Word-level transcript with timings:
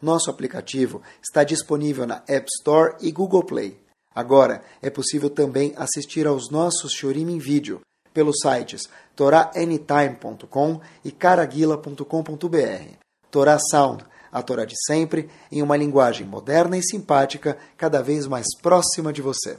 nosso 0.00 0.30
aplicativo 0.30 1.02
está 1.22 1.44
disponível 1.44 2.06
na 2.06 2.22
App 2.28 2.46
Store 2.58 2.94
e 3.00 3.10
Google 3.10 3.44
Play. 3.44 3.78
Agora 4.14 4.62
é 4.80 4.90
possível 4.90 5.28
também 5.28 5.74
assistir 5.76 6.26
aos 6.26 6.50
nossos 6.50 6.92
Shorim 6.92 7.30
em 7.30 7.38
vídeo 7.38 7.80
pelos 8.12 8.36
sites 8.40 8.88
toraanytime.com 9.14 10.80
e 11.04 11.12
caraguila.com.br. 11.12 12.94
Torá 13.30 13.58
Sound 13.58 14.04
a 14.36 14.42
Torá 14.42 14.66
de 14.66 14.74
sempre, 14.86 15.30
em 15.50 15.62
uma 15.62 15.78
linguagem 15.78 16.26
moderna 16.26 16.76
e 16.76 16.82
simpática, 16.82 17.56
cada 17.74 18.02
vez 18.02 18.26
mais 18.26 18.46
próxima 18.60 19.10
de 19.10 19.22
você. 19.22 19.58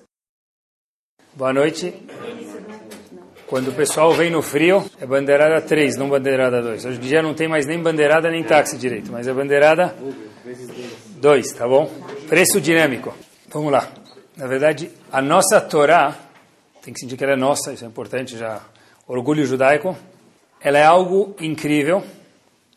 Boa 1.33 1.51
noite. 1.51 1.93
Quando 3.47 3.69
o 3.69 3.73
pessoal 3.73 4.11
vem 4.11 4.29
no 4.29 4.41
frio, 4.41 4.83
é 4.99 5.05
bandeirada 5.05 5.61
3, 5.61 5.95
não 5.95 6.09
bandeirada 6.09 6.61
2. 6.61 6.83
Hoje 6.83 6.97
em 6.97 7.01
dia 7.01 7.21
não 7.21 7.33
tem 7.33 7.47
mais 7.47 7.65
nem 7.65 7.81
bandeirada 7.81 8.29
nem 8.29 8.43
táxi 8.43 8.77
direito, 8.77 9.09
mas 9.09 9.25
é 9.25 9.33
bandeirada 9.33 9.95
2, 11.21 11.53
tá 11.53 11.65
bom? 11.65 11.89
Preço 12.27 12.59
dinâmico. 12.59 13.15
Vamos 13.49 13.71
lá. 13.71 13.87
Na 14.35 14.47
verdade, 14.47 14.91
a 15.09 15.21
nossa 15.21 15.61
Torá, 15.61 16.13
tem 16.81 16.93
que 16.93 16.99
sentir 16.99 17.15
que 17.15 17.23
ela 17.23 17.33
é 17.33 17.37
nossa, 17.37 17.71
isso 17.71 17.85
é 17.85 17.87
importante 17.87 18.37
já. 18.37 18.59
Orgulho 19.07 19.45
judaico. 19.45 19.97
Ela 20.59 20.79
é 20.79 20.83
algo 20.83 21.33
incrível, 21.39 22.03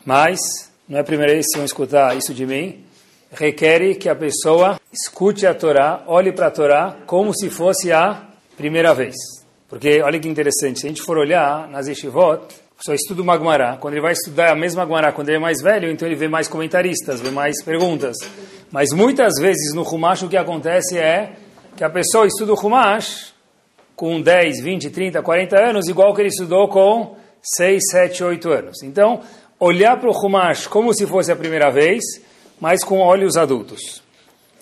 mas 0.07 0.39
não 0.89 0.99
é 0.99 1.01
a 1.01 1.05
primeira 1.05 1.33
vez 1.33 1.47
que 1.51 1.57
vão 1.57 1.67
escutar 1.67 2.17
isso 2.17 2.33
de 2.33 2.47
mim, 2.47 2.85
requer 3.33 3.97
que 3.97 4.09
a 4.09 4.15
pessoa 4.15 4.81
escute 4.93 5.49
a 5.49 5.53
Torá, 5.53 6.05
olhe 6.07 6.31
para 6.31 6.47
a 6.47 6.51
Torá 6.53 6.97
como 7.07 7.35
se 7.35 7.51
fosse 7.51 7.91
a 7.91 8.29
primeira 8.57 8.95
vez. 8.95 9.40
Porque, 9.71 10.03
olha 10.03 10.19
que 10.19 10.29
interessante, 10.29 10.81
se 10.81 10.87
a 10.87 10.89
gente 10.89 11.01
for 11.01 11.17
olhar 11.17 11.69
nas 11.69 11.87
Yeshivot, 11.87 12.43
só 12.81 12.93
estuda 12.93 13.23
uma 13.23 13.39
Gemara, 13.39 13.77
quando 13.77 13.95
ele 13.95 14.03
vai 14.03 14.13
estudar 14.13 14.51
a 14.51 14.57
mesma 14.57 14.85
Gemara, 14.85 15.13
quando 15.13 15.29
ele 15.29 15.37
é 15.37 15.41
mais 15.41 15.63
velho, 15.63 15.89
então 15.89 16.09
ele 16.09 16.17
vê 16.17 16.27
mais 16.27 16.49
comentaristas, 16.49 17.21
vê 17.21 17.31
mais 17.31 17.63
perguntas. 17.63 18.17
Mas 18.73 18.89
muitas 18.93 19.35
vezes 19.41 19.73
no 19.73 19.83
Humash 19.83 20.23
o 20.23 20.29
que 20.29 20.37
acontece 20.37 20.99
é 20.99 21.37
que 21.77 21.85
a 21.85 21.89
pessoa 21.89 22.27
estuda 22.27 22.53
o 22.53 22.57
Humash 22.57 23.33
com 23.95 24.21
10, 24.21 24.61
20, 24.61 24.91
30, 24.91 25.23
40 25.23 25.57
anos, 25.57 25.89
igual 25.89 26.13
que 26.15 26.23
ele 26.23 26.31
estudou 26.31 26.67
com 26.69 27.17
6, 27.41 27.83
7, 27.91 28.25
8 28.25 28.51
anos. 28.51 28.83
Então, 28.83 29.21
olhar 29.59 30.01
para 30.01 30.11
o 30.11 30.13
Humash 30.13 30.67
como 30.67 30.93
se 30.93 31.07
fosse 31.07 31.31
a 31.31 31.37
primeira 31.37 31.71
vez, 31.71 32.03
mas 32.59 32.83
com 32.83 32.99
olhos 32.99 33.37
adultos. 33.37 34.03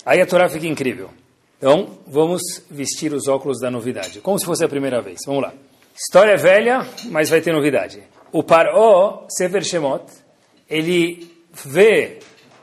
Aí 0.04 0.20
a 0.20 0.26
Torá 0.26 0.48
fica 0.48 0.66
incrível. 0.66 1.08
Então, 1.58 1.98
vamos 2.06 2.40
vestir 2.70 3.12
os 3.12 3.26
óculos 3.26 3.60
da 3.60 3.68
novidade, 3.68 4.20
como 4.20 4.38
se 4.38 4.46
fosse 4.46 4.64
a 4.64 4.68
primeira 4.68 5.02
vez. 5.02 5.18
Vamos 5.26 5.42
lá. 5.42 5.52
História 5.92 6.36
velha, 6.36 6.86
mas 7.06 7.28
vai 7.28 7.40
ter 7.40 7.52
novidade. 7.52 8.00
O 8.30 8.44
Paró, 8.44 9.26
Sefer 9.28 9.64
Shemot, 9.64 10.04
ele 10.70 11.28
vê 11.52 12.20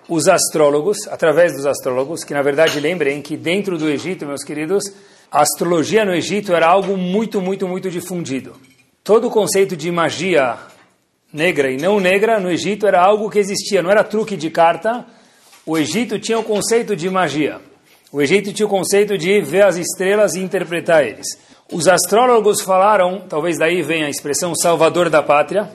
os 0.08 0.30
astrólogos, 0.30 0.98
através 1.10 1.54
dos 1.54 1.66
astrólogos, 1.66 2.24
que 2.24 2.34
na 2.34 2.42
verdade 2.42 2.80
lembrem 2.80 3.22
que 3.22 3.36
dentro 3.36 3.78
do 3.78 3.90
Egito, 3.90 4.26
meus 4.26 4.44
queridos, 4.44 4.86
a 5.30 5.42
astrologia 5.42 6.06
no 6.06 6.14
Egito 6.14 6.54
era 6.54 6.68
algo 6.68 6.96
muito, 6.96 7.42
muito, 7.42 7.68
muito 7.68 7.90
difundido. 7.90 8.56
Todo 9.04 9.28
o 9.28 9.32
conceito 9.32 9.76
de 9.76 9.92
magia 9.92 10.58
negra 11.34 11.70
e 11.70 11.76
não 11.76 12.00
negra 12.00 12.40
no 12.40 12.50
Egito 12.50 12.88
era 12.88 13.04
algo 13.04 13.30
que 13.30 13.40
existia, 13.40 13.84
não 13.84 13.92
era 13.92 14.06
truque 14.06 14.38
de 14.38 14.50
carta. 14.50 15.06
O 15.66 15.78
Egito 15.78 16.18
tinha 16.18 16.40
o 16.40 16.44
conceito 16.44 16.96
de 16.96 17.10
magia. 17.10 17.60
O 18.16 18.22
Egito 18.22 18.54
tinha 18.54 18.66
o 18.66 18.70
conceito 18.70 19.18
de 19.18 19.42
ver 19.42 19.66
as 19.66 19.76
estrelas 19.76 20.36
e 20.36 20.40
interpretar 20.40 21.06
eles. 21.06 21.28
Os 21.70 21.86
astrólogos 21.86 22.62
falaram, 22.62 23.24
talvez 23.28 23.58
daí 23.58 23.82
venha 23.82 24.06
a 24.06 24.10
expressão 24.10 24.56
salvador 24.56 25.10
da 25.10 25.22
pátria, 25.22 25.70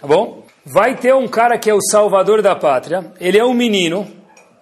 tá 0.00 0.04
bom? 0.04 0.42
Vai 0.66 0.96
ter 0.96 1.14
um 1.14 1.28
cara 1.28 1.56
que 1.56 1.70
é 1.70 1.72
o 1.72 1.80
salvador 1.80 2.42
da 2.42 2.56
pátria, 2.56 3.12
ele 3.20 3.38
é 3.38 3.44
um 3.44 3.54
menino, 3.54 4.08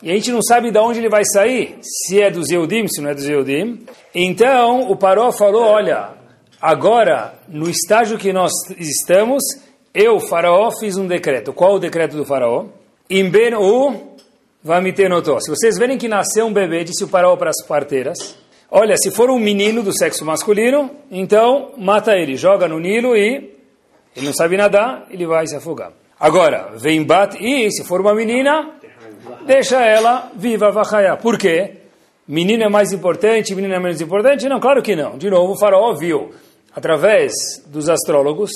e 0.03 0.11
a 0.11 0.15
gente 0.15 0.31
não 0.31 0.43
sabe 0.43 0.71
de 0.71 0.79
onde 0.79 0.99
ele 0.99 1.09
vai 1.09 1.25
sair, 1.25 1.79
se 1.81 2.21
é 2.21 2.31
dos 2.31 2.51
Eudim, 2.51 2.87
se 2.87 3.01
não 3.01 3.09
é 3.09 3.15
dos 3.15 3.27
Eudim. 3.27 3.81
Então, 4.15 4.91
o 4.91 4.97
Paró 4.99 5.33
falou, 5.33 5.63
olha, 5.63 6.11
agora, 6.61 7.33
no 7.49 7.71
estágio 7.71 8.19
que 8.19 8.31
nós 8.31 8.53
estamos, 8.79 9.43
eu, 9.95 10.21
faraó, 10.21 10.71
fiz 10.79 10.99
um 10.99 11.07
decreto. 11.07 11.51
Qual 11.55 11.77
o 11.77 11.81
decreto 11.81 12.15
do 12.15 12.27
faraó? 12.27 12.67
Imben 13.09 13.55
u 13.55 14.12
vamitenotó. 14.63 15.41
Se 15.41 15.51
vocês 15.51 15.79
verem 15.79 15.99
que 15.99 16.09
nasceu 16.09 16.47
um 16.47 16.53
bebê, 16.53 16.85
disse 16.85 17.05
o 17.05 17.09
faraó 17.09 17.37
para 17.37 17.51
as 17.51 17.67
parteiras, 17.67 18.37
olha, 18.71 18.97
se 18.97 19.11
for 19.11 19.31
um 19.31 19.39
menino 19.39 19.83
do 19.83 19.97
sexo 19.97 20.25
masculino, 20.25 20.91
então 21.11 21.73
mata 21.77 22.17
ele, 22.17 22.37
joga 22.37 22.69
no 22.69 22.79
Nilo 22.79 23.17
e 23.17 23.53
ele 24.17 24.27
não 24.27 24.33
sabe 24.33 24.57
nadar, 24.57 25.07
ele 25.11 25.27
vai 25.27 25.47
se 25.47 25.57
afogar. 25.57 25.93
Agora, 26.19 26.73
vem 26.77 27.03
bat 27.03 27.37
e 27.41 27.71
se 27.71 27.83
for 27.85 28.01
uma 28.01 28.15
menina, 28.15 28.71
deixa 29.45 29.83
ela 29.83 30.31
viva, 30.37 30.71
vachaya. 30.71 31.17
Por 31.17 31.37
quê? 31.37 31.79
Menino 32.29 32.63
é 32.63 32.69
mais 32.69 32.93
importante, 32.93 33.55
menina 33.55 33.75
é 33.75 33.81
menos 33.81 34.01
importante? 34.01 34.49
Não, 34.49 34.61
claro 34.61 34.81
que 34.81 34.95
não. 34.95 35.19
De 35.19 35.29
novo, 35.29 35.55
o 35.55 35.59
faraó 35.59 35.93
viu, 35.95 36.31
através 36.75 37.33
dos 37.67 37.89
astrólogos, 37.89 38.53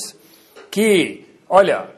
que 0.70 1.26
olha, 1.48 1.95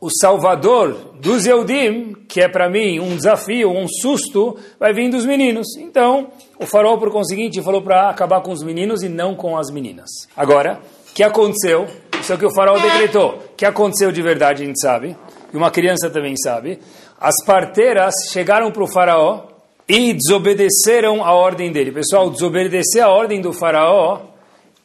o 0.00 0.08
salvador 0.10 1.12
dos 1.20 1.46
Eudim, 1.46 2.14
que 2.26 2.40
é 2.40 2.48
para 2.48 2.70
mim 2.70 2.98
um 2.98 3.14
desafio, 3.16 3.70
um 3.70 3.86
susto, 3.86 4.56
vai 4.78 4.94
vir 4.94 5.10
dos 5.10 5.26
meninos. 5.26 5.76
Então, 5.76 6.28
o 6.58 6.64
farol, 6.64 6.98
por 6.98 7.10
conseguinte, 7.12 7.60
falou 7.60 7.82
para 7.82 8.08
acabar 8.08 8.40
com 8.40 8.50
os 8.50 8.62
meninos 8.62 9.02
e 9.02 9.08
não 9.08 9.34
com 9.34 9.58
as 9.58 9.70
meninas. 9.70 10.08
Agora, 10.34 10.80
o 11.10 11.14
que 11.14 11.22
aconteceu? 11.22 11.86
Isso 12.18 12.32
é 12.32 12.34
o 12.34 12.38
que 12.38 12.46
o 12.46 12.54
farol 12.54 12.80
decretou. 12.80 13.34
O 13.52 13.56
que 13.56 13.66
aconteceu 13.66 14.10
de 14.10 14.22
verdade, 14.22 14.62
a 14.62 14.66
gente 14.66 14.80
sabe, 14.80 15.16
e 15.52 15.56
uma 15.56 15.70
criança 15.70 16.08
também 16.08 16.34
sabe. 16.36 16.78
As 17.20 17.34
parteiras 17.44 18.14
chegaram 18.32 18.70
para 18.70 18.82
o 18.82 18.90
faraó 18.90 19.42
e 19.86 20.14
desobedeceram 20.14 21.22
a 21.22 21.34
ordem 21.34 21.70
dele. 21.72 21.92
Pessoal, 21.92 22.30
desobedecer 22.30 23.02
a 23.02 23.10
ordem 23.10 23.40
do 23.40 23.52
faraó 23.52 24.20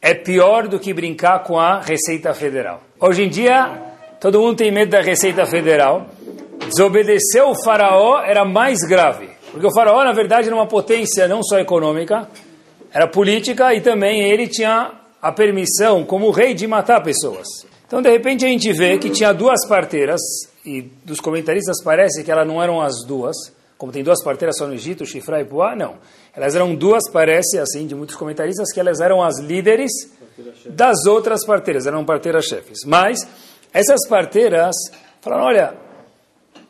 é 0.02 0.12
pior 0.12 0.68
do 0.68 0.78
que 0.78 0.92
brincar 0.92 1.42
com 1.44 1.58
a 1.58 1.80
Receita 1.80 2.34
Federal. 2.34 2.82
Hoje 3.00 3.22
em 3.22 3.28
dia, 3.28 3.95
Todo 4.20 4.40
mundo 4.40 4.56
tem 4.56 4.72
medo 4.72 4.90
da 4.90 5.00
Receita 5.00 5.44
Federal. 5.46 6.06
Desobedecer 6.68 7.42
o 7.44 7.54
faraó 7.62 8.22
era 8.22 8.44
mais 8.44 8.78
grave. 8.80 9.28
Porque 9.52 9.66
o 9.66 9.72
faraó, 9.72 10.02
na 10.04 10.12
verdade, 10.12 10.48
era 10.48 10.56
uma 10.56 10.66
potência 10.66 11.28
não 11.28 11.42
só 11.42 11.58
econômica, 11.58 12.28
era 12.92 13.06
política 13.06 13.74
e 13.74 13.80
também 13.80 14.22
ele 14.22 14.48
tinha 14.48 14.92
a 15.20 15.32
permissão, 15.32 16.04
como 16.04 16.30
rei, 16.30 16.54
de 16.54 16.66
matar 16.66 17.02
pessoas. 17.02 17.46
Então, 17.86 18.02
de 18.02 18.10
repente, 18.10 18.44
a 18.44 18.48
gente 18.48 18.72
vê 18.72 18.98
que 18.98 19.10
tinha 19.10 19.32
duas 19.32 19.66
parteiras, 19.66 20.20
e 20.64 20.82
dos 21.04 21.20
comentaristas 21.20 21.82
parece 21.82 22.24
que 22.24 22.30
elas 22.30 22.46
não 22.46 22.62
eram 22.62 22.80
as 22.80 23.04
duas, 23.06 23.36
como 23.78 23.92
tem 23.92 24.02
duas 24.02 24.22
parteiras 24.22 24.56
só 24.56 24.66
no 24.66 24.74
Egito, 24.74 25.04
Shifra 25.04 25.40
e 25.40 25.44
Puá, 25.44 25.76
não. 25.76 25.96
Elas 26.34 26.54
eram 26.54 26.74
duas, 26.74 27.10
parece 27.10 27.58
assim, 27.58 27.86
de 27.86 27.94
muitos 27.94 28.16
comentaristas, 28.16 28.72
que 28.72 28.80
elas 28.80 29.00
eram 29.00 29.22
as 29.22 29.38
líderes 29.38 29.90
das 30.66 31.06
outras 31.06 31.44
parteiras, 31.44 31.86
eram 31.86 32.04
parteiras-chefes. 32.04 32.80
Mas 32.86 33.18
essas 33.72 34.08
parteiras 34.08 34.74
falaram, 35.20 35.44
olha, 35.44 35.74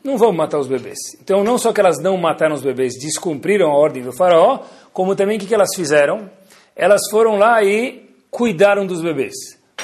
não 0.03 0.17
vamos 0.17 0.35
matar 0.35 0.57
os 0.57 0.67
bebês. 0.67 0.97
Então, 1.21 1.43
não 1.43 1.57
só 1.57 1.73
que 1.73 1.79
elas 1.79 2.01
não 2.01 2.17
mataram 2.17 2.55
os 2.55 2.61
bebês, 2.61 2.93
descumpriram 2.99 3.69
a 3.69 3.77
ordem 3.77 4.03
do 4.03 4.13
faraó, 4.13 4.59
como 4.93 5.15
também 5.15 5.37
o 5.37 5.39
que, 5.39 5.53
elas 5.53 5.75
fizeram? 5.75 6.29
Elas 6.75 7.01
foram 7.11 7.37
lá 7.37 7.61
e 7.63 8.09
cuidaram 8.31 8.85
dos 8.85 9.01
bebês. 9.01 9.33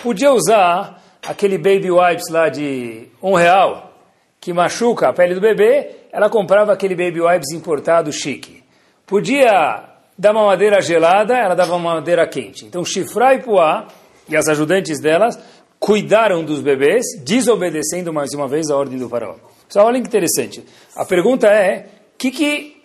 Podia 0.02 0.32
usar 0.32 1.02
aquele 1.26 1.58
baby 1.58 1.92
wipes 1.92 2.30
lá 2.30 2.50
de 2.50 3.10
um 3.22 3.34
real, 3.36 3.92
que 4.40 4.54
machuca 4.54 5.10
a 5.10 5.14
pele 5.14 5.36
do 5.36 5.42
bebê, 5.42 5.90
ela 6.12 6.30
comprava 6.30 6.74
aquele 6.74 6.96
baby 6.96 7.22
wipes 7.22 7.52
importado 7.52 8.12
chique. 8.12 8.64
Podia 9.06 9.84
dar 10.18 10.32
uma 10.32 10.46
madeira 10.46 10.82
gelada, 10.82 11.36
ela 11.38 11.56
dava 11.56 11.76
uma 11.76 11.96
madeira 11.96 12.28
quente. 12.28 12.66
Então, 12.66 12.86
Shifra 12.86 13.34
e 13.34 13.42
Puá, 13.42 13.88
e 14.28 14.36
as 14.36 14.48
ajudantes 14.48 15.02
delas, 15.02 15.38
cuidaram 15.84 16.46
dos 16.46 16.62
bebês, 16.62 17.04
desobedecendo 17.26 18.14
mais 18.14 18.30
uma 18.34 18.48
vez 18.48 18.70
a 18.70 18.78
ordem 18.78 18.98
do 18.98 19.10
faraó. 19.10 19.36
Só 19.68 19.84
olha 19.84 20.00
que 20.00 20.08
interessante. 20.08 20.64
A 20.96 21.04
pergunta 21.04 21.48
é, 21.48 21.88
o 22.16 22.18
que, 22.18 22.32
que 22.32 22.82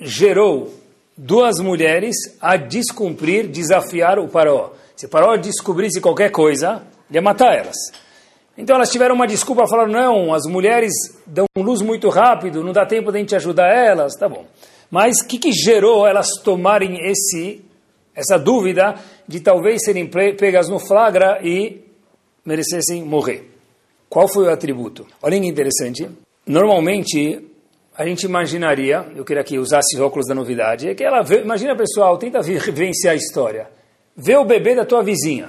gerou 0.00 0.72
duas 1.14 1.60
mulheres 1.60 2.16
a 2.40 2.56
descumprir, 2.56 3.48
desafiar 3.48 4.18
o 4.18 4.30
faraó? 4.30 4.70
Se 4.96 5.04
o 5.04 5.10
faraó 5.10 5.36
descobrisse 5.36 6.00
qualquer 6.00 6.30
coisa, 6.30 6.82
ia 7.10 7.20
matar 7.20 7.54
elas. 7.54 7.76
Então 8.56 8.76
elas 8.76 8.90
tiveram 8.90 9.14
uma 9.14 9.26
desculpa, 9.26 9.66
falaram, 9.66 9.92
não, 9.92 10.32
as 10.32 10.46
mulheres 10.46 10.94
dão 11.26 11.44
luz 11.58 11.82
muito 11.82 12.08
rápido, 12.08 12.64
não 12.64 12.72
dá 12.72 12.86
tempo 12.86 13.12
de 13.12 13.18
a 13.18 13.20
gente 13.20 13.36
ajudar 13.36 13.68
elas, 13.68 14.16
tá 14.16 14.26
bom. 14.26 14.46
Mas 14.90 15.20
o 15.20 15.26
que, 15.26 15.38
que 15.38 15.52
gerou 15.52 16.06
elas 16.06 16.28
tomarem 16.42 16.96
esse, 17.10 17.62
essa 18.14 18.38
dúvida 18.38 18.94
de 19.28 19.38
talvez 19.40 19.84
serem 19.84 20.06
pegas 20.06 20.70
no 20.70 20.78
flagra 20.78 21.38
e 21.42 21.91
merecessem 22.44 23.02
morrer? 23.02 23.50
Qual 24.08 24.28
foi 24.28 24.44
o 24.44 24.50
atributo? 24.50 25.06
Olha 25.22 25.40
que 25.40 25.46
interessante. 25.46 26.08
Normalmente, 26.46 27.40
a 27.96 28.06
gente 28.06 28.24
imaginaria, 28.24 29.06
eu 29.16 29.24
queria 29.24 29.44
que 29.44 29.58
usasse 29.58 29.96
os 29.96 30.00
óculos 30.00 30.26
da 30.26 30.34
novidade, 30.34 30.88
é 30.88 30.94
que 30.94 31.04
ela 31.04 31.22
vê, 31.22 31.40
imagina 31.40 31.76
pessoal, 31.76 32.18
tenta 32.18 32.40
vivenciar 32.42 33.14
a 33.14 33.16
história. 33.16 33.68
Vê 34.16 34.36
o 34.36 34.44
bebê 34.44 34.74
da 34.74 34.84
tua 34.84 35.02
vizinha, 35.02 35.48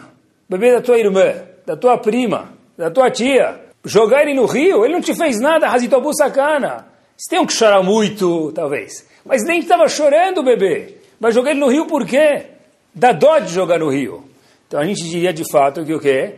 bebê 0.50 0.72
da 0.72 0.82
tua 0.82 0.98
irmã, 0.98 1.34
da 1.66 1.76
tua 1.76 1.98
prima, 1.98 2.54
da 2.78 2.90
tua 2.90 3.12
tia. 3.12 3.60
Jogar 3.84 4.22
ele 4.22 4.34
no 4.34 4.46
rio, 4.46 4.86
ele 4.86 4.94
não 4.94 5.02
te 5.02 5.14
fez 5.14 5.40
nada, 5.40 5.68
Hazitobu 5.68 6.16
sacana. 6.16 6.88
Você 7.18 7.36
tem 7.36 7.46
que 7.46 7.54
chorar 7.54 7.84
muito, 7.84 8.52
talvez. 8.54 9.06
Mas 9.26 9.44
nem 9.44 9.60
estava 9.60 9.88
chorando 9.88 10.40
o 10.40 10.44
bebê. 10.44 10.96
Mas 11.20 11.36
jogar 11.36 11.52
ele 11.52 11.60
no 11.60 11.70
rio 11.70 11.86
por 11.86 12.06
quê? 12.06 12.46
Dá 12.94 13.12
dó 13.12 13.40
de 13.40 13.54
jogar 13.54 13.80
no 13.80 13.90
rio. 13.90 14.24
Então 14.68 14.80
a 14.80 14.86
gente 14.86 15.04
diria 15.04 15.34
de 15.34 15.44
fato 15.52 15.86
que 15.86 15.94
o 15.94 16.00
quê? 16.00 16.36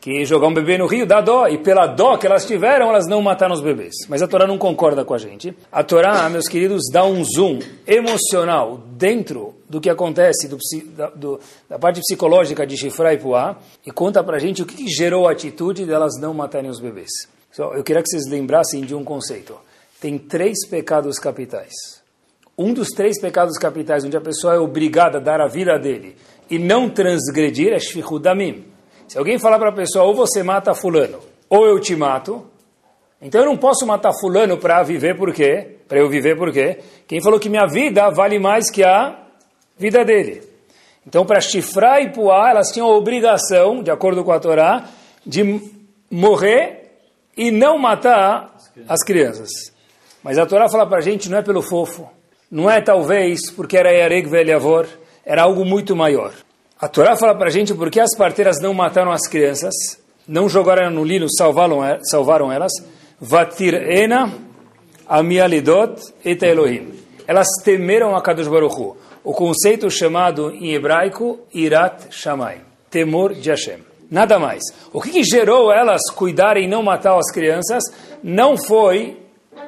Que 0.00 0.24
jogar 0.24 0.46
um 0.46 0.54
bebê 0.54 0.78
no 0.78 0.86
rio 0.86 1.06
dá 1.06 1.20
dó, 1.20 1.48
e 1.48 1.58
pela 1.58 1.86
dó 1.86 2.16
que 2.16 2.26
elas 2.26 2.46
tiveram, 2.46 2.88
elas 2.88 3.06
não 3.06 3.20
mataram 3.20 3.54
os 3.54 3.60
bebês. 3.60 3.94
Mas 4.08 4.22
a 4.22 4.28
Torá 4.28 4.46
não 4.46 4.56
concorda 4.56 5.04
com 5.04 5.14
a 5.14 5.18
gente. 5.18 5.56
A 5.72 5.82
Torá, 5.82 6.28
meus 6.28 6.46
queridos, 6.46 6.82
dá 6.92 7.04
um 7.04 7.24
zoom 7.24 7.58
emocional 7.86 8.80
dentro 8.92 9.54
do 9.68 9.80
que 9.80 9.90
acontece, 9.90 10.48
do, 10.48 10.56
da, 10.96 11.10
do, 11.10 11.40
da 11.68 11.78
parte 11.78 12.00
psicológica 12.00 12.66
de 12.66 12.76
Shifra 12.76 13.12
e 13.12 13.18
Puá, 13.18 13.58
e 13.84 13.90
conta 13.90 14.22
pra 14.22 14.38
gente 14.38 14.62
o 14.62 14.66
que, 14.66 14.88
gerou 14.88 15.28
a 15.28 15.32
atitude 15.32 15.84
delas 15.84 16.12
não 16.20 16.32
matarem 16.32 16.70
os 16.70 16.80
bebês. 16.80 17.10
So, 17.52 17.62
eu 17.74 17.82
queria 17.82 18.02
que 18.02 18.08
vocês 18.08 18.28
lembrassem 18.28 18.82
de 18.82 18.94
um 18.94 19.02
conceito. 19.04 19.56
Tem 20.00 20.16
três 20.16 20.66
pecados 20.68 21.18
capitais. 21.18 21.72
Um 22.56 22.72
dos 22.72 22.88
três 22.88 23.20
pecados 23.20 23.58
capitais, 23.58 24.04
onde 24.04 24.16
a 24.16 24.20
pessoa 24.20 24.54
é 24.54 24.58
obrigada 24.58 25.18
a 25.18 25.20
dar 25.20 25.40
a 25.40 25.48
vida 25.48 25.78
dele 25.78 26.16
e 26.50 26.58
não 26.58 26.88
transgredir, 26.88 27.72
é 27.72 27.78
Shfichudamim 27.78 28.64
se 29.08 29.18
alguém 29.18 29.38
falar 29.38 29.58
para 29.58 29.70
a 29.70 29.72
pessoa, 29.72 30.04
ou 30.04 30.14
você 30.14 30.42
mata 30.42 30.74
fulano, 30.74 31.18
ou 31.48 31.66
eu 31.66 31.80
te 31.80 31.96
mato, 31.96 32.46
então 33.20 33.40
eu 33.40 33.46
não 33.46 33.56
posso 33.56 33.86
matar 33.86 34.12
fulano 34.20 34.58
para 34.58 34.82
viver 34.82 35.16
por 35.16 35.32
quê? 35.32 35.76
Para 35.88 35.98
eu 35.98 36.08
viver 36.08 36.36
por 36.36 36.52
quê? 36.52 36.78
Quem 37.06 37.20
falou 37.20 37.40
que 37.40 37.48
minha 37.48 37.66
vida 37.66 38.10
vale 38.10 38.38
mais 38.38 38.70
que 38.70 38.84
a 38.84 39.18
vida 39.76 40.04
dele? 40.04 40.42
Então, 41.06 41.24
para 41.24 41.40
chifrar 41.40 42.02
e 42.02 42.10
puar, 42.10 42.50
elas 42.50 42.70
tinham 42.70 42.86
a 42.86 42.94
obrigação, 42.94 43.82
de 43.82 43.90
acordo 43.90 44.22
com 44.22 44.30
a 44.30 44.38
Torá, 44.38 44.84
de 45.24 45.58
morrer 46.10 46.98
e 47.34 47.50
não 47.50 47.78
matar 47.78 48.54
as 48.86 49.02
crianças. 49.02 49.48
Mas 50.22 50.36
a 50.36 50.44
Torá 50.44 50.68
fala 50.68 50.86
para 50.86 50.98
a 50.98 51.00
gente, 51.00 51.30
não 51.30 51.38
é 51.38 51.42
pelo 51.42 51.62
fofo, 51.62 52.10
não 52.50 52.70
é 52.70 52.82
talvez 52.82 53.50
porque 53.50 53.78
era 53.78 53.90
Yareg 53.90 54.28
Velhavor, 54.28 54.86
era 55.24 55.44
algo 55.44 55.64
muito 55.64 55.96
maior. 55.96 56.34
A 56.80 56.86
Torá 56.86 57.16
fala 57.16 57.34
para 57.34 57.48
a 57.48 57.50
gente 57.50 57.74
por 57.74 57.90
que 57.90 57.98
as 57.98 58.14
parteiras 58.16 58.60
não 58.62 58.72
mataram 58.72 59.10
as 59.10 59.26
crianças, 59.26 59.74
não 60.28 60.48
jogaram 60.48 60.88
no 60.92 61.02
lino, 61.02 61.26
salvaram, 61.28 61.80
salvaram 62.08 62.52
elas. 62.52 62.70
Vatir 63.20 63.74
ena 63.74 64.32
amialidot 65.08 66.00
et 66.24 66.40
Elohim. 66.40 66.92
Elas 67.26 67.48
temeram 67.64 68.14
a 68.14 68.22
Kadosh 68.22 68.46
Baruch 68.46 68.80
Hu. 68.80 68.96
O 69.24 69.32
conceito 69.32 69.90
chamado 69.90 70.52
em 70.52 70.72
hebraico 70.72 71.40
Irat 71.52 72.12
Shamayim, 72.12 72.60
temor 72.88 73.34
de 73.34 73.50
Hashem. 73.50 73.78
Nada 74.08 74.38
mais. 74.38 74.62
O 74.92 75.02
que, 75.02 75.10
que 75.10 75.24
gerou 75.24 75.72
elas 75.72 76.08
cuidarem 76.14 76.66
e 76.66 76.68
não 76.68 76.84
matar 76.84 77.18
as 77.18 77.32
crianças 77.32 77.82
não 78.22 78.56
foi 78.56 79.16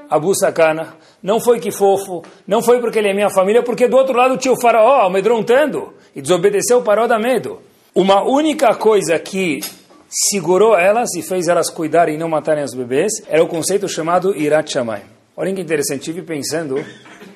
Abu 0.09 0.33
Sakana, 0.33 0.95
não 1.21 1.41
foi 1.41 1.59
que 1.59 1.73
fofo, 1.73 2.23
não 2.47 2.63
foi 2.63 2.81
porque 2.81 3.01
ele 3.01 3.09
é 3.09 3.15
minha 3.15 3.31
família, 3.31 3.65
porque 3.65 3.89
do 3.89 3.97
outro 3.97 4.17
lado 4.17 4.37
tinha 4.37 4.55
o 4.55 4.61
faraó 4.61 5.07
amedrontando 5.07 5.99
e 6.15 6.23
desobedeceu 6.23 6.83
faraó 6.83 7.07
da 7.07 7.19
medo. 7.19 7.61
Uma 7.95 8.23
única 8.23 8.75
coisa 8.75 9.19
que 9.19 9.61
segurou 10.09 10.77
elas 10.77 11.15
e 11.15 11.23
fez 11.23 11.49
elas 11.49 11.71
cuidarem 11.71 12.17
e 12.17 12.19
não 12.19 12.29
matarem 12.29 12.65
os 12.65 12.75
bebês 12.75 13.13
era 13.29 13.43
o 13.43 13.49
conceito 13.49 13.89
chamado 13.89 14.37
Irat 14.37 14.73
Shamayim. 14.73 15.05
Olhem 15.37 15.55
que 15.55 15.61
interessante, 15.61 16.01
estive 16.01 16.23
pensando, 16.23 16.85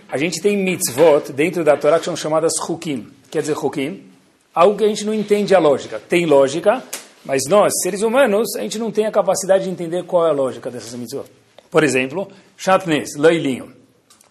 a 0.09 0.19
gente 0.19 0.41
tem 0.41 0.57
mitzvot 0.57 1.33
dentro 1.33 1.65
da 1.65 1.77
Torá 1.77 1.99
que 1.99 2.05
são 2.05 2.17
chamadas 2.17 2.53
hukim. 2.69 3.09
Quer 3.31 3.41
dizer, 3.41 3.57
hukim, 3.57 4.05
algo 4.55 4.77
que 4.77 4.85
a 4.85 4.89
gente 4.89 5.05
não 5.05 5.15
entende 5.15 5.55
a 5.55 5.59
lógica. 5.59 5.99
Tem 5.99 6.27
lógica, 6.27 6.83
mas 7.25 7.43
nós, 7.49 7.73
seres 7.83 8.03
humanos, 8.03 8.55
a 8.57 8.61
gente 8.61 8.79
não 8.79 8.91
tem 8.91 9.07
a 9.07 9.11
capacidade 9.11 9.65
de 9.65 9.71
entender 9.71 10.05
qual 10.05 10.27
é 10.27 10.31
a 10.31 10.33
lógica 10.33 10.71
dessas 10.71 10.95
mitzvot. 10.95 11.29
Por 11.71 11.83
exemplo, 11.83 12.29
chatnez, 12.57 13.17
leilinho. 13.17 13.73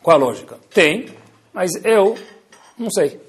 Qual 0.02 0.16
a 0.16 0.20
lógica? 0.20 0.58
Tem, 0.74 1.08
mas 1.54 1.72
eu 1.84 2.16
não 2.78 2.92
sei. 2.92 3.20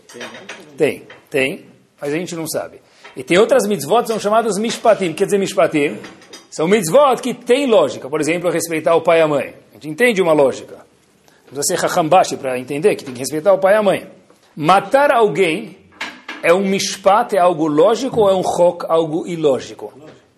Tem, 0.76 1.02
tem, 1.30 1.66
mas 2.00 2.12
a 2.12 2.16
gente 2.16 2.34
não 2.34 2.46
sabe. 2.46 2.80
E 3.16 3.22
tem 3.22 3.38
outras 3.38 3.66
mitzvot 3.66 4.06
são 4.06 4.18
chamadas 4.18 4.58
mishpatim. 4.58 5.12
Quer 5.12 5.26
dizer 5.26 5.38
mishpatim? 5.38 5.98
São 6.50 6.66
mitzvot 6.66 7.20
que 7.22 7.32
têm 7.32 7.66
lógica. 7.66 8.08
Por 8.08 8.20
exemplo, 8.20 8.50
respeitar 8.50 8.94
o 8.96 9.00
pai 9.00 9.20
e 9.20 9.22
a 9.22 9.28
mãe. 9.28 9.54
A 9.70 9.74
gente 9.74 9.88
entende 9.88 10.20
uma 10.20 10.32
lógica. 10.32 10.76
Não 11.46 11.62
precisa 11.62 12.24
ser 12.24 12.36
para 12.38 12.58
entender 12.58 12.96
que 12.96 13.04
tem 13.04 13.14
que 13.14 13.20
respeitar 13.20 13.52
o 13.52 13.58
pai 13.58 13.74
e 13.74 13.76
a 13.76 13.82
mãe. 13.82 14.08
Matar 14.56 15.12
alguém 15.12 15.76
é 16.42 16.52
um 16.52 16.66
mishpat, 16.66 17.34
é 17.34 17.38
algo 17.38 17.66
lógico 17.66 18.20
ou 18.20 18.30
é 18.30 18.34
um 18.34 18.42
chok, 18.42 18.84
algo 18.88 19.26
ilógico? 19.26 19.92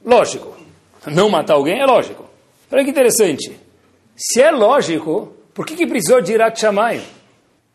Lógico. 0.05 0.56
Não 1.06 1.29
matar 1.31 1.55
alguém 1.55 1.81
é 1.81 1.87
lógico. 1.87 2.25
Olha 2.71 2.85
que 2.85 2.91
interessante. 2.91 3.59
Se 4.17 4.41
é 4.43 4.50
lógico, 4.50 5.35
por 5.55 5.65
que, 5.65 5.77
que 5.77 5.87
precisou 5.87 6.21
de 6.21 6.32
Irat 6.32 6.59
Shamayim? 6.61 7.03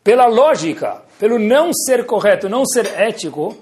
Pela 0.02 0.26
lógica, 0.26 1.01
pelo 1.22 1.38
não 1.38 1.72
ser 1.72 2.04
correto, 2.04 2.48
não 2.48 2.66
ser 2.66 2.84
ético, 2.98 3.56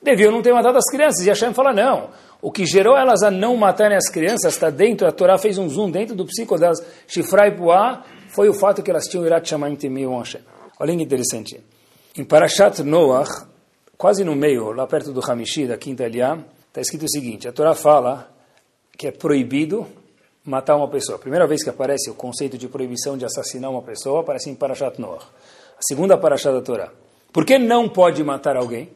deviam 0.00 0.32
não 0.32 0.40
ter 0.40 0.54
matado 0.54 0.78
as 0.78 0.90
crianças. 0.90 1.26
E 1.26 1.28
Hashem 1.28 1.52
fala, 1.52 1.70
não. 1.70 2.08
O 2.40 2.50
que 2.50 2.64
gerou 2.64 2.96
elas 2.96 3.22
a 3.22 3.30
não 3.30 3.54
matarem 3.54 3.98
as 3.98 4.08
crianças 4.08 4.54
está 4.54 4.70
dentro, 4.70 5.06
a 5.06 5.12
Torá 5.12 5.36
fez 5.36 5.58
um 5.58 5.68
zoom 5.68 5.90
dentro 5.90 6.16
do 6.16 6.24
psico 6.24 6.56
delas, 6.56 6.82
Shifra 7.06 7.48
e 7.48 7.50
Puá, 7.50 8.02
foi 8.30 8.48
o 8.48 8.54
fato 8.54 8.82
que 8.82 8.90
elas 8.90 9.04
tinham 9.08 9.26
Irat 9.26 9.46
Shamayim 9.46 9.76
temiam 9.76 10.16
Hashem. 10.16 10.40
Olha 10.80 10.96
que 10.96 11.02
interessante. 11.02 11.62
Em 12.16 12.24
Parashat 12.24 12.82
Noach, 12.82 13.44
quase 13.98 14.24
no 14.24 14.34
meio, 14.34 14.72
lá 14.72 14.86
perto 14.86 15.12
do 15.12 15.20
Hamishi, 15.20 15.66
da 15.66 15.76
quinta 15.76 16.04
Eliá, 16.04 16.38
está 16.68 16.80
escrito 16.80 17.04
o 17.04 17.10
seguinte, 17.10 17.46
a 17.46 17.52
Torá 17.52 17.74
fala 17.74 18.30
que 18.96 19.08
é 19.08 19.10
proibido 19.10 19.86
matar 20.42 20.76
uma 20.76 20.88
pessoa. 20.88 21.16
A 21.16 21.20
primeira 21.20 21.46
vez 21.46 21.62
que 21.62 21.68
aparece 21.68 22.08
o 22.08 22.14
conceito 22.14 22.56
de 22.56 22.68
proibição 22.68 23.18
de 23.18 23.26
assassinar 23.26 23.70
uma 23.70 23.82
pessoa 23.82 24.22
aparece 24.22 24.48
em 24.48 24.54
Parashat 24.54 24.98
Noach. 24.98 25.26
A 25.76 25.82
segunda 25.82 26.16
Parashat 26.16 26.52
da 26.52 26.62
Torá. 26.62 26.90
Por 27.32 27.44
que 27.44 27.58
não 27.58 27.88
pode 27.88 28.22
matar 28.24 28.56
alguém? 28.56 28.90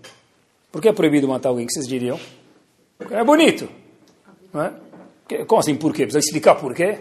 Por 0.73 0.81
que 0.81 0.89
é 0.89 0.93
proibido 0.93 1.29
matar 1.29 1.51
alguém? 1.51 1.67
Que 1.67 1.73
vocês 1.73 1.87
diriam? 1.87 2.19
É 3.11 3.23
bonito. 3.23 3.69
Não 4.53 4.63
é? 4.63 4.73
Como 5.45 5.61
assim 5.61 5.77
por 5.77 5.93
quê? 5.93 6.05
Precisa 6.05 6.21
explicar 6.21 6.55
por 6.57 6.75
quê? 6.75 7.01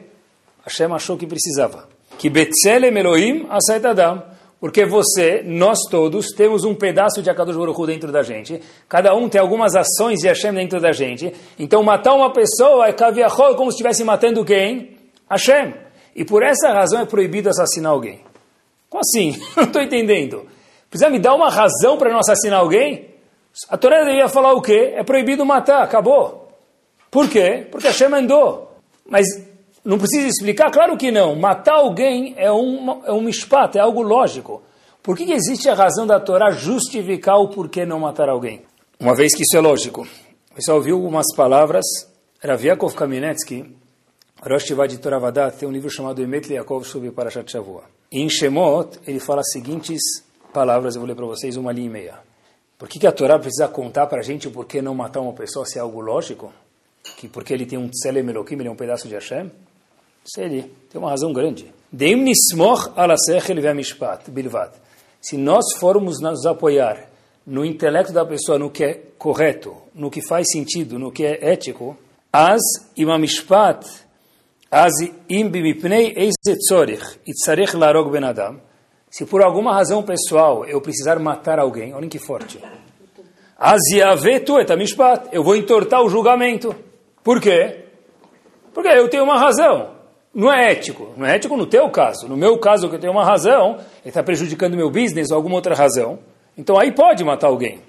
Hashem 0.65 0.91
achou 0.93 1.17
que 1.17 1.25
precisava. 1.25 1.87
Que 2.17 2.29
Betzelem 2.29 2.95
Elohim 2.97 3.47
Asait 3.49 3.85
Adam 3.85 4.23
porque 4.59 4.85
você, 4.85 5.41
nós 5.45 5.79
todos, 5.89 6.27
temos 6.35 6.65
um 6.65 6.75
pedaço 6.75 7.21
de 7.21 7.29
Akadosh 7.29 7.55
Baruch 7.55 7.79
Hu 7.79 7.87
dentro 7.87 8.11
da 8.11 8.21
gente. 8.21 8.61
Cada 8.89 9.15
um 9.15 9.29
tem 9.29 9.39
algumas 9.39 9.73
ações 9.73 10.19
de 10.19 10.27
Hashem 10.27 10.53
dentro 10.53 10.81
da 10.81 10.91
gente. 10.91 11.33
Então, 11.57 11.81
matar 11.81 12.13
uma 12.13 12.33
pessoa 12.33 12.87
é 12.87 12.93
como 12.93 13.71
se 13.71 13.75
estivesse 13.75 14.03
matando 14.03 14.43
quem? 14.43 14.97
Hashem. 15.29 15.73
E 16.13 16.25
por 16.25 16.43
essa 16.43 16.73
razão 16.73 16.99
é 16.99 17.05
proibido 17.05 17.47
assassinar 17.47 17.93
alguém. 17.93 18.19
Como 18.89 19.01
assim? 19.01 19.39
Não 19.55 19.63
estou 19.63 19.81
entendendo. 19.81 20.45
Precisa 20.89 21.09
me 21.09 21.19
dar 21.19 21.35
uma 21.35 21.49
razão 21.49 21.97
para 21.97 22.09
não 22.09 22.19
assassinar 22.19 22.59
alguém? 22.59 23.09
A 23.69 23.77
Torá 23.77 23.99
deveria 23.99 24.27
falar 24.27 24.53
o 24.53 24.61
quê? 24.61 24.93
É 24.95 25.03
proibido 25.03 25.45
matar, 25.45 25.83
acabou. 25.83 26.47
Por 27.11 27.29
quê? 27.29 27.67
Porque 27.69 27.87
Hashem 27.87 28.09
mandou. 28.09 28.75
Mas 29.07 29.25
não 29.85 29.99
precisa 29.99 30.27
explicar? 30.27 30.71
Claro 30.71 30.97
que 30.97 31.11
não. 31.11 31.35
Matar 31.35 31.75
alguém 31.75 32.33
é 32.37 32.51
um, 32.51 33.03
é 33.05 33.11
um 33.11 33.21
mishpat, 33.21 33.77
é 33.77 33.81
algo 33.81 34.01
lógico. 34.01 34.63
Por 35.03 35.15
que 35.15 35.31
existe 35.31 35.69
a 35.69 35.75
razão 35.75 36.07
da 36.07 36.19
Torá 36.19 36.51
justificar 36.51 37.37
o 37.37 37.49
porquê 37.49 37.85
não 37.85 37.99
matar 37.99 38.29
alguém? 38.29 38.63
Uma 38.99 39.15
vez 39.15 39.35
que 39.35 39.43
isso 39.43 39.55
é 39.55 39.59
lógico. 39.59 40.07
Você 40.55 40.71
ouviu 40.71 40.95
algumas 40.95 41.25
palavras. 41.35 41.85
Rav 42.41 42.63
Yaakov 42.63 42.95
Kaminetsky, 42.95 43.75
Rosh 44.41 44.65
de 44.89 44.97
Toravadat, 44.97 45.57
tem 45.57 45.67
um 45.67 45.71
livro 45.71 45.89
chamado 45.89 46.21
Emet 46.21 46.53
Yaakov 46.53 46.85
sobre 46.85 47.11
Parashat 47.11 47.51
Shavua. 47.51 47.83
Em 48.11 48.27
Shemot, 48.27 48.97
ele 49.05 49.19
fala 49.19 49.41
as 49.41 49.51
seguintes 49.51 50.01
palavras, 50.51 50.95
eu 50.95 51.01
vou 51.01 51.07
ler 51.07 51.15
para 51.15 51.27
vocês 51.27 51.55
uma 51.55 51.71
linha 51.71 51.85
e 51.85 51.91
meia. 51.91 52.19
Por 52.75 52.89
que, 52.89 52.97
que 52.97 53.05
a 53.05 53.11
Torá 53.11 53.37
precisa 53.37 53.67
contar 53.67 54.07
para 54.07 54.19
a 54.19 54.23
gente 54.23 54.47
o 54.47 54.51
porquê 54.51 54.81
não 54.81 54.95
matar 54.95 55.19
uma 55.19 55.33
pessoa 55.33 55.63
se 55.63 55.77
é 55.77 55.81
algo 55.81 56.01
lógico? 56.01 56.51
Que 57.17 57.27
porque 57.27 57.53
ele 57.53 57.67
tem 57.67 57.77
um 57.77 57.87
Tselem 57.87 58.27
Elohim, 58.27 58.53
ele 58.53 58.67
é 58.67 58.71
um 58.71 58.75
pedaço 58.75 59.07
de 59.07 59.13
Hashem? 59.13 59.51
Se 60.25 60.41
ele 60.41 60.73
tem 60.89 60.99
uma 60.99 61.11
razão 61.11 61.31
grande. 61.31 61.71
Se 65.21 65.37
nós 65.37 65.65
formos 65.77 66.19
nos 66.19 66.45
apoiar 66.47 67.09
no 67.45 67.63
intelecto 67.63 68.11
da 68.11 68.25
pessoa, 68.25 68.57
no 68.57 68.71
que 68.71 68.83
é 68.83 68.93
correto, 69.19 69.75
no 69.93 70.09
que 70.09 70.25
faz 70.27 70.47
sentido, 70.51 70.97
no 70.97 71.11
que 71.11 71.25
é 71.25 71.51
ético, 71.51 71.95
as 72.33 72.61
imamishpat 72.97 73.85
se 79.09 79.25
por 79.25 79.41
alguma 79.41 79.73
razão 79.73 80.03
pessoal 80.03 80.65
eu 80.65 80.79
precisar 80.79 81.17
matar 81.17 81.57
alguém, 81.57 81.93
olhem 81.93 82.09
que 82.09 82.19
forte. 82.19 82.59
Eu 85.31 85.43
vou 85.43 85.55
entortar 85.55 86.03
o 86.03 86.09
julgamento. 86.09 86.75
Por 87.23 87.41
quê? 87.41 87.85
Porque 88.73 88.87
eu 88.87 89.09
tenho 89.09 89.23
uma 89.23 89.39
razão. 89.39 89.97
Não 90.33 90.53
é 90.53 90.71
ético. 90.71 91.13
Não 91.17 91.25
é 91.25 91.35
ético 91.35 91.57
no 91.57 91.65
teu 91.65 91.89
caso. 91.89 92.27
No 92.27 92.37
meu 92.37 92.57
caso, 92.59 92.87
que 92.87 92.95
eu 92.95 92.99
tenho 92.99 93.11
uma 93.11 93.25
razão, 93.25 93.77
ele 94.01 94.09
está 94.09 94.21
prejudicando 94.21 94.77
meu 94.77 94.91
business 94.91 95.31
ou 95.31 95.37
alguma 95.37 95.55
outra 95.55 95.73
razão. 95.73 96.19
Então 96.55 96.77
aí 96.77 96.91
pode 96.91 97.23
matar 97.23 97.47
alguém. 97.47 97.81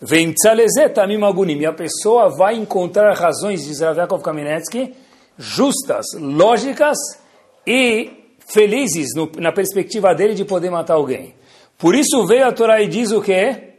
Vem 0.00 0.32
E 0.32 1.66
a 1.66 1.72
pessoa 1.72 2.28
vai 2.30 2.54
encontrar 2.54 3.14
razões, 3.14 3.64
diz 3.64 3.80
Rav 3.80 4.22
Kamenetsky, 4.22 4.94
justas, 5.38 6.06
lógicas 6.18 6.96
e 7.66 8.10
felizes 8.46 9.08
no, 9.14 9.30
na 9.38 9.52
perspectiva 9.52 10.14
dele 10.14 10.34
de 10.34 10.44
poder 10.44 10.70
matar 10.70 10.94
alguém. 10.94 11.34
Por 11.78 11.94
isso 11.94 12.26
veio 12.26 12.46
a 12.46 12.52
Torá 12.52 12.80
e 12.80 12.88
diz 12.88 13.12
o 13.12 13.20
quê? 13.20 13.74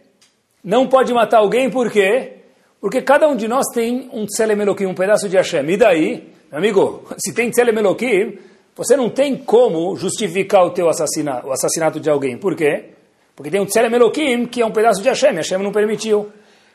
Não 0.63 0.87
pode 0.87 1.13
matar 1.13 1.39
alguém, 1.39 1.69
por 1.69 1.89
quê? 1.89 2.33
Porque 2.79 3.01
cada 3.01 3.27
um 3.27 3.35
de 3.35 3.47
nós 3.47 3.65
tem 3.73 4.09
um 4.13 4.25
Tselem 4.25 4.59
Elohim, 4.59 4.85
um 4.85 4.93
pedaço 4.93 5.27
de 5.27 5.35
Hashem. 5.35 5.67
E 5.69 5.77
daí, 5.77 6.31
amigo, 6.51 7.03
se 7.17 7.33
tem 7.33 7.49
Tselem 7.49 7.75
Elohim, 7.75 8.37
você 8.75 8.95
não 8.95 9.09
tem 9.09 9.35
como 9.35 9.95
justificar 9.95 10.63
o 10.65 10.69
teu 10.69 10.87
assassinato, 10.87 11.47
o 11.47 11.51
assassinato 11.51 11.99
de 11.99 12.09
alguém. 12.09 12.37
Por 12.37 12.55
quê? 12.55 12.91
Porque 13.35 13.49
tem 13.49 13.59
um 13.59 13.65
Tselem 13.65 13.93
Elohim, 13.93 14.45
que 14.45 14.61
é 14.61 14.65
um 14.65 14.71
pedaço 14.71 15.01
de 15.01 15.09
Hashem, 15.09 15.33
Hashem 15.33 15.57
não 15.57 15.71
permitiu. 15.71 16.31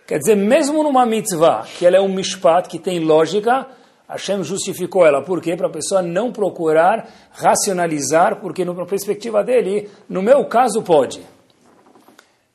Quer 0.06 0.18
dizer, 0.18 0.34
mesmo 0.34 0.82
numa 0.82 1.06
mitzvah, 1.06 1.64
que 1.78 1.86
ela 1.86 1.96
é 1.96 2.00
um 2.00 2.12
mishpat, 2.12 2.68
que 2.68 2.78
tem 2.78 2.98
lógica, 2.98 3.68
Hashem 4.12 4.42
justificou 4.44 5.06
ela. 5.06 5.22
Por 5.22 5.40
quê? 5.40 5.56
Para 5.56 5.66
a 5.66 5.70
pessoa 5.70 6.02
não 6.02 6.32
procurar 6.32 7.08
racionalizar, 7.32 8.40
porque 8.40 8.64
na 8.64 8.86
perspectiva 8.86 9.42
dele, 9.42 9.88
no 10.08 10.22
meu 10.22 10.44
caso 10.46 10.82
pode. 10.82 11.20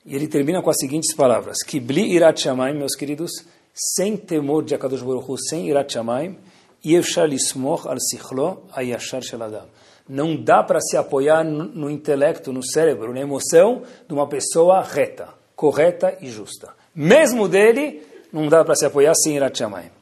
E 0.05 0.15
ele 0.15 0.27
termina 0.27 0.61
com 0.61 0.69
as 0.69 0.77
seguintes 0.79 1.15
palavras. 1.15 1.57
Kibli 1.65 2.13
irat 2.13 2.41
shamayim, 2.41 2.77
meus 2.77 2.95
queridos, 2.95 3.31
sem 3.73 4.15
temor 4.15 4.63
de 4.63 4.73
Akadosh 4.73 5.01
Baruch 5.01 5.29
Hu, 5.29 5.37
sem 5.37 5.67
irat 5.67 5.91
shamayim, 5.91 6.37
yevshar 6.85 7.27
lismoch 7.27 7.85
al 7.87 7.97
sichlo 7.99 8.63
ayashar 8.73 9.21
sheladam 9.21 9.65
não 10.09 10.35
dá 10.41 10.63
para 10.63 10.79
se 10.79 10.95
apoiar 10.95 11.43
no 11.43 11.89
intelecto, 11.89 12.53
no 12.53 12.63
cérebro, 12.65 13.13
na 13.13 13.19
emoção 13.19 13.83
de 14.07 14.13
uma 14.13 14.27
pessoa 14.27 14.81
reta, 14.81 15.29
correta 15.55 16.17
e 16.21 16.29
justa. 16.29 16.73
Mesmo 16.95 17.47
dele, 17.47 18.01
não 18.31 18.47
dá 18.47 18.63
para 18.63 18.75
se 18.75 18.85
apoiar 18.85 19.13
sem 19.15 19.35
Irat 19.35 19.57
Shamayim. 19.57 19.96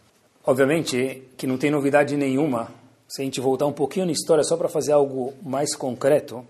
Obviamente 0.45 1.29
que 1.37 1.47
não 1.47 1.57
tem 1.57 1.71
novidade 1.71 2.15
nenhuma, 2.15 2.71
se 3.07 3.21
a 3.21 3.25
gente 3.25 3.41
voltar 3.41 3.65
um 3.65 3.73
pouquinho 3.73 4.05
na 4.05 4.11
história 4.11 4.43
só 4.43 4.55
para 4.55 4.69
fazer 4.69 4.91
algo 4.91 5.33
mais 5.41 5.75
concreto. 5.75 6.45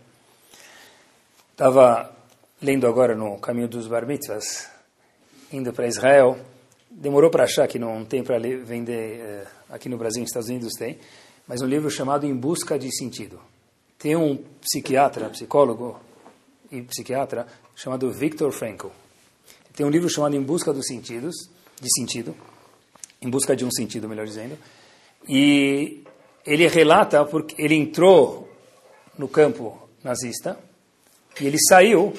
Estava 1.52 2.14
lendo 2.62 2.88
agora 2.88 3.16
no 3.16 3.40
caminho 3.40 3.68
dos 3.68 3.88
Bar 3.88 4.06
Mitzvahs, 4.06 4.70
indo 5.52 5.72
para 5.72 5.88
Israel. 5.88 6.38
Demorou 6.90 7.30
para 7.30 7.44
achar 7.44 7.68
que 7.68 7.80
não 7.80 8.04
tem 8.06 8.24
para 8.24 8.38
vender 8.40 9.20
eh, 9.20 9.48
aqui 9.70 9.90
no 9.90 9.98
Brasil, 9.98 10.22
nos 10.22 10.30
Estados 10.30 10.50
Unidos 10.50 10.74
tem 10.74 10.98
mas 11.48 11.62
um 11.62 11.68
livro 11.68 11.90
chamado 11.90 12.26
Em 12.26 12.36
Busca 12.36 12.78
de 12.78 12.96
Sentido. 12.96 13.40
Tem 14.00 14.16
um 14.16 14.38
psiquiatra, 14.62 15.30
psicólogo 15.30 16.00
e 16.72 16.82
psiquiatra 16.82 17.48
chamado 17.76 18.12
Viktor 18.12 18.52
Frankl. 18.52 18.88
Tem 19.76 19.86
um 19.86 19.90
livro 19.90 20.10
chamado 20.10 20.36
Em 20.36 20.42
Busca 20.42 20.74
dos 20.74 20.88
Sentidos, 20.88 21.36
de 21.80 21.88
Sentido, 22.00 22.36
Em 23.22 23.30
Busca 23.30 23.56
de 23.56 23.66
um 23.66 23.72
Sentido, 23.72 24.08
melhor 24.08 24.26
dizendo, 24.26 24.58
e 25.28 26.04
ele 26.46 26.68
relata 26.68 27.26
porque 27.26 27.60
ele 27.62 27.76
entrou 27.76 28.48
no 29.18 29.28
campo 29.28 29.90
nazista 30.04 30.58
e 31.40 31.48
ele 31.48 31.58
saiu 31.60 32.14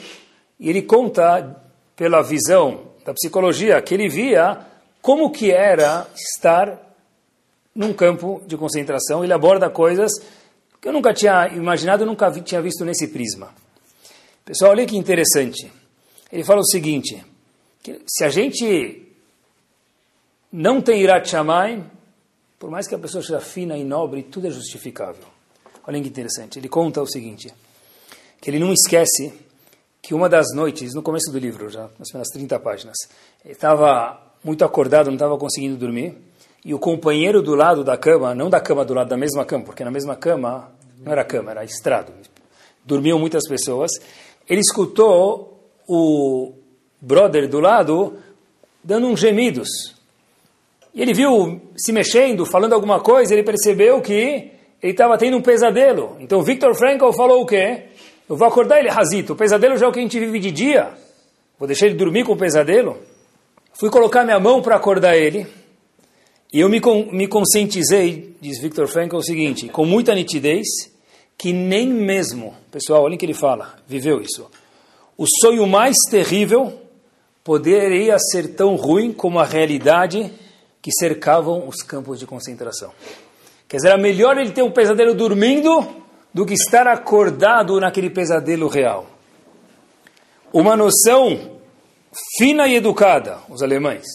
e 0.59 0.69
ele 0.69 0.83
conta 0.83 1.62
pela 1.95 2.23
visão 2.23 2.88
da 3.05 3.15
psicologia 3.15 3.81
que 3.81 3.95
ele 3.95 4.09
via 4.09 4.67
como 5.00 5.31
que 5.31 5.53
era 5.53 6.07
estar 6.17 6.83
num 7.75 7.93
campo 7.93 8.43
de 8.47 8.57
concentração. 8.57 9.23
Ele 9.23 9.33
aborda 9.33 9.71
coisas 9.71 10.11
que 10.81 10.88
eu 10.88 10.93
nunca 10.93 11.15
tinha 11.15 11.49
imaginado, 11.49 12.05
nunca 12.05 12.29
vi, 12.29 12.41
tinha 12.41 12.61
visto 12.61 12.85
nesse 12.85 13.09
prisma. 13.09 13.55
Pessoal, 14.45 14.73
olha 14.73 14.87
que 14.87 14.97
interessante. 14.97 15.71
Ele 16.33 16.43
fala 16.43 16.61
o 16.61 16.67
seguinte: 16.67 17.25
se 18.07 18.25
a 18.25 18.29
gente 18.29 19.05
não 20.53 20.81
tem 20.81 21.03
Irat 21.03 21.29
Shamayim, 21.29 21.85
por 22.59 22.71
mais 22.71 22.87
que 22.87 22.95
a 22.95 22.99
pessoa 22.99 23.23
seja 23.23 23.41
fina 23.41 23.76
e 23.76 23.85
nobre, 23.85 24.23
tudo 24.23 24.47
é 24.47 24.50
justificável. 24.50 25.25
Olha 25.87 26.00
que 26.00 26.09
interessante. 26.09 26.59
Ele 26.59 26.69
conta 26.69 27.03
o 27.03 27.07
seguinte: 27.07 27.53
que 28.41 28.50
ele 28.50 28.59
não 28.59 28.73
esquece 28.73 29.33
que 30.03 30.15
uma 30.15 30.29
das 30.29 30.47
noites, 30.55 30.95
no 30.95 31.03
começo 31.03 31.31
do 31.31 31.38
livro, 31.38 31.69
já 31.69 31.88
nas 31.99 32.09
primeiras 32.09 32.29
30 32.33 32.59
páginas, 32.61 32.97
ele 33.45 33.55
estava 33.55 34.21
muito 34.45 34.65
acordado, 34.65 35.07
não 35.07 35.15
estava 35.15 35.37
conseguindo 35.37 35.76
dormir 35.76 36.17
e 36.65 36.75
o 36.75 36.81
companheiro 36.81 37.41
do 37.41 37.55
lado 37.55 37.85
da 37.85 37.97
cama, 37.97 38.35
não 38.35 38.50
da 38.50 38.61
cama 38.61 38.85
do 38.85 38.93
lado 38.93 39.09
da 39.09 39.17
mesma 39.17 39.45
cama, 39.45 39.65
porque 39.65 39.85
na 39.85 39.91
mesma 39.91 40.17
cama 40.17 40.73
não 40.99 41.12
era 41.12 41.25
cama, 41.25 41.53
era 41.53 41.65
estrado, 41.65 42.12
dormiam 42.85 43.21
muitas 43.21 43.47
pessoas, 43.49 43.93
ele 44.49 44.61
escutou 44.61 45.71
o 45.87 46.55
brother 47.00 47.49
do 47.49 47.61
lado 47.61 48.19
dando 48.83 49.07
uns 49.07 49.21
gemidos. 49.21 49.96
E 50.97 51.03
ele 51.03 51.12
viu 51.12 51.61
se 51.76 51.93
mexendo, 51.93 52.47
falando 52.47 52.73
alguma 52.73 53.00
coisa, 53.00 53.35
ele 53.35 53.43
percebeu 53.43 54.00
que 54.00 54.50
ele 54.83 54.93
estava 54.93 55.19
tendo 55.19 55.37
um 55.37 55.43
pesadelo. 55.43 56.17
Então 56.21 56.43
Victor 56.43 56.75
Frankl 56.75 57.12
falou 57.12 57.43
o 57.43 57.47
quê? 57.47 57.83
Eu 58.26 58.35
vou 58.35 58.49
acordar 58.49 58.79
ele, 58.79 58.88
Razito, 58.88 59.35
o 59.35 59.37
pesadelo 59.37 59.76
já 59.76 59.85
é 59.85 59.88
o 59.91 59.93
que 59.93 59.99
a 59.99 60.03
gente 60.03 60.19
vive 60.19 60.38
de 60.38 60.50
dia. 60.50 60.95
Vou 61.59 61.67
deixar 61.67 61.85
ele 61.85 61.97
dormir 61.97 62.25
com 62.25 62.33
o 62.33 62.37
pesadelo? 62.37 62.97
Fui 63.75 63.91
colocar 63.91 64.25
minha 64.25 64.41
mão 64.41 64.62
para 64.62 64.75
acordar 64.75 65.15
ele. 65.19 65.47
E 66.50 66.61
eu 66.61 66.69
me, 66.71 66.81
me 67.12 67.29
conscientizei, 67.29 68.35
diz 68.41 68.59
Victor 68.59 68.88
Frankl, 68.88 69.17
o 69.17 69.23
seguinte, 69.23 69.69
com 69.69 69.85
muita 69.85 70.15
nitidez, 70.15 70.67
que 71.37 71.53
nem 71.53 71.88
mesmo, 71.88 72.55
pessoal, 72.73 73.03
olhem 73.03 73.17
o 73.17 73.19
que 73.19 73.26
ele 73.26 73.35
fala, 73.35 73.75
viveu 73.87 74.23
isso. 74.23 74.50
O 75.15 75.26
sonho 75.43 75.67
mais 75.67 75.95
terrível 76.11 76.73
poderia 77.45 78.19
ser 78.19 78.55
tão 78.55 78.76
ruim 78.76 79.12
como 79.12 79.38
a 79.38 79.45
realidade 79.45 80.33
que 80.87 80.93
cercavam 80.93 81.66
os 81.66 81.83
campos 81.83 82.16
de 82.16 82.26
concentração. 82.28 82.93
Quer 83.66 83.78
dizer, 83.78 83.88
era 83.88 83.99
melhor 83.99 84.38
ele 84.38 84.52
ter 84.52 84.62
um 84.62 84.71
pesadelo 84.71 85.14
dormindo 85.14 85.85
do 86.33 86.47
que 86.47 86.55
estar 86.55 86.87
acordado 86.87 87.81
naquele 87.81 88.09
pesadelo 88.09 88.69
real. 88.69 89.05
Uma 90.52 90.76
noção 90.76 91.59
fina 92.38 92.69
e 92.69 92.76
educada, 92.76 93.40
os 93.49 93.62
alemães, 93.64 94.07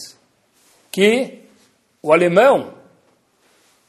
que 0.90 1.40
o 2.02 2.10
alemão 2.10 2.72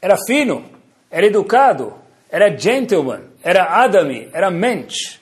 era 0.01 0.17
fino, 0.27 0.65
era 1.09 1.25
educado, 1.25 1.93
era 2.29 2.53
gentleman, 2.53 3.21
era 3.41 3.81
adami, 3.81 4.29
era 4.33 4.51
mensch. 4.51 5.21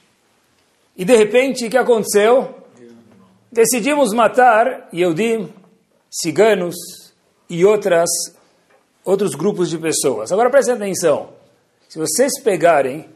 E 0.97 1.05
de 1.05 1.15
repente, 1.15 1.67
o 1.67 1.69
que 1.69 1.77
aconteceu? 1.77 2.55
Decidimos 3.51 4.15
matar 4.15 4.89
Yehudim, 4.91 5.53
ciganos 6.09 7.00
e 7.51 7.63
outras, 7.63 8.09
outros 9.05 9.35
grupos 9.35 9.69
de 9.69 9.77
pessoas. 9.77 10.31
Agora 10.31 10.49
prestem 10.49 10.75
atenção. 10.75 11.29
Se 11.87 11.99
vocês 11.99 12.41
pegarem, 12.41 13.07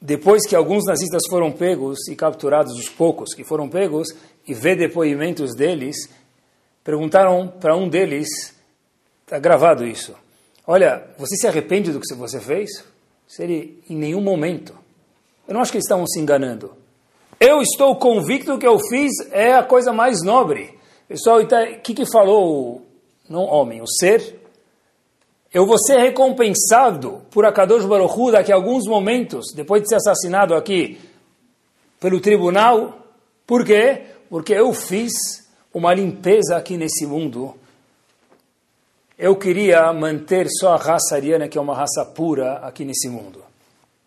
depois 0.00 0.46
que 0.46 0.54
alguns 0.54 0.84
nazistas 0.84 1.22
foram 1.28 1.50
pegos 1.50 2.06
e 2.08 2.14
capturados, 2.14 2.78
os 2.78 2.88
poucos 2.88 3.34
que 3.34 3.42
foram 3.42 3.68
pegos, 3.68 4.08
e 4.46 4.54
ver 4.54 4.76
depoimentos 4.76 5.54
deles, 5.54 6.08
perguntaram 6.84 7.48
para 7.48 7.76
um 7.76 7.88
deles 7.88 8.28
Está 9.32 9.40
gravado 9.40 9.86
isso. 9.86 10.14
Olha, 10.66 11.04
você 11.16 11.36
se 11.36 11.46
arrepende 11.46 11.90
do 11.90 11.98
que 11.98 12.14
você 12.14 12.38
fez? 12.38 12.84
Se 13.26 13.42
ele, 13.42 13.82
em 13.88 13.96
nenhum 13.96 14.20
momento. 14.20 14.74
Eu 15.48 15.54
não 15.54 15.62
acho 15.62 15.72
que 15.72 15.78
eles 15.78 15.86
estavam 15.86 16.06
se 16.06 16.20
enganando. 16.20 16.76
Eu 17.40 17.62
estou 17.62 17.96
convicto 17.96 18.58
que 18.58 18.66
eu 18.66 18.78
fiz 18.90 19.10
é 19.30 19.54
a 19.54 19.62
coisa 19.62 19.90
mais 19.90 20.22
nobre. 20.22 20.78
Pessoal, 21.08 21.40
o 21.40 21.46
que, 21.80 21.94
que 21.94 22.04
falou, 22.12 22.86
não 23.32 23.44
homem, 23.44 23.80
o 23.80 23.86
ser? 23.86 24.40
Eu 25.52 25.66
vou 25.66 25.78
ser 25.78 25.98
recompensado 25.98 27.22
por 27.30 27.44
Akadosh 27.44 27.84
Baruch 27.84 28.14
Hu 28.18 28.30
daqui 28.30 28.52
a 28.52 28.54
alguns 28.54 28.86
momentos, 28.86 29.52
depois 29.54 29.82
de 29.82 29.88
ser 29.88 29.96
assassinado 29.96 30.54
aqui 30.54 31.00
pelo 31.98 32.20
tribunal. 32.20 32.98
Por 33.46 33.64
quê? 33.64 34.02
Porque 34.30 34.52
eu 34.52 34.72
fiz 34.72 35.12
uma 35.74 35.92
limpeza 35.92 36.56
aqui 36.56 36.76
nesse 36.76 37.06
mundo 37.06 37.54
eu 39.22 39.36
queria 39.36 39.92
manter 39.92 40.48
só 40.50 40.74
a 40.74 40.76
raça 40.76 41.14
ariana, 41.14 41.46
que 41.46 41.56
é 41.56 41.60
uma 41.60 41.76
raça 41.76 42.04
pura, 42.04 42.54
aqui 42.54 42.84
nesse 42.84 43.08
mundo. 43.08 43.40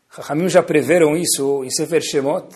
Rahamim 0.10 0.50
já 0.50 0.62
preveram 0.62 1.16
isso 1.16 1.64
em 1.64 1.70
Sefer 1.70 2.02
Shemot. 2.02 2.48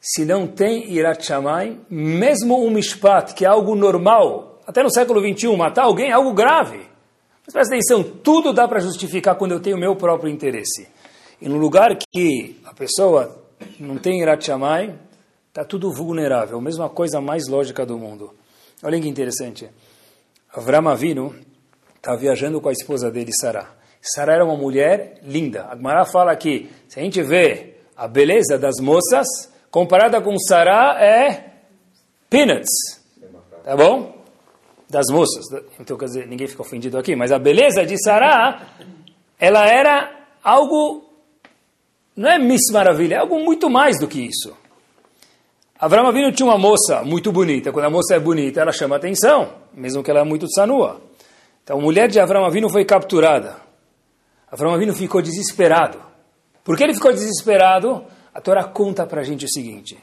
Se 0.00 0.24
não 0.24 0.48
tem 0.48 0.92
Irat 0.92 1.24
Shamayim, 1.24 1.80
mesmo 1.88 2.60
um 2.60 2.70
mishpat, 2.70 3.34
que 3.34 3.44
é 3.44 3.48
algo 3.48 3.76
normal, 3.76 4.45
até 4.66 4.82
no 4.82 4.90
século 4.90 5.20
XXI, 5.20 5.56
matar 5.56 5.84
alguém 5.84 6.10
é 6.10 6.12
algo 6.12 6.32
grave. 6.32 6.80
Mas 7.46 7.52
presta 7.52 7.74
atenção, 7.74 8.02
tudo 8.02 8.52
dá 8.52 8.66
para 8.66 8.80
justificar 8.80 9.36
quando 9.36 9.52
eu 9.52 9.60
tenho 9.60 9.76
o 9.76 9.80
meu 9.80 9.94
próprio 9.94 10.28
interesse. 10.28 10.88
E 11.40 11.48
no 11.48 11.56
lugar 11.56 11.96
que 11.96 12.56
a 12.64 12.74
pessoa 12.74 13.44
não 13.78 13.96
tem 13.96 14.20
Irat 14.20 14.44
Shammai, 14.44 14.98
está 15.48 15.64
tudo 15.64 15.92
vulnerável. 15.92 16.60
Mesma 16.60 16.88
coisa 16.88 17.20
mais 17.20 17.46
lógica 17.46 17.86
do 17.86 17.96
mundo. 17.96 18.34
Olha 18.82 19.00
que 19.00 19.08
interessante. 19.08 19.68
Avram 20.52 20.88
Avinu 20.88 21.34
está 21.96 22.16
viajando 22.16 22.60
com 22.60 22.68
a 22.68 22.72
esposa 22.72 23.10
dele, 23.10 23.32
Sarah. 23.32 23.70
Sarah 24.00 24.34
era 24.34 24.44
uma 24.44 24.56
mulher 24.56 25.20
linda. 25.22 25.66
A 25.68 25.76
Gemara 25.76 26.04
fala 26.04 26.34
que, 26.34 26.70
se 26.88 26.98
a 26.98 27.02
gente 27.02 27.22
vê 27.22 27.74
a 27.96 28.08
beleza 28.08 28.58
das 28.58 28.76
moças, 28.80 29.26
comparada 29.70 30.20
com 30.20 30.36
Sarah, 30.38 31.02
é 31.02 31.52
peanuts. 32.28 33.00
Tá 33.64 33.76
bom? 33.76 34.15
Das 34.88 35.06
moças. 35.10 35.44
Então, 35.80 35.96
quer 35.98 36.04
dizer, 36.04 36.26
ninguém 36.28 36.46
fica 36.46 36.62
ofendido 36.62 36.96
aqui, 36.96 37.16
mas 37.16 37.32
a 37.32 37.38
beleza 37.38 37.84
de 37.84 38.00
Sarah, 38.02 38.68
ela 39.38 39.66
era 39.66 40.14
algo, 40.42 41.04
não 42.16 42.30
é 42.30 42.38
Miss 42.38 42.70
Maravilha, 42.72 43.16
é 43.16 43.18
algo 43.18 43.42
muito 43.42 43.68
mais 43.68 43.98
do 43.98 44.06
que 44.06 44.20
isso. 44.20 44.56
Avram 45.78 46.06
Avinu 46.06 46.32
tinha 46.32 46.46
uma 46.46 46.56
moça 46.56 47.02
muito 47.02 47.30
bonita. 47.30 47.70
Quando 47.70 47.84
a 47.84 47.90
moça 47.90 48.14
é 48.14 48.18
bonita, 48.18 48.60
ela 48.60 48.72
chama 48.72 48.96
atenção, 48.96 49.52
mesmo 49.74 50.02
que 50.02 50.10
ela 50.10 50.20
é 50.20 50.24
muito 50.24 50.50
sanua. 50.50 51.02
Então, 51.62 51.78
a 51.78 51.82
mulher 51.82 52.08
de 52.08 52.18
Avram 52.18 52.44
Avinu 52.44 52.70
foi 52.70 52.84
capturada. 52.84 53.56
Avram 54.50 54.72
Avinu 54.72 54.94
ficou 54.94 55.20
desesperado. 55.20 56.00
Por 56.64 56.76
que 56.76 56.84
ele 56.84 56.94
ficou 56.94 57.12
desesperado? 57.12 58.04
A 58.32 58.40
Torá 58.40 58.64
conta 58.64 59.04
para 59.04 59.20
a 59.20 59.24
gente 59.24 59.44
o 59.44 59.48
seguinte. 59.50 59.98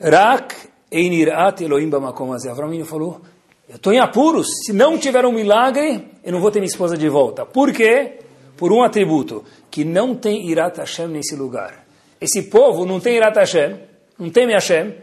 Rak 0.00 0.54
einirat 0.90 1.60
Elohim 1.60 1.90
bamakom 1.90 2.32
Avram 2.32 2.68
Avinu 2.68 2.86
falou, 2.86 3.20
eu 3.68 3.76
estou 3.76 3.92
em 3.92 3.98
apuros. 3.98 4.46
Se 4.64 4.72
não 4.72 4.98
tiver 4.98 5.24
um 5.24 5.32
milagre, 5.32 6.08
eu 6.22 6.32
não 6.32 6.40
vou 6.40 6.50
ter 6.50 6.60
minha 6.60 6.70
esposa 6.70 6.96
de 6.96 7.08
volta. 7.08 7.44
Por 7.44 7.72
quê? 7.72 8.20
Por 8.56 8.72
um 8.72 8.82
atributo, 8.82 9.44
que 9.70 9.84
não 9.84 10.14
tem 10.14 10.48
Irat 10.48 10.78
Hashem 10.78 11.08
nesse 11.08 11.34
lugar. 11.34 11.84
Esse 12.20 12.44
povo 12.44 12.86
não 12.86 13.00
tem 13.00 13.16
Irat 13.16 13.36
Hashem, 13.36 13.76
não 14.18 14.30
teme 14.30 14.52
Hashem. 14.52 14.94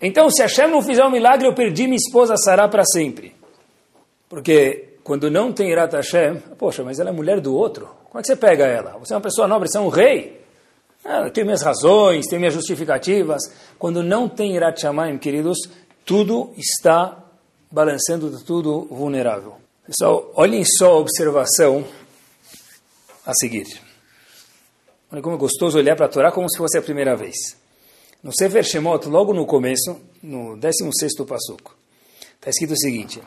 Então, 0.00 0.30
se 0.30 0.42
Hashem 0.42 0.68
não 0.68 0.82
fizer 0.82 1.04
um 1.04 1.10
milagre, 1.10 1.46
eu 1.46 1.54
perdi 1.54 1.84
minha 1.84 1.96
esposa 1.96 2.36
Sará 2.36 2.66
para 2.68 2.84
sempre. 2.84 3.34
Porque 4.28 4.96
quando 5.04 5.30
não 5.30 5.52
tem 5.52 5.70
Irat 5.70 5.94
Hashem, 5.94 6.36
poxa, 6.58 6.82
mas 6.82 6.98
ela 6.98 7.10
é 7.10 7.12
mulher 7.12 7.40
do 7.40 7.54
outro. 7.54 7.88
Como 8.04 8.18
é 8.18 8.22
que 8.22 8.26
você 8.26 8.36
pega 8.36 8.64
ela? 8.64 8.98
Você 8.98 9.12
é 9.12 9.16
uma 9.16 9.22
pessoa 9.22 9.46
nobre, 9.46 9.68
você 9.68 9.78
é 9.78 9.80
um 9.80 9.88
rei. 9.88 10.40
Ah, 11.04 11.22
eu 11.24 11.30
tenho 11.30 11.46
minhas 11.46 11.62
razões, 11.62 12.26
tenho 12.26 12.40
minhas 12.40 12.54
justificativas. 12.54 13.40
Quando 13.78 14.02
não 14.02 14.28
tem 14.28 14.56
Irat 14.56 14.80
Shamayim, 14.80 15.18
queridos, 15.18 15.58
tudo 16.04 16.52
está 16.56 17.27
balançando, 17.70 18.30
tudo 18.44 18.86
vulnerável. 18.90 19.56
Pessoal, 19.86 20.30
olhem 20.34 20.64
só 20.64 20.92
a 20.92 20.98
observação 20.98 21.84
a 23.24 23.32
seguir. 23.34 23.66
Olha 25.10 25.22
como 25.22 25.36
é 25.36 25.38
gostoso 25.38 25.78
olhar 25.78 25.96
para 25.96 26.06
a 26.06 26.08
Torá 26.08 26.30
como 26.30 26.50
se 26.50 26.58
fosse 26.58 26.76
a 26.78 26.82
primeira 26.82 27.16
vez. 27.16 27.56
No 28.22 28.30
Sefer 28.36 28.64
Shemot, 28.64 29.08
logo 29.08 29.32
no 29.32 29.46
começo, 29.46 29.98
no 30.22 30.56
16º 30.56 31.26
passuco, 31.26 31.74
está 32.34 32.50
escrito 32.50 32.72
o 32.72 32.78
seguinte. 32.78 33.22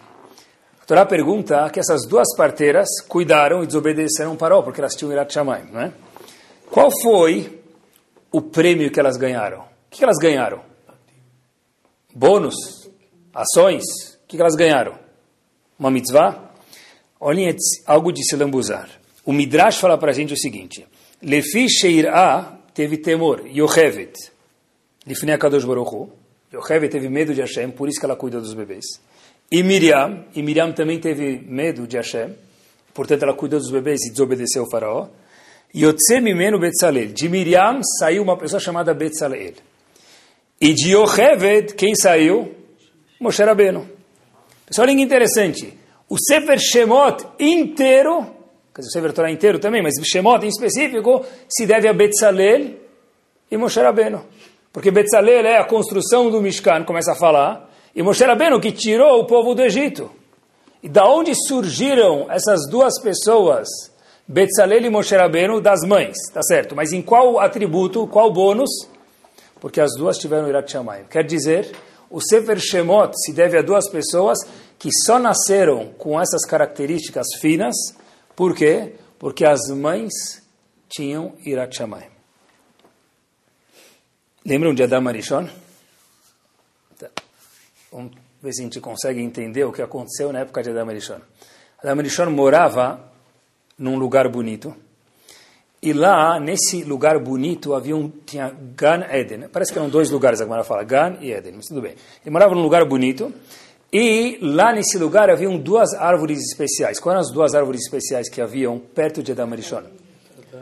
A 0.81 0.85
Torá 0.85 1.05
pergunta 1.05 1.69
que 1.69 1.79
essas 1.79 2.05
duas 2.05 2.35
parteiras 2.35 2.87
cuidaram 3.07 3.63
e 3.63 3.67
desobedeceram 3.67 4.35
Paró, 4.35 4.61
porque 4.61 4.81
elas 4.81 4.93
tinham 4.95 5.11
Irat 5.11 5.33
Shamayim, 5.33 5.71
não 5.71 5.81
é? 5.81 5.93
Qual 6.69 6.91
foi 7.01 7.61
o 8.31 8.41
prêmio 8.41 8.91
que 8.91 8.99
elas 8.99 9.17
ganharam? 9.17 9.61
O 9.61 9.65
que 9.89 10.03
elas 10.03 10.17
ganharam? 10.17 10.61
Bônus? 12.13 12.55
Ações? 13.33 14.10
O 14.31 14.33
que 14.33 14.41
elas 14.41 14.55
ganharam? 14.55 14.97
Uma 15.77 15.91
mitzvah? 15.91 16.53
Olhem 17.19 17.53
algo 17.85 18.13
de 18.13 18.23
se 18.23 18.37
lambuzar. 18.37 18.89
O 19.25 19.33
Midrash 19.33 19.77
fala 19.77 19.97
para 19.97 20.11
a 20.11 20.13
gente 20.13 20.33
o 20.33 20.37
seguinte. 20.37 20.87
Lefi 21.21 21.67
Sheir'a 21.67 22.57
teve 22.73 22.97
temor, 22.97 23.45
Yochevet. 23.45 24.13
Lifnei 25.05 25.37
Kadosh 25.37 25.65
Baruch 25.65 26.09
Yocheve 26.53 26.87
teve 26.87 27.09
medo 27.09 27.33
de 27.33 27.41
Hashem, 27.41 27.71
por 27.71 27.89
isso 27.89 27.99
que 27.99 28.05
ela 28.05 28.15
cuida 28.15 28.39
dos 28.39 28.53
bebês. 28.53 28.85
E 29.51 29.61
Miriam, 29.63 30.23
e 30.33 30.41
Miriam 30.41 30.71
também 30.71 30.97
teve 30.97 31.43
medo 31.45 31.85
de 31.85 31.97
Hashem, 31.97 32.33
portanto 32.93 33.23
ela 33.23 33.33
cuidou 33.33 33.59
dos 33.59 33.69
bebês 33.69 33.99
e 34.05 34.11
desobedeceu 34.11 34.63
o 34.63 34.69
faraó. 34.69 35.09
Yotze 35.75 36.21
Mimenu 36.21 36.57
Betzalel. 36.57 37.07
De 37.07 37.27
Miriam 37.27 37.81
saiu 37.99 38.23
uma 38.23 38.37
pessoa 38.37 38.61
chamada 38.61 38.93
Betzalel. 38.93 39.55
E 40.59 40.73
de 40.73 40.93
Yocheved, 40.93 41.73
quem 41.75 41.93
saiu? 41.95 42.55
Moshe 43.19 43.43
Rabbeinu. 43.43 44.00
Pessoal, 44.71 44.87
olha 44.87 44.95
que 44.95 45.03
interessante. 45.03 45.77
O 46.07 46.15
Sefer 46.17 46.57
Shemot 46.57 47.25
inteiro, 47.37 48.25
quer 48.73 48.79
dizer, 48.79 48.87
o 48.87 48.91
Sefer 48.93 49.11
Torah 49.11 49.29
inteiro 49.29 49.59
também, 49.59 49.83
mas 49.83 49.95
o 49.99 50.05
Shemot 50.05 50.45
em 50.45 50.47
específico, 50.47 51.25
se 51.49 51.65
deve 51.65 51.89
a 51.89 51.93
Betzalel 51.93 52.75
e 53.51 53.57
Moshe 53.57 53.81
Rabbeinu. 53.81 54.23
Porque 54.71 54.89
Betzalel 54.89 55.45
é 55.45 55.57
a 55.57 55.65
construção 55.65 56.31
do 56.31 56.41
Mishkan, 56.41 56.85
começa 56.85 57.11
a 57.11 57.15
falar, 57.15 57.69
e 57.93 58.01
Moshe 58.01 58.23
Rabbeinu 58.23 58.61
que 58.61 58.71
tirou 58.71 59.19
o 59.19 59.25
povo 59.25 59.53
do 59.53 59.61
Egito. 59.61 60.09
E 60.81 60.87
da 60.87 61.05
onde 61.05 61.33
surgiram 61.35 62.31
essas 62.31 62.61
duas 62.69 62.93
pessoas, 63.01 63.67
Betzalel 64.25 64.85
e 64.85 64.89
Moshe 64.89 65.13
Rabbeinu, 65.13 65.59
das 65.59 65.81
mães, 65.81 66.15
tá 66.33 66.41
certo? 66.41 66.77
Mas 66.77 66.93
em 66.93 67.01
qual 67.01 67.41
atributo, 67.41 68.07
qual 68.07 68.31
bônus? 68.31 68.69
Porque 69.59 69.81
as 69.81 69.91
duas 69.97 70.17
tiveram 70.17 70.47
Irat 70.47 70.71
Shamayim. 70.71 71.03
Quer 71.09 71.25
dizer, 71.25 71.69
o 72.11 72.21
Sefer 72.21 72.59
Shemot 72.59 73.13
se 73.15 73.33
deve 73.33 73.57
a 73.57 73.61
duas 73.61 73.89
pessoas 73.89 74.37
que 74.77 74.89
só 75.05 75.17
nasceram 75.17 75.93
com 75.93 76.19
essas 76.19 76.45
características 76.45 77.27
finas. 77.39 77.75
Por 78.35 78.55
quê? 78.55 78.95
Porque 79.17 79.45
as 79.45 79.69
mães 79.69 80.11
tinham 80.89 81.35
Irat 81.45 81.75
Shamayim. 81.75 82.09
Lembram 84.45 84.73
de 84.73 84.83
Adam 84.83 85.07
Arishon? 85.07 85.47
Tá. 86.97 87.09
Vamos 87.91 88.13
ver 88.41 88.53
se 88.53 88.61
a 88.61 88.63
gente 88.63 88.81
consegue 88.81 89.21
entender 89.21 89.63
o 89.63 89.71
que 89.71 89.81
aconteceu 89.81 90.33
na 90.33 90.39
época 90.39 90.63
de 90.63 90.71
Adam 90.71 90.89
Arishon. 90.89 91.21
Adam 91.77 91.99
Arishon 91.99 92.29
morava 92.31 93.11
num 93.77 93.97
lugar 93.97 94.27
bonito. 94.29 94.75
E 95.81 95.93
lá, 95.93 96.39
nesse 96.39 96.83
lugar 96.83 97.17
bonito, 97.17 97.73
havia 97.73 97.95
um, 97.95 98.07
tinha 98.07 98.55
Gan 98.75 99.03
Eden. 99.11 99.47
Parece 99.51 99.73
que 99.73 99.79
eram 99.79 99.89
dois 99.89 100.11
lugares, 100.11 100.39
a 100.39 100.43
Gemara 100.43 100.63
fala, 100.63 100.83
Gan 100.83 101.17
e 101.19 101.31
Eden, 101.31 101.53
mas 101.55 101.65
tudo 101.65 101.81
bem. 101.81 101.95
Ele 102.23 102.31
morava 102.31 102.53
num 102.53 102.61
lugar 102.61 102.85
bonito, 102.85 103.33
e 103.91 104.37
lá 104.41 104.71
nesse 104.73 104.97
lugar 104.99 105.29
haviam 105.29 105.57
duas 105.57 105.93
árvores 105.95 106.39
especiais. 106.39 106.99
Quais 106.99 107.13
eram 107.13 107.27
as 107.27 107.33
duas 107.33 107.55
árvores 107.55 107.81
especiais 107.81 108.29
que 108.29 108.39
haviam 108.39 108.77
perto 108.77 109.23
de 109.23 109.31
Adam? 109.31 109.49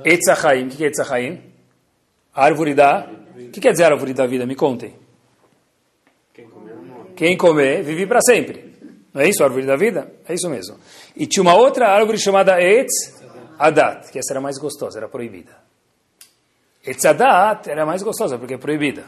Etzachaim. 0.05 0.67
O 0.67 0.69
que 0.69 0.83
é 0.83 0.87
Etzachaim? 0.87 1.41
Árvore 2.33 2.73
da 2.73 3.09
o 3.47 3.51
que 3.51 3.61
quer 3.61 3.71
dizer 3.71 3.85
árvore 3.85 4.13
da 4.13 4.27
vida? 4.27 4.45
Me 4.45 4.55
contem. 4.55 4.93
Quem 7.15 7.35
comer, 7.37 7.83
vive 7.83 8.05
para 8.05 8.21
sempre. 8.21 8.75
Não 9.13 9.21
é 9.21 9.27
isso, 9.27 9.43
árvore 9.43 9.65
da 9.65 9.75
vida? 9.75 10.11
É 10.27 10.33
isso 10.33 10.49
mesmo. 10.49 10.77
E 11.15 11.25
tinha 11.25 11.41
uma 11.41 11.55
outra 11.55 11.87
árvore 11.87 12.17
chamada 12.17 12.61
Etz 12.61 13.18
Adat, 13.59 14.11
que 14.11 14.17
essa 14.17 14.33
era 14.33 14.41
mais 14.41 14.57
gostosa, 14.57 14.97
era 14.97 15.07
proibida. 15.07 15.51
Etz 16.83 17.05
Adat 17.05 17.69
era 17.69 17.85
mais 17.85 18.01
gostosa 18.01 18.37
porque 18.37 18.53
é 18.53 18.57
proibida. 18.57 19.03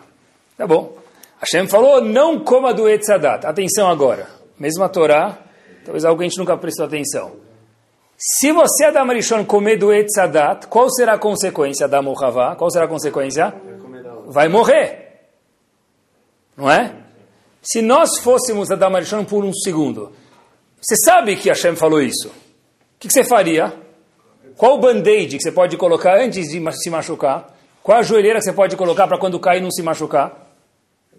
Tá 0.58 0.68
bom. 0.68 0.98
Hashem 1.40 1.68
falou, 1.68 2.02
não 2.02 2.40
coma 2.44 2.74
do 2.74 2.88
Etz 2.88 3.10
Adat. 3.10 3.46
Atenção 3.46 3.90
agora. 3.90 4.28
Mesma 4.60 4.90
Torá, 4.90 5.40
talvez 5.84 6.04
que 6.04 6.10
a 6.10 6.24
gente 6.24 6.38
nunca 6.38 6.56
prestou 6.58 6.86
atenção. 6.86 7.32
Se 8.18 8.52
você, 8.52 8.86
Adam 8.86 9.08
Rishon, 9.08 9.46
comer 9.46 9.78
do 9.78 9.92
Etz 9.92 10.16
Adat, 10.20 10.68
qual 10.68 10.88
será 10.92 11.14
a 11.14 11.18
consequência 11.18 11.88
da 11.88 12.02
Mohavá? 12.02 12.56
Qual 12.56 12.70
será 12.70 12.86
a 12.86 12.88
consequência? 12.88 13.52
vai 14.32 14.48
morrer. 14.48 15.28
Não 16.56 16.70
é? 16.70 16.96
Se 17.62 17.82
nós 17.82 18.20
fôssemos 18.20 18.72
Adam 18.72 18.96
Arishon 18.96 19.26
por 19.26 19.44
um 19.44 19.54
segundo, 19.54 20.14
você 20.82 20.96
sabe 21.06 21.36
que 21.36 21.50
Hashem 21.50 21.76
falou 21.76 22.02
isso. 22.02 22.30
O 22.30 23.00
que, 23.00 23.10
você 23.10 23.24
faria? 23.24 23.74
Qual 24.62 24.78
band-aid 24.78 25.38
que 25.38 25.42
você 25.42 25.52
pode 25.52 25.76
colocar 25.76 26.22
antes 26.22 26.50
de 26.50 26.74
se 26.74 26.90
machucar? 26.92 27.48
Qual 27.82 27.98
a 27.98 28.04
joelheira 28.04 28.38
que 28.38 28.46
você 28.46 28.54
pode 28.54 28.76
colocar 28.76 29.08
para 29.08 29.18
quando 29.18 29.40
cair 29.40 29.60
não 29.60 29.72
se 29.72 29.82
machucar? 29.82 30.54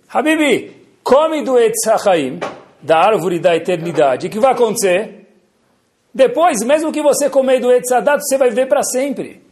Habibi, 0.09 0.71
come 1.03 1.43
do 1.43 1.59
Etzachaim, 1.59 2.39
da 2.81 2.99
árvore 2.99 3.41
da 3.41 3.57
eternidade. 3.57 4.29
O 4.29 4.31
que 4.31 4.39
vai 4.39 4.53
acontecer? 4.53 5.27
Depois, 6.15 6.63
mesmo 6.63 6.93
que 6.93 7.03
você 7.03 7.29
comer 7.29 7.59
do 7.59 7.73
Etzadat, 7.73 8.23
você 8.23 8.39
vai 8.39 8.49
viver 8.49 8.69
para 8.69 8.85
sempre. 8.85 9.43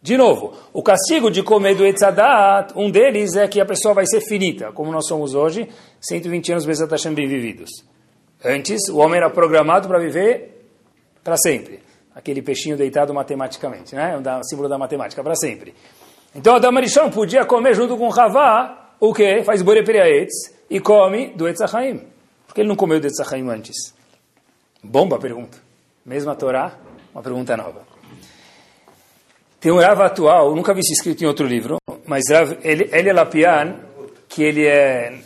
De 0.00 0.16
novo, 0.16 0.54
o 0.72 0.82
castigo 0.82 1.30
de 1.30 1.42
comer 1.42 1.74
do 1.74 1.84
Etzadat, 1.84 2.72
um 2.74 2.90
deles 2.90 3.36
é 3.36 3.46
que 3.46 3.60
a 3.60 3.66
pessoa 3.66 3.92
vai 3.92 4.06
ser 4.06 4.22
finita, 4.22 4.72
como 4.72 4.90
nós 4.90 5.06
somos 5.06 5.34
hoje, 5.34 5.68
120 6.00 6.52
anos 6.52 6.64
Bezat 6.64 6.90
Hashem 6.90 7.12
bem 7.12 7.28
vividos. 7.28 7.68
Antes, 8.42 8.88
o 8.88 8.96
homem 8.96 9.18
era 9.18 9.28
programado 9.28 9.86
para 9.86 9.98
viver 9.98 10.64
para 11.22 11.36
sempre. 11.36 11.87
Aquele 12.18 12.42
peixinho 12.42 12.76
deitado 12.76 13.14
matematicamente, 13.14 13.94
né? 13.94 14.16
O 14.16 14.42
símbolo 14.42 14.68
da 14.68 14.76
matemática, 14.76 15.22
para 15.22 15.36
sempre. 15.36 15.72
Então, 16.34 16.56
Adam 16.56 16.76
Arishon 16.76 17.10
podia 17.10 17.44
comer 17.44 17.76
junto 17.76 17.96
com 17.96 18.12
Havá, 18.12 18.94
o 18.98 19.14
que? 19.14 19.44
Faz 19.44 19.62
Boreperiaetz 19.62 20.52
e 20.68 20.80
come 20.80 21.28
do 21.36 21.46
Etzachaim. 21.46 22.08
Por 22.44 22.54
que 22.54 22.60
ele 22.60 22.68
não 22.68 22.74
comeu 22.74 22.98
do 22.98 23.06
Etzachaim 23.06 23.48
antes? 23.48 23.94
Bomba 24.82 25.16
pergunta. 25.16 25.58
Mesma 26.04 26.34
Torá, 26.34 26.76
uma 27.14 27.22
pergunta 27.22 27.56
nova. 27.56 27.82
Tem 29.60 29.70
um 29.70 29.78
Rav 29.78 30.00
atual, 30.02 30.54
nunca 30.56 30.74
vi 30.74 30.80
isso 30.80 30.92
escrito 30.92 31.22
em 31.22 31.26
outro 31.26 31.46
livro, 31.46 31.78
mas 32.04 32.24
Rav 32.30 32.58
Eli 32.64 33.12
Lapian, 33.12 33.76
que 34.28 34.42
ele 34.42 34.66
é 34.66 35.20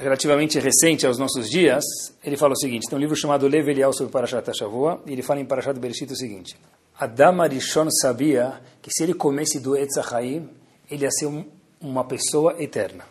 relativamente 0.00 0.58
recente 0.58 1.06
aos 1.06 1.18
nossos 1.18 1.48
dias, 1.48 1.84
ele 2.24 2.36
fala 2.36 2.54
o 2.54 2.56
seguinte, 2.56 2.88
tem 2.88 2.96
um 2.96 3.00
livro 3.00 3.14
chamado 3.14 3.46
Lev 3.46 3.68
Elial 3.68 3.92
sobre 3.92 4.10
Parashat 4.10 4.48
Hashavua, 4.48 5.02
e 5.06 5.12
ele 5.12 5.22
fala 5.22 5.40
em 5.40 5.44
Parashat 5.44 5.78
Bereshit 5.78 6.10
o 6.10 6.16
seguinte, 6.16 6.56
Adam 6.98 7.42
Arishon 7.42 7.88
sabia 7.90 8.60
que 8.80 8.90
se 8.90 9.02
ele 9.02 9.12
comesse 9.12 9.60
do 9.60 9.76
Etzachaim, 9.76 10.48
ele 10.90 11.04
ia 11.04 11.10
ser 11.10 11.26
um, 11.26 11.44
uma 11.80 12.04
pessoa 12.04 12.56
eterna, 12.58 13.04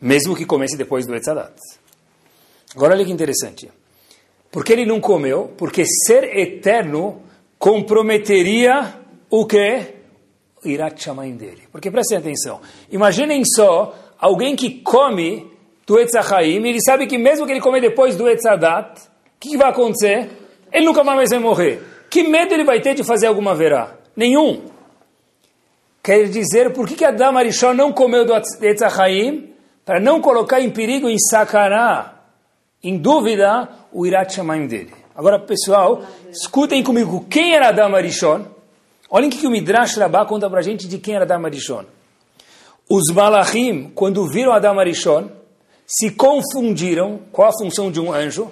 mesmo 0.00 0.34
que 0.34 0.44
comesse 0.44 0.76
depois 0.76 1.06
do 1.06 1.14
Etzadat. 1.14 1.54
Agora 2.74 2.94
olha 2.94 3.04
que 3.04 3.12
interessante, 3.12 3.70
por 4.50 4.64
que 4.64 4.72
ele 4.72 4.84
não 4.84 5.00
comeu? 5.00 5.52
Porque 5.56 5.84
ser 5.84 6.24
eterno 6.36 7.22
comprometeria 7.56 9.00
o 9.30 9.46
que? 9.46 9.94
O 10.64 10.68
Irat 10.68 11.00
Shamaim 11.00 11.36
dele. 11.36 11.62
Porque 11.70 11.90
prestem 11.90 12.18
atenção, 12.18 12.60
imaginem 12.90 13.44
só 13.44 13.94
alguém 14.18 14.56
que 14.56 14.80
come 14.80 15.53
do 15.86 15.98
Etzachaim, 15.98 16.66
ele 16.66 16.80
sabe 16.80 17.06
que 17.06 17.18
mesmo 17.18 17.46
que 17.46 17.52
ele 17.52 17.60
comer 17.60 17.80
depois 17.80 18.16
do 18.16 18.28
Etzadat, 18.28 19.00
o 19.00 19.40
que, 19.40 19.50
que, 19.50 19.56
vai 19.56 19.70
acontecer? 19.70 20.30
Ele 20.72 20.86
nunca 20.86 21.04
mais 21.04 21.30
vai 21.30 21.38
morrer. 21.38 21.82
Que 22.10 22.22
medo 22.22 22.54
ele 22.54 22.64
vai 22.64 22.80
ter 22.80 22.94
de 22.94 23.04
fazer 23.04 23.26
alguma 23.26 23.54
verá? 23.54 23.94
Nenhum. 24.16 24.62
Quer 26.02 26.28
dizer, 26.28 26.72
por 26.72 26.86
que, 26.86 26.94
que 26.94 27.04
Adam 27.04 27.36
Arishon 27.36 27.74
não 27.74 27.92
comeu 27.92 28.24
do 28.24 28.34
Etzachaim? 28.34 29.52
Para 29.84 30.00
não 30.00 30.20
colocar 30.20 30.60
em 30.60 30.70
perigo, 30.70 31.08
em 31.08 31.18
sacará, 31.18 32.14
em 32.82 32.96
dúvida, 32.96 33.68
o 33.92 34.06
Irat 34.06 34.34
Shamaim 34.34 34.66
dele. 34.66 34.92
Agora, 35.14 35.38
pessoal, 35.38 36.02
escutem 36.30 36.82
comigo, 36.82 37.26
quem 37.28 37.54
era 37.54 37.68
Adam 37.68 37.94
Arishon? 37.94 38.46
Olhem 39.10 39.28
o 39.28 39.32
que 39.32 39.46
o 39.46 39.50
Midrash 39.50 39.96
Rabbah 39.96 40.24
conta 40.24 40.48
para 40.50 40.60
a 40.60 40.62
gente 40.62 40.88
de 40.88 40.98
quem 40.98 41.14
era 41.14 41.24
Adam 41.24 41.44
Arishon. 41.44 41.84
Os 42.88 43.14
Malachim, 43.14 43.92
quando 43.94 44.28
viram 44.28 44.52
Adam 44.52 44.78
Arishon, 44.78 45.28
se 45.86 46.10
confundiram 46.10 47.20
qual 47.30 47.48
a 47.48 47.52
função 47.52 47.90
de 47.90 48.00
um 48.00 48.12
anjo, 48.12 48.50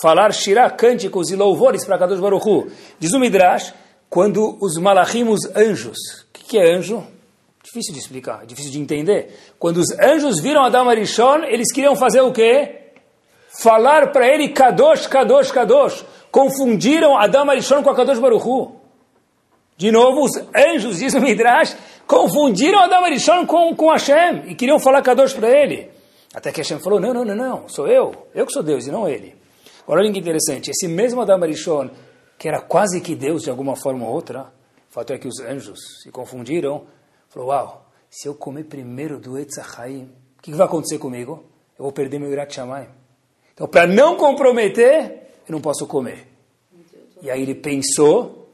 falar 0.00 0.32
shirah, 0.32 0.70
cânticos 0.70 1.30
e 1.30 1.36
louvores 1.36 1.84
para 1.84 1.98
Kadosh 1.98 2.20
Baruch 2.20 2.48
Hu. 2.48 2.70
Diz 2.98 3.12
o 3.12 3.18
Midrash, 3.18 3.72
quando 4.08 4.56
os 4.60 4.76
malachim, 4.78 5.24
os 5.24 5.44
anjos, 5.56 5.96
o 6.22 6.32
que, 6.32 6.44
que, 6.44 6.58
é 6.58 6.74
anjo? 6.74 7.04
Difícil 7.62 7.92
de 7.92 8.00
explicar, 8.00 8.46
difícil 8.46 8.70
de 8.70 8.78
entender. 8.78 9.36
Quando 9.58 9.78
os 9.78 9.90
anjos 9.98 10.40
viram 10.40 10.62
Adam 10.62 10.88
Arishon, 10.88 11.44
eles 11.44 11.72
queriam 11.72 11.96
fazer 11.96 12.20
o 12.20 12.32
quê? 12.32 12.76
Falar 13.60 14.12
para 14.12 14.28
ele 14.28 14.50
Kadosh, 14.50 15.06
Kadosh, 15.06 15.50
Kadosh. 15.50 16.04
Confundiram 16.30 17.16
Adam 17.16 17.50
Arishon 17.50 17.82
com 17.82 17.90
a 17.90 17.94
Kadosh 17.94 18.18
Baruch 18.18 18.46
Hu. 18.46 18.76
De 19.76 19.90
novo, 19.90 20.24
os 20.24 20.32
anjos, 20.54 20.98
diz 20.98 21.12
o 21.14 21.20
Midrash, 21.20 21.76
confundiram 22.06 22.80
Adam 22.80 23.04
Arishon 23.04 23.46
com, 23.46 23.74
com 23.74 23.90
Hashem 23.90 24.44
e 24.46 24.54
queriam 24.54 24.78
falar 24.78 25.02
Kadosh 25.02 25.32
para 25.32 25.50
ele. 25.50 25.95
Até 26.36 26.52
que 26.52 26.60
Hashem 26.60 26.78
falou, 26.80 27.00
não, 27.00 27.14
não, 27.14 27.24
não, 27.24 27.34
não, 27.34 27.66
sou 27.66 27.88
eu, 27.88 28.12
eu 28.34 28.44
que 28.44 28.52
sou 28.52 28.62
Deus 28.62 28.86
e 28.86 28.90
não 28.90 29.08
ele. 29.08 29.34
Agora 29.84 30.02
olha 30.02 30.12
que 30.12 30.18
interessante, 30.18 30.70
esse 30.70 30.86
mesmo 30.86 31.22
Adam 31.22 31.42
Arishon, 31.42 31.88
que 32.36 32.46
era 32.46 32.60
quase 32.60 33.00
que 33.00 33.16
Deus 33.16 33.44
de 33.44 33.48
alguma 33.48 33.74
forma 33.74 34.04
ou 34.04 34.12
outra, 34.12 34.52
o 34.90 34.92
fato 34.92 35.14
é 35.14 35.18
que 35.18 35.26
os 35.26 35.40
anjos 35.40 35.78
se 36.02 36.10
confundiram, 36.10 36.86
falou, 37.30 37.48
uau, 37.48 37.90
se 38.10 38.28
eu 38.28 38.34
comer 38.34 38.64
primeiro 38.64 39.18
do 39.18 39.38
Etzachaim, 39.38 40.10
o 40.38 40.42
que, 40.42 40.50
que 40.50 40.56
vai 40.58 40.66
acontecer 40.66 40.98
comigo? 40.98 41.42
Eu 41.78 41.84
vou 41.84 41.92
perder 41.92 42.18
meu 42.18 42.30
Irat 42.30 42.54
Shamayim. 42.54 42.88
Então, 43.54 43.66
para 43.66 43.86
não 43.86 44.18
comprometer, 44.18 45.30
eu 45.48 45.52
não 45.52 45.60
posso 45.62 45.86
comer. 45.86 46.28
E 47.22 47.30
aí 47.30 47.40
ele 47.40 47.54
pensou, 47.54 48.52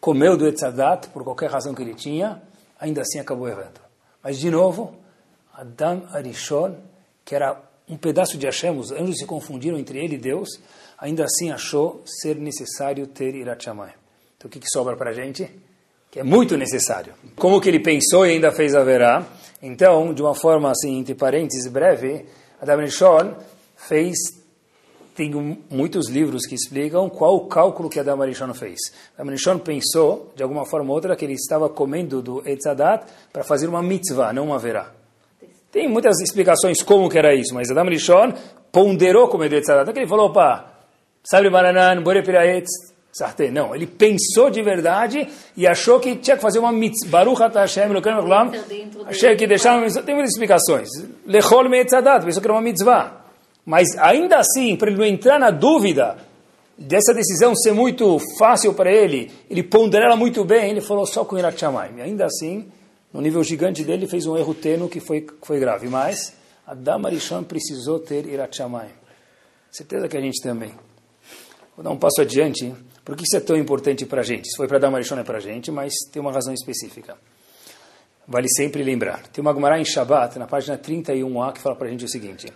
comeu 0.00 0.38
do 0.38 0.48
Etzadat, 0.48 1.08
por 1.08 1.22
qualquer 1.22 1.50
razão 1.50 1.74
que 1.74 1.82
ele 1.82 1.94
tinha, 1.94 2.42
ainda 2.78 3.02
assim 3.02 3.18
acabou 3.18 3.46
errando. 3.46 3.78
Mas, 4.22 4.38
de 4.38 4.50
novo, 4.50 4.94
Adam 5.52 6.06
Arishon 6.12 6.88
que 7.30 7.34
era 7.36 7.56
um 7.88 7.96
pedaço 7.96 8.36
de 8.36 8.44
Hashem, 8.44 8.76
os 8.76 8.90
anjos 8.90 9.18
se 9.18 9.24
confundiram 9.24 9.78
entre 9.78 10.04
ele 10.04 10.16
e 10.16 10.18
Deus, 10.18 10.48
ainda 10.98 11.22
assim 11.22 11.52
achou 11.52 12.02
ser 12.04 12.34
necessário 12.34 13.06
ter 13.06 13.36
Irat 13.36 13.62
Shamayim. 13.62 13.92
Então 14.36 14.48
o 14.48 14.50
que, 14.50 14.58
que 14.58 14.66
sobra 14.68 14.96
para 14.96 15.10
a 15.10 15.12
gente? 15.12 15.48
Que 16.10 16.18
é 16.18 16.24
muito 16.24 16.56
necessário. 16.56 17.14
Como 17.36 17.60
que 17.60 17.68
ele 17.68 17.78
pensou 17.78 18.26
e 18.26 18.30
ainda 18.30 18.50
fez 18.50 18.74
haverá? 18.74 19.24
Então, 19.62 20.12
de 20.12 20.20
uma 20.20 20.34
forma 20.34 20.72
assim, 20.72 20.98
entre 20.98 21.14
parênteses, 21.14 21.70
breve, 21.70 22.26
Adam 22.60 22.80
Rishon 22.80 23.36
fez 23.76 24.18
tem 25.14 25.30
muitos 25.70 26.08
livros 26.08 26.44
que 26.46 26.56
explicam 26.56 27.08
qual 27.08 27.36
o 27.36 27.46
cálculo 27.46 27.88
que 27.88 28.00
Adam 28.00 28.22
Arishon 28.22 28.52
fez. 28.54 28.80
Adam 29.16 29.28
Arishon 29.28 29.58
pensou, 29.60 30.32
de 30.34 30.42
alguma 30.42 30.66
forma 30.66 30.88
ou 30.90 30.96
outra, 30.96 31.14
que 31.14 31.24
ele 31.24 31.34
estava 31.34 31.68
comendo 31.68 32.20
do 32.20 32.42
Etzadat 32.48 33.06
para 33.32 33.44
fazer 33.44 33.68
uma 33.68 33.82
mitzvah, 33.82 34.32
não 34.32 34.46
uma 34.46 34.58
verá. 34.58 34.98
Tem 35.72 35.88
muitas 35.88 36.20
explicações 36.20 36.82
como 36.82 37.08
que 37.08 37.18
era 37.18 37.34
isso, 37.34 37.54
mas 37.54 37.70
Adam 37.70 37.84
Rishon 37.84 38.32
ponderou 38.72 39.28
como 39.28 39.44
ele 39.44 39.58
Então 39.58 39.84
ele 39.94 40.06
falou, 40.06 40.26
opa, 40.26 40.66
sabe 41.22 41.48
bananan, 41.48 42.02
bore 42.02 42.22
piraetz, 42.22 42.68
sartê. 43.12 43.50
Não, 43.50 43.74
ele 43.74 43.86
pensou 43.86 44.50
de 44.50 44.62
verdade 44.62 45.28
e 45.56 45.66
achou 45.66 46.00
que 46.00 46.16
tinha 46.16 46.36
que 46.36 46.42
fazer 46.42 46.58
uma 46.58 46.72
mitzvah. 46.72 47.10
Baruch 47.10 47.40
Hashem, 47.40 47.84
Elokeinu 47.84 48.20
Olam. 48.20 48.50
Achei 49.06 49.36
que 49.36 49.46
deixar 49.46 49.74
uma 49.74 49.82
mitzvah. 49.82 50.02
Tem 50.02 50.14
muitas 50.14 50.32
explicações. 50.32 50.88
Lechol 51.26 51.68
meetzadat, 51.68 52.24
pensou 52.24 52.40
que 52.40 52.46
era 52.46 52.54
uma 52.54 52.62
mitzvah. 52.62 53.20
Mas 53.64 53.96
ainda 53.98 54.38
assim, 54.38 54.76
para 54.76 54.90
ele 54.90 54.98
não 54.98 55.06
entrar 55.06 55.38
na 55.38 55.50
dúvida 55.50 56.16
dessa 56.76 57.12
decisão 57.12 57.54
ser 57.54 57.72
muito 57.72 58.18
fácil 58.38 58.72
para 58.72 58.90
ele, 58.90 59.30
ele 59.50 59.62
ponderou 59.62 60.06
ela 60.06 60.16
muito 60.16 60.44
bem, 60.44 60.70
ele 60.70 60.80
falou 60.80 61.04
só 61.04 61.24
com 61.24 61.38
Irak 61.38 61.60
Shamayim. 61.60 62.00
Ainda 62.00 62.24
assim, 62.24 62.66
no 63.12 63.20
nível 63.20 63.42
gigante 63.42 63.84
dele, 63.84 64.06
fez 64.06 64.26
um 64.26 64.36
erro 64.36 64.54
tênue 64.54 64.88
que 64.88 65.00
foi, 65.00 65.26
foi 65.42 65.58
grave. 65.58 65.88
Mas 65.88 66.34
Adam 66.66 67.06
Arishon 67.06 67.42
precisou 67.42 67.98
ter 67.98 68.26
Irat. 68.26 68.58
Certeza 69.70 70.08
que 70.08 70.16
a 70.16 70.20
gente 70.20 70.40
também. 70.42 70.72
Vou 71.76 71.84
dar 71.84 71.90
um 71.90 71.98
passo 71.98 72.20
adiante. 72.20 72.74
Por 73.04 73.16
que 73.16 73.24
isso 73.24 73.36
é 73.36 73.40
tão 73.40 73.56
importante 73.56 74.06
para 74.06 74.20
a 74.20 74.24
gente? 74.24 74.48
Se 74.48 74.56
foi 74.56 74.68
para 74.68 74.76
Adam 74.76 74.94
Arishon 74.94 75.18
é 75.18 75.24
para 75.24 75.38
a 75.38 75.40
gente, 75.40 75.70
mas 75.70 75.92
tem 76.12 76.20
uma 76.20 76.32
razão 76.32 76.54
específica. 76.54 77.16
Vale 78.28 78.48
sempre 78.48 78.82
lembrar. 78.84 79.26
Tem 79.28 79.42
uma 79.42 79.52
Gemara 79.52 79.80
em 79.80 79.84
Shabbat, 79.84 80.38
na 80.38 80.46
página 80.46 80.78
31a, 80.78 81.52
que 81.52 81.60
fala 81.60 81.74
para 81.74 81.88
a 81.88 81.90
gente 81.90 82.04
o 82.04 82.08
seguinte. 82.08 82.52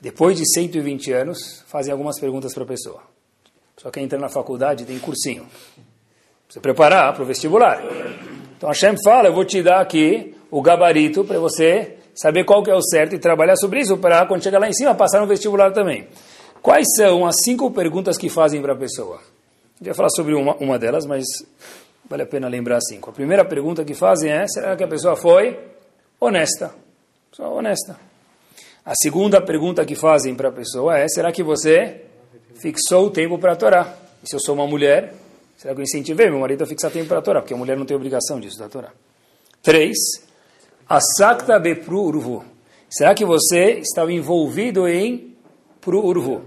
Depois 0.00 0.36
de 0.36 0.48
120 0.48 1.12
anos, 1.12 1.64
fazem 1.66 1.90
algumas 1.90 2.20
perguntas 2.20 2.54
para 2.54 2.62
a 2.62 2.66
pessoa. 2.66 3.02
Só 3.76 3.90
que 3.90 3.98
entra 3.98 4.18
na 4.18 4.28
faculdade 4.28 4.84
tem 4.84 4.98
cursinho. 4.98 5.48
Você 6.48 6.60
preparar 6.60 7.12
para 7.12 7.22
o 7.22 7.26
vestibular. 7.26 7.82
Então 8.60 8.68
Hashem 8.68 8.94
fala, 9.02 9.28
eu 9.28 9.32
vou 9.32 9.42
te 9.42 9.62
dar 9.62 9.80
aqui 9.80 10.34
o 10.50 10.60
gabarito 10.60 11.24
para 11.24 11.38
você 11.38 11.96
saber 12.14 12.44
qual 12.44 12.62
que 12.62 12.70
é 12.70 12.74
o 12.74 12.82
certo 12.82 13.14
e 13.14 13.18
trabalhar 13.18 13.56
sobre 13.56 13.80
isso 13.80 13.96
para 13.96 14.26
quando 14.26 14.42
chegar 14.42 14.58
lá 14.58 14.68
em 14.68 14.72
cima 14.74 14.94
passar 14.94 15.18
no 15.18 15.26
vestibular 15.26 15.72
também. 15.72 16.06
Quais 16.60 16.86
são 16.94 17.24
as 17.24 17.36
cinco 17.42 17.70
perguntas 17.70 18.18
que 18.18 18.28
fazem 18.28 18.60
para 18.60 18.74
a 18.74 18.76
pessoa? 18.76 19.18
Eu 19.82 19.94
falar 19.94 20.10
sobre 20.10 20.34
uma, 20.34 20.56
uma 20.56 20.78
delas, 20.78 21.06
mas 21.06 21.24
vale 22.04 22.22
a 22.22 22.26
pena 22.26 22.48
lembrar 22.48 22.82
cinco. 22.82 23.08
A 23.08 23.14
primeira 23.14 23.46
pergunta 23.46 23.82
que 23.82 23.94
fazem 23.94 24.30
é, 24.30 24.46
será 24.46 24.76
que 24.76 24.84
a 24.84 24.88
pessoa 24.88 25.16
foi 25.16 25.58
honesta? 26.20 26.70
Só 27.32 27.50
honesta. 27.54 27.98
A 28.84 28.92
segunda 28.94 29.40
pergunta 29.40 29.86
que 29.86 29.94
fazem 29.94 30.34
para 30.34 30.50
a 30.50 30.52
pessoa 30.52 30.98
é, 30.98 31.08
será 31.08 31.32
que 31.32 31.42
você 31.42 32.02
fixou 32.60 33.06
o 33.06 33.10
tempo 33.10 33.38
para 33.38 33.54
a 33.54 33.56
Torá? 33.56 33.96
E 34.22 34.28
se 34.28 34.36
eu 34.36 34.40
sou 34.40 34.54
uma 34.54 34.66
mulher, 34.66 35.14
Será 35.60 35.74
que 35.74 35.80
eu 35.80 35.84
incentivei 35.84 36.30
meu 36.30 36.40
marido 36.40 36.64
a 36.64 36.66
fixar 36.66 36.90
tempo 36.90 37.08
para 37.08 37.18
a 37.18 37.22
Torá? 37.22 37.42
Porque 37.42 37.52
a 37.52 37.56
mulher 37.56 37.76
não 37.76 37.84
tem 37.84 37.94
obrigação 37.94 38.40
disso 38.40 38.58
da 38.58 38.66
Torá. 38.66 38.92
Três, 39.62 39.94
asakta 40.88 41.58
bepru 41.58 42.02
urvu. 42.02 42.42
Será 42.88 43.14
que 43.14 43.26
você 43.26 43.72
estava 43.72 44.10
envolvido 44.10 44.88
em 44.88 45.36
pru 45.78 46.02
urvu? 46.02 46.40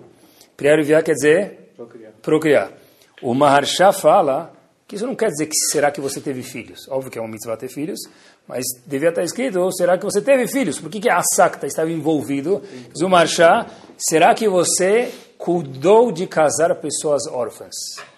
Priyaruviá 0.58 1.04
quer 1.04 1.14
dizer 1.14 1.74
procriar. 1.78 2.12
procriar. 2.24 2.74
O 3.22 3.36
Maharsha 3.36 3.94
fala 3.94 4.52
que 4.88 4.96
isso 4.96 5.06
não 5.06 5.16
quer 5.16 5.30
dizer 5.30 5.46
que 5.46 5.58
será 5.70 5.92
que 5.92 6.02
você 6.02 6.20
teve 6.20 6.42
filhos. 6.42 6.88
Óbvio 6.90 7.12
que 7.12 7.20
é 7.20 7.22
um 7.22 7.28
mitzvah 7.28 7.56
ter 7.56 7.70
filhos, 7.70 8.00
mas 8.48 8.66
devia 8.84 9.10
estar 9.10 9.24
escrito, 9.24 9.60
ou 9.60 9.72
será 9.72 9.96
que 9.96 10.06
você 10.06 10.24
teve 10.24 10.48
filhos? 10.48 10.80
Por 10.80 10.90
que, 10.90 11.00
que 11.00 11.10
a 11.10 11.20
Asakta 11.20 11.68
estava 11.68 11.92
envolvido? 11.92 12.64
Diz 12.92 13.04
o 13.04 13.08
Maharsha, 13.08 13.68
será 13.96 14.34
que 14.34 14.50
você 14.50 15.12
cuidou 15.44 16.10
de 16.10 16.26
casar 16.26 16.74
pessoas 16.76 17.28
órfãs? 17.28 17.76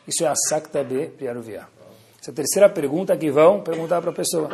Isso 0.08 0.24
é 0.24 0.28
a 0.28 0.36
sakta 0.36 0.84
be 0.84 1.08
priaruvia. 1.08 1.68
Essa 2.22 2.30
é 2.30 2.32
a 2.32 2.36
terceira 2.36 2.70
pergunta 2.70 3.18
que 3.18 3.32
vão 3.32 3.62
perguntar 3.62 4.00
para 4.00 4.12
a 4.12 4.14
pessoa. 4.14 4.48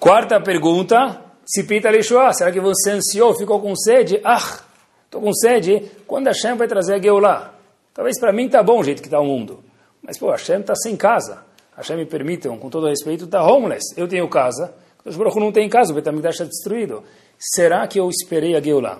Quarta 0.00 0.40
pergunta, 0.40 1.20
se 1.44 1.64
pita 1.64 1.90
leixoá, 1.90 2.32
será 2.32 2.50
que 2.50 2.60
você 2.60 2.92
ansiou, 2.92 3.36
ficou 3.36 3.60
com 3.60 3.76
sede? 3.76 4.18
Ah, 4.24 4.60
estou 5.04 5.20
com 5.20 5.30
sede, 5.34 5.82
quando 6.06 6.28
a 6.28 6.30
Hashem 6.30 6.56
vai 6.56 6.66
trazer 6.66 6.94
a 6.94 6.98
Geulah? 6.98 7.52
Talvez 7.92 8.18
para 8.18 8.32
mim 8.32 8.46
está 8.46 8.62
bom 8.62 8.80
o 8.80 8.84
jeito 8.84 9.02
que 9.02 9.08
está 9.08 9.20
o 9.20 9.26
mundo. 9.26 9.62
Mas, 10.00 10.18
pô, 10.18 10.30
a 10.30 10.36
Hashem 10.36 10.60
está 10.60 10.74
sem 10.74 10.96
casa. 10.96 11.44
A 11.74 11.82
Hashem 11.82 11.98
me 11.98 12.06
permitam, 12.06 12.56
com 12.56 12.70
todo 12.70 12.88
respeito, 12.88 13.26
está 13.26 13.44
homeless. 13.44 13.84
Eu 13.98 14.08
tenho 14.08 14.26
casa. 14.30 14.72
O 15.04 15.12
Baruch 15.12 15.38
não 15.38 15.52
tem 15.52 15.68
casa, 15.68 15.92
o 15.92 15.94
Betamigdash 15.94 16.36
está 16.36 16.44
destruído. 16.46 17.04
Será 17.38 17.86
que 17.86 18.00
eu 18.00 18.08
esperei 18.08 18.56
a 18.56 18.62
Geulah? 18.62 18.98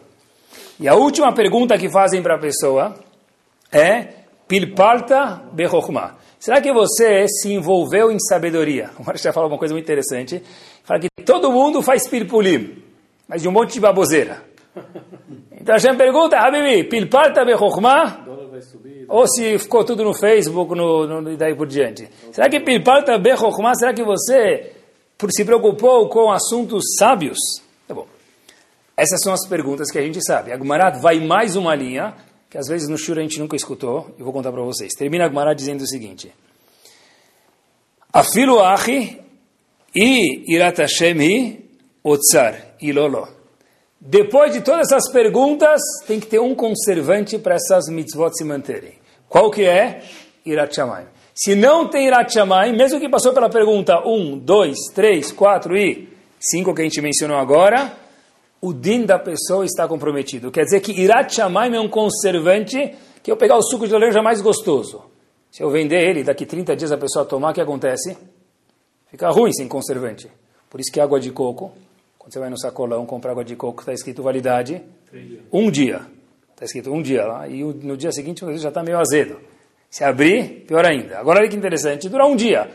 E 0.78 0.88
a 0.88 0.94
última 0.94 1.32
pergunta 1.32 1.78
que 1.78 1.88
fazem 1.88 2.22
para 2.22 2.36
a 2.36 2.38
pessoa 2.38 2.94
é 3.72 4.26
Pilpalta 4.48 5.42
bechokhmah. 5.52 6.14
Será 6.38 6.60
que 6.60 6.72
você 6.72 7.26
se 7.26 7.52
envolveu 7.52 8.12
em 8.12 8.18
sabedoria? 8.20 8.90
O 8.98 9.04
Marshall 9.04 9.32
fala 9.32 9.48
uma 9.48 9.58
coisa 9.58 9.74
muito 9.74 9.84
interessante. 9.84 10.40
Fala 10.84 11.00
que 11.00 11.08
todo 11.24 11.50
mundo 11.50 11.82
faz 11.82 12.06
pilpulim, 12.06 12.82
mas 13.26 13.42
de 13.42 13.48
um 13.48 13.52
monte 13.52 13.74
de 13.74 13.80
baboseira. 13.80 14.42
Então 15.58 15.74
a 15.74 15.78
gente 15.78 15.96
pergunta, 15.96 16.38
Habibi, 16.38 16.84
pilpalta 16.84 17.44
bechokhmah? 17.44 18.24
Ou 19.08 19.26
se 19.26 19.58
ficou 19.58 19.82
tudo 19.82 20.04
no 20.04 20.14
Facebook 20.14 20.76
no, 20.76 21.22
no, 21.22 21.32
e 21.32 21.36
daí 21.36 21.56
por 21.56 21.66
diante. 21.66 22.08
Será 22.30 22.48
que 22.48 22.60
pilpalta 22.60 23.18
bechokhmah? 23.18 23.74
Será 23.74 23.92
que 23.92 24.04
você 24.04 24.74
se 25.28 25.44
preocupou 25.44 26.08
com 26.08 26.30
assuntos 26.30 26.84
sábios? 26.96 27.38
Essas 28.96 29.20
são 29.22 29.32
as 29.32 29.46
perguntas 29.46 29.90
que 29.90 29.98
a 29.98 30.02
gente 30.02 30.24
sabe. 30.24 30.52
A 30.52 30.56
vai 30.98 31.20
mais 31.20 31.54
uma 31.54 31.74
linha, 31.74 32.14
que 32.48 32.56
às 32.56 32.66
vezes 32.66 32.88
no 32.88 32.96
Shura 32.96 33.20
a 33.20 33.22
gente 33.22 33.38
nunca 33.38 33.54
escutou, 33.54 34.14
e 34.18 34.22
vou 34.22 34.32
contar 34.32 34.50
para 34.50 34.62
vocês. 34.62 34.92
Termina 34.96 35.26
a 35.26 35.54
dizendo 35.54 35.82
o 35.82 35.86
seguinte. 35.86 36.32
Afilo 38.12 38.60
achi 38.60 39.20
e 39.94 40.54
irat 40.54 40.78
Hashem 40.78 41.20
hi 41.20 41.70
otzar 42.02 42.76
ilolo. 42.80 43.28
Depois 44.00 44.52
de 44.52 44.62
todas 44.62 44.90
essas 44.90 45.10
perguntas, 45.10 45.80
tem 46.06 46.18
que 46.18 46.26
ter 46.26 46.38
um 46.38 46.54
conservante 46.54 47.38
para 47.38 47.56
essas 47.56 47.88
mitzvot 47.88 48.30
se 48.34 48.44
manterem. 48.44 48.94
Qual 49.28 49.50
que 49.50 49.64
é? 49.64 50.02
Irat. 50.44 50.76
Se 51.34 51.54
não 51.54 51.88
tem 51.88 52.06
Irat 52.06 52.34
mesmo 52.74 53.00
que 53.00 53.08
passou 53.10 53.34
pela 53.34 53.50
pergunta 53.50 53.98
1, 54.06 54.38
2, 54.38 54.76
3, 54.94 55.32
4 55.32 55.76
e 55.76 56.08
5 56.38 56.74
que 56.74 56.80
a 56.80 56.84
gente 56.84 57.02
mencionou 57.02 57.36
agora, 57.36 58.05
o 58.60 58.72
din 58.72 59.04
da 59.04 59.18
pessoa 59.18 59.64
está 59.64 59.86
comprometido. 59.86 60.50
Quer 60.50 60.64
dizer 60.64 60.80
que 60.80 60.92
Irat 60.92 61.34
Shamayim 61.34 61.76
é 61.76 61.80
um 61.80 61.88
conservante 61.88 62.94
que 63.22 63.30
eu 63.30 63.36
pegar 63.36 63.56
o 63.56 63.62
suco 63.62 63.86
de 63.86 63.92
laranja 63.92 64.22
mais 64.22 64.40
gostoso. 64.40 65.04
Se 65.50 65.62
eu 65.62 65.70
vender 65.70 66.08
ele, 66.08 66.22
daqui 66.22 66.44
30 66.44 66.76
dias 66.76 66.92
a 66.92 66.98
pessoa 66.98 67.24
tomar, 67.24 67.50
o 67.50 67.54
que 67.54 67.60
acontece? 67.60 68.16
Fica 69.10 69.30
ruim 69.30 69.52
sem 69.52 69.66
conservante. 69.68 70.30
Por 70.68 70.80
isso 70.80 70.92
que 70.92 71.00
água 71.00 71.18
de 71.18 71.30
coco, 71.30 71.72
quando 72.18 72.32
você 72.32 72.38
vai 72.38 72.50
no 72.50 72.58
sacolão 72.58 73.06
comprar 73.06 73.30
água 73.30 73.44
de 73.44 73.56
coco, 73.56 73.80
está 73.80 73.92
escrito 73.92 74.22
validade 74.22 74.82
um 75.52 75.70
dia. 75.70 76.02
Está 76.52 76.64
escrito 76.64 76.92
um 76.92 77.02
dia 77.02 77.24
lá, 77.24 77.48
e 77.48 77.62
no 77.62 77.96
dia 77.96 78.10
seguinte 78.12 78.44
já 78.58 78.68
está 78.68 78.82
meio 78.82 78.98
azedo. 78.98 79.38
Se 79.90 80.04
abrir, 80.04 80.64
pior 80.66 80.84
ainda. 80.84 81.18
Agora 81.18 81.40
olha 81.40 81.48
que 81.48 81.56
interessante, 81.56 82.08
dura 82.08 82.26
um 82.26 82.34
dia. 82.34 82.70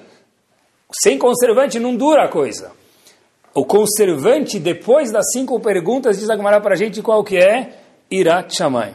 Sem 1.03 1.17
conservante 1.17 1.79
não 1.79 1.95
dura 1.95 2.25
a 2.25 2.27
coisa. 2.27 2.71
O 3.53 3.65
conservante, 3.65 4.59
depois 4.59 5.11
das 5.11 5.25
cinco 5.33 5.59
perguntas, 5.59 6.17
diz 6.17 6.29
Agmará 6.29 6.61
para 6.61 6.73
a 6.73 6.77
gente 6.77 7.01
qual 7.01 7.21
que 7.21 7.37
é? 7.37 7.81
Irat 8.09 8.55
Shamayim. 8.55 8.93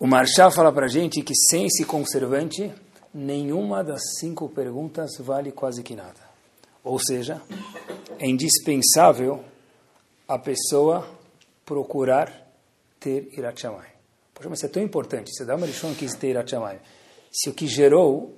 O 0.00 0.06
Marchá 0.06 0.50
fala 0.50 0.72
para 0.72 0.86
a 0.86 0.88
gente 0.88 1.22
que 1.22 1.34
sem 1.34 1.66
esse 1.66 1.84
conservante, 1.84 2.72
nenhuma 3.12 3.84
das 3.84 4.00
cinco 4.18 4.48
perguntas 4.48 5.10
vale 5.18 5.52
quase 5.52 5.82
que 5.82 5.94
nada. 5.94 6.20
Ou 6.82 6.98
seja, 6.98 7.42
é 8.18 8.26
indispensável 8.26 9.44
a 10.26 10.38
pessoa 10.38 11.06
procurar 11.66 12.32
ter 12.98 13.28
Irat 13.36 13.60
Shamayim. 13.60 13.92
Poxa, 14.32 14.48
mas 14.48 14.60
isso 14.60 14.66
é 14.66 14.70
tão 14.70 14.82
importante. 14.82 15.34
Você 15.34 15.44
dá 15.44 15.54
uma 15.54 15.66
lição 15.66 15.92
que 15.92 16.06
ter 16.16 16.28
Irat 16.28 16.50
Shamayim. 16.50 16.78
Se 17.30 17.50
o 17.50 17.52
que 17.52 17.66
gerou 17.66 18.37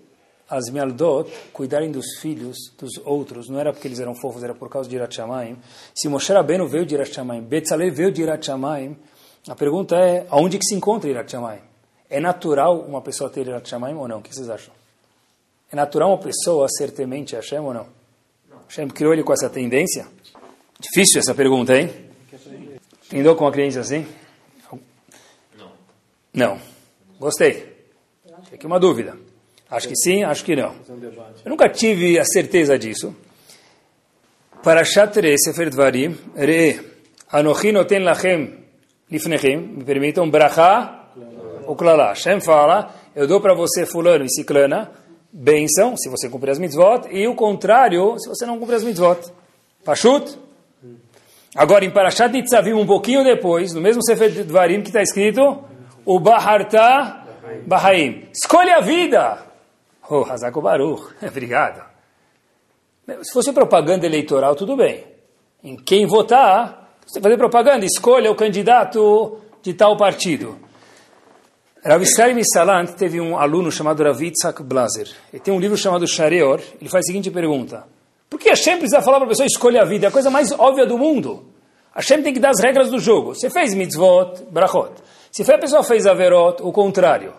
as 0.50 0.68
Mialdot 0.68 1.30
cuidarem 1.52 1.92
dos 1.92 2.18
filhos 2.20 2.56
dos 2.76 2.98
outros, 3.04 3.48
não 3.48 3.60
era 3.60 3.72
porque 3.72 3.86
eles 3.86 4.00
eram 4.00 4.14
fofos, 4.14 4.42
era 4.42 4.54
por 4.54 4.68
causa 4.68 4.88
de 4.88 4.96
Irat 4.96 5.14
Shamayim. 5.14 5.56
Se 5.94 6.08
Moshe 6.08 6.32
Rabbeinu 6.32 6.66
veio 6.66 6.84
de 6.84 6.94
Irat 6.94 7.14
Shamayim, 7.14 7.42
Betzalel 7.42 7.92
veio 7.92 8.10
de 8.10 8.22
Irat 8.22 8.44
Shamayim, 8.44 8.96
a 9.48 9.54
pergunta 9.54 9.96
é, 9.96 10.26
aonde 10.28 10.58
que 10.58 10.64
se 10.64 10.74
encontra 10.74 11.08
Irat 11.08 11.30
Shamayim? 11.30 11.60
É 12.10 12.18
natural 12.18 12.80
uma 12.80 13.00
pessoa 13.00 13.30
ter 13.30 13.46
Irat 13.46 13.68
Shamayim 13.68 13.94
ou 13.94 14.08
não? 14.08 14.18
O 14.18 14.22
que 14.22 14.34
vocês 14.34 14.50
acham? 14.50 14.74
É 15.72 15.76
natural 15.76 16.08
uma 16.08 16.18
pessoa 16.18 16.66
ser 16.68 16.90
temente 16.90 17.36
a 17.36 17.38
Hashem 17.38 17.60
ou 17.60 17.72
não? 17.72 17.86
não. 18.48 18.58
Hashem 18.68 18.88
criou 18.88 19.12
ele 19.12 19.22
com 19.22 19.32
essa 19.32 19.48
tendência? 19.48 20.04
Difícil 20.80 21.20
essa 21.20 21.32
pergunta, 21.32 21.78
hein? 21.78 22.10
Entendeu 23.06 23.36
com 23.36 23.46
a 23.46 23.52
criança 23.52 23.80
assim? 23.80 24.04
Não. 25.56 25.70
Não. 26.34 26.60
Gostei. 27.20 27.86
Fiquei 28.50 28.66
uma 28.66 28.80
dúvida. 28.80 29.16
Acho 29.70 29.88
que 29.88 29.96
sim, 29.96 30.24
acho 30.24 30.44
que 30.44 30.56
não. 30.56 30.74
Eu 31.44 31.50
nunca 31.50 31.68
tive 31.68 32.18
a 32.18 32.24
certeza 32.24 32.78
disso. 32.78 33.14
Para 34.62 34.84
Shatre 34.84 35.38
Sefer 35.38 35.70
Dvarim, 35.70 36.16
Re, 36.34 36.80
Anochi 37.30 37.72
noten 37.72 38.02
lachem 38.02 38.60
lifnechem, 39.10 39.56
me 39.58 39.84
permitam, 39.84 40.28
bracha 40.28 41.00
o. 41.66 41.74
Hashem 41.74 42.40
fala, 42.40 42.94
eu 43.14 43.26
dou 43.26 43.40
para 43.40 43.54
você 43.54 43.86
fulano 43.86 44.24
e 44.24 44.28
ciclana, 44.28 44.90
bênção, 45.32 45.96
se 45.96 46.08
você 46.08 46.28
cumprir 46.28 46.50
as 46.50 46.58
mitzvot, 46.58 47.08
e 47.10 47.26
o 47.26 47.34
contrário, 47.34 48.18
se 48.18 48.28
você 48.28 48.44
não 48.44 48.58
cumprir 48.58 48.76
as 48.76 48.84
mitzvot. 48.84 49.32
Pashut? 49.84 50.36
Agora, 51.54 51.84
em 51.84 51.90
Parashat 51.90 52.32
Nitzavim, 52.32 52.72
um 52.72 52.86
pouquinho 52.86 53.24
depois, 53.24 53.72
no 53.72 53.80
mesmo 53.80 54.04
Sefer 54.04 54.44
Dvarim, 54.44 54.82
que 54.82 54.88
está 54.88 55.02
escrito, 55.02 55.64
o 56.04 56.20
Baharta 56.20 57.24
Bahaim. 57.66 58.28
Escolha 58.32 58.76
a 58.76 58.80
vida. 58.80 59.49
Oh, 60.10 60.24
Hazako 60.24 60.60
Baruch, 60.60 61.14
obrigado. 61.22 61.88
Se 63.22 63.32
fosse 63.32 63.52
propaganda 63.52 64.04
eleitoral, 64.04 64.56
tudo 64.56 64.76
bem. 64.76 65.06
Em 65.62 65.76
quem 65.76 66.04
votar, 66.04 66.96
você 67.06 67.20
fazer 67.20 67.36
propaganda, 67.36 67.86
escolha 67.86 68.30
o 68.30 68.34
candidato 68.34 69.38
de 69.62 69.72
tal 69.72 69.96
partido. 69.96 70.58
Rav 71.84 72.02
Israel 72.02 72.34
Misalant 72.34 72.90
teve 72.90 73.20
um 73.20 73.38
aluno 73.38 73.70
chamado 73.70 74.02
Rav 74.02 74.20
Yitzhak 74.20 74.62
Blazer. 74.62 75.08
Ele 75.32 75.40
tem 75.40 75.54
um 75.54 75.60
livro 75.60 75.76
chamado 75.76 76.06
Shareor. 76.06 76.60
Ele 76.80 76.90
faz 76.90 77.04
a 77.04 77.06
seguinte 77.06 77.30
pergunta. 77.30 77.84
Por 78.28 78.38
que 78.38 78.50
Hashem 78.50 78.78
precisa 78.78 79.00
falar 79.00 79.18
para 79.18 79.26
a 79.26 79.28
pessoa 79.28 79.46
escolher 79.46 79.78
a 79.78 79.84
vida? 79.84 80.06
É 80.06 80.08
a 80.08 80.12
coisa 80.12 80.28
mais 80.28 80.52
óbvia 80.52 80.86
do 80.86 80.98
mundo. 80.98 81.46
Hashem 81.94 82.22
tem 82.22 82.34
que 82.34 82.40
dar 82.40 82.50
as 82.50 82.60
regras 82.60 82.90
do 82.90 82.98
jogo. 82.98 83.34
Você 83.34 83.48
fez 83.48 83.74
mitzvot, 83.74 84.44
brachot. 84.50 84.92
Se 85.30 85.42
a 85.50 85.58
pessoa 85.58 85.82
fez 85.82 86.06
averot, 86.06 86.62
o 86.62 86.72
contrário. 86.72 87.32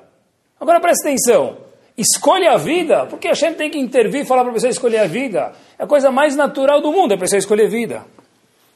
Agora 0.59 0.79
presta 0.79 1.07
atenção. 1.07 1.70
Escolha 2.01 2.53
a 2.53 2.57
vida, 2.57 3.05
porque 3.05 3.27
a 3.27 3.35
gente 3.35 3.57
tem 3.57 3.69
que 3.69 3.77
intervir 3.77 4.21
e 4.21 4.25
falar 4.25 4.41
para 4.41 4.49
a 4.49 4.53
pessoa 4.55 4.71
escolher 4.71 4.97
a 4.97 5.05
vida. 5.05 5.53
É 5.77 5.83
a 5.83 5.87
coisa 5.87 6.09
mais 6.09 6.35
natural 6.35 6.81
do 6.81 6.91
mundo, 6.91 7.13
a 7.13 7.17
pessoa 7.17 7.37
escolher 7.37 7.69
vida. 7.69 8.03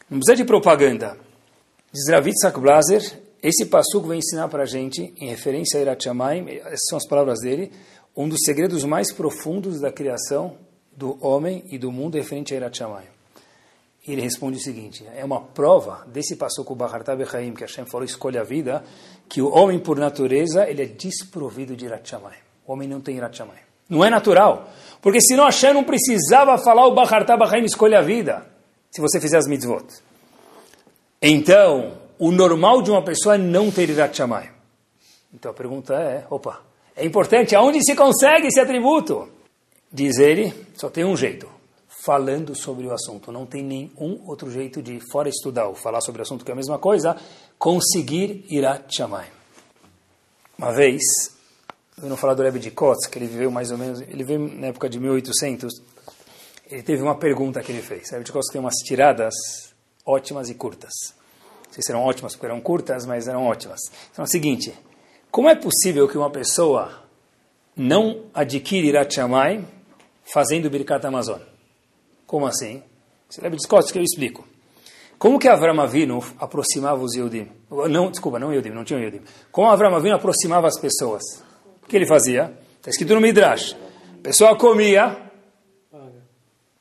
Não 0.07 0.19
precisa 0.19 0.35
de 0.35 0.43
propaganda. 0.45 1.17
Diz 1.91 2.07
Ravitzak 2.07 2.59
Blaser, 2.59 3.01
esse 3.41 3.65
passuco 3.65 4.09
vem 4.09 4.19
ensinar 4.19 4.47
para 4.47 4.61
a 4.61 4.65
gente, 4.67 5.11
em 5.17 5.27
referência 5.27 5.79
a 5.79 5.81
Irat 5.81 6.05
essas 6.05 6.79
são 6.87 6.99
as 6.99 7.07
palavras 7.07 7.39
dele, 7.41 7.71
um 8.15 8.29
dos 8.29 8.41
segredos 8.45 8.83
mais 8.83 9.11
profundos 9.11 9.81
da 9.81 9.91
criação 9.91 10.57
do 10.95 11.17
homem 11.19 11.63
e 11.71 11.79
do 11.79 11.91
mundo 11.91 12.15
referente 12.15 12.53
a 12.53 12.57
Irat. 12.57 12.79
E 14.07 14.11
ele 14.11 14.21
responde 14.21 14.57
o 14.57 14.61
seguinte, 14.61 15.03
é 15.15 15.25
uma 15.25 15.41
prova 15.41 16.05
desse 16.05 16.35
passuco 16.35 16.75
Bahartab 16.75 17.19
Echaim, 17.23 17.55
que 17.55 17.61
Hashem 17.61 17.85
falou, 17.87 18.05
escolha 18.05 18.41
a 18.41 18.43
vida, 18.43 18.83
que 19.27 19.41
o 19.41 19.51
homem 19.51 19.79
por 19.79 19.97
natureza, 19.97 20.69
ele 20.69 20.83
é 20.83 20.85
desprovido 20.85 21.75
de 21.75 21.85
Irat. 21.85 22.13
O 22.65 22.73
homem 22.73 22.87
não 22.87 23.01
tem 23.01 23.17
Irat 23.17 23.37
Shamayim. 23.37 23.59
Não 23.89 24.03
é 24.03 24.09
natural. 24.09 24.69
Porque 25.01 25.21
senão 25.21 25.45
Hashem 25.45 25.73
não 25.73 25.83
precisava 25.83 26.57
falar 26.57 26.87
o 26.87 26.95
Bachartá 26.95 27.37
Bachaim 27.37 27.63
escolha 27.63 27.99
a 27.99 28.01
vida, 28.01 28.45
se 28.91 28.99
você 29.01 29.21
fizer 29.21 29.37
as 29.37 29.47
mitzvot. 29.47 29.85
Então, 31.21 31.93
o 32.17 32.31
normal 32.31 32.81
de 32.81 32.91
uma 32.91 33.03
pessoa 33.03 33.35
é 33.35 33.37
não 33.37 33.69
ter 33.69 33.89
Irat 33.89 34.15
Shamayim. 34.17 34.49
Então 35.33 35.51
a 35.51 35.53
pergunta 35.53 35.93
é, 35.93 36.25
opa, 36.29 36.61
é 36.95 37.05
importante, 37.05 37.55
aonde 37.55 37.83
se 37.83 37.93
consegue 37.93 38.47
esse 38.47 38.59
atributo? 38.59 39.27
Diz 39.91 40.17
ele, 40.17 40.53
só 40.75 40.89
tem 40.89 41.03
um 41.03 41.15
jeito, 41.15 41.47
falando 42.05 42.55
sobre 42.55 42.87
o 42.87 42.93
assunto. 42.93 43.31
Não 43.31 43.45
tem 43.45 43.63
nenhum 43.63 44.21
outro 44.25 44.49
jeito 44.49 44.81
de, 44.81 44.99
fora 45.11 45.27
estudar 45.27 45.67
ou 45.67 45.75
falar 45.75 45.99
sobre 46.01 46.21
o 46.21 46.23
assunto, 46.23 46.45
que 46.45 46.51
é 46.51 46.53
a 46.53 46.55
mesma 46.55 46.79
coisa, 46.79 47.17
conseguir 47.59 48.45
Irat 48.49 48.95
Shamayim. 48.95 49.29
Uma 50.57 50.71
vez, 50.71 51.01
não 52.01 52.17
falar 52.17 52.33
do 52.33 52.43
Rebbe 52.43 52.59
de 52.59 52.71
Kotz, 52.71 53.07
que 53.07 53.17
ele 53.17 53.27
viveu 53.27 53.49
mais 53.49 53.71
ou 53.71 53.77
menos, 53.77 54.01
ele 54.01 54.23
veio 54.23 54.39
na 54.39 54.67
época 54.67 54.89
de 54.89 54.99
1800, 54.99 55.73
ele 56.69 56.83
teve 56.83 57.01
uma 57.01 57.15
pergunta 57.15 57.61
que 57.61 57.71
ele 57.71 57.81
fez. 57.81 58.09
O 58.09 58.11
Rebbe 58.11 58.25
de 58.25 58.31
Kotz 58.31 58.51
tem 58.51 58.59
umas 58.59 58.75
tiradas 58.75 59.33
ótimas 60.05 60.49
e 60.49 60.55
curtas. 60.55 60.93
Não 61.67 61.73
sei 61.73 61.83
se 61.83 61.91
eram 61.91 62.03
ótimas 62.03 62.33
porque 62.33 62.45
eram 62.45 62.61
curtas, 62.61 63.05
mas 63.05 63.27
eram 63.27 63.45
ótimas. 63.45 63.79
Então 64.11 64.23
é 64.23 64.27
o 64.27 64.29
seguinte, 64.29 64.73
como 65.31 65.49
é 65.49 65.55
possível 65.55 66.07
que 66.07 66.17
uma 66.17 66.29
pessoa 66.29 67.03
não 67.75 68.23
adquire 68.33 68.87
Irat 68.87 69.13
Shammai 69.13 69.65
fazendo 70.23 70.69
Birkat 70.69 71.05
Amazon? 71.05 71.39
Como 72.25 72.45
assim? 72.45 72.83
Se 73.29 73.41
Rebbe 73.41 73.57
de 73.57 73.67
Kotz 73.67 73.91
que 73.91 73.99
eu 73.99 74.03
explico. 74.03 74.47
Como 75.17 75.39
que 75.39 75.47
Avram 75.47 75.79
Avinu 75.81 76.23
aproximava 76.37 77.01
os 77.01 77.15
Yehudim? 77.15 77.49
Não, 77.89 78.11
desculpa, 78.11 78.37
não 78.37 78.51
Yehudim, 78.51 78.69
não 78.69 78.83
tinha 78.83 78.99
Yehudim. 78.99 79.21
Como 79.51 79.69
Avram 79.69 79.95
Avinu 79.95 80.15
aproximava 80.15 80.67
as 80.67 80.79
pessoas? 80.79 81.23
O 81.85 81.87
que 81.87 81.95
ele 81.95 82.07
fazia? 82.07 82.51
Está 82.77 82.89
escrito 82.89 83.13
no 83.13 83.21
Midrash. 83.21 83.75
A 84.19 84.23
pessoa 84.23 84.57
comia, 84.57 85.15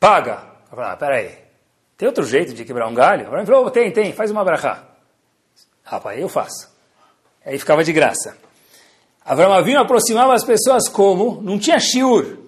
paga. 0.01 0.55
Ah, 0.73 0.97
peraí, 0.97 1.31
tem 1.97 2.09
outro 2.09 2.25
jeito 2.25 2.55
de 2.55 2.65
quebrar 2.65 2.89
um 2.89 2.95
galho? 2.95 3.33
Ele 3.33 3.47
falou, 3.47 3.71
tem, 3.71 3.93
tem, 3.93 4.13
faz 4.13 4.31
uma 4.31 4.43
brachá. 4.43 4.83
Rapaz, 5.85 6.19
eu 6.19 6.29
faço. 6.29 6.71
Aí 7.45 7.59
ficava 7.59 7.85
de 7.85 7.93
graça. 7.93 8.37
Avram 9.25 9.53
Avinu 9.53 9.79
aproximava 9.79 10.33
as 10.35 10.43
pessoas 10.43 10.89
como? 10.89 11.41
Não 11.43 11.59
tinha 11.59 11.79
shiur. 11.79 12.39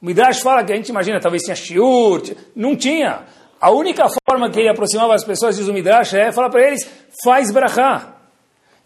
O 0.00 0.06
Midrash 0.06 0.40
fala 0.40 0.62
que 0.62 0.72
a 0.72 0.76
gente 0.76 0.90
imagina, 0.90 1.18
talvez 1.18 1.42
tinha 1.42 1.56
shiur. 1.56 2.22
Não 2.54 2.76
tinha. 2.76 3.24
A 3.58 3.70
única 3.70 4.06
forma 4.28 4.50
que 4.50 4.60
ele 4.60 4.68
aproximava 4.68 5.14
as 5.14 5.24
pessoas, 5.24 5.56
diz 5.56 5.66
o 5.68 5.72
Midrash, 5.72 6.12
é 6.12 6.30
falar 6.30 6.50
para 6.50 6.66
eles, 6.66 6.86
faz 7.24 7.50
brachá. 7.50 8.14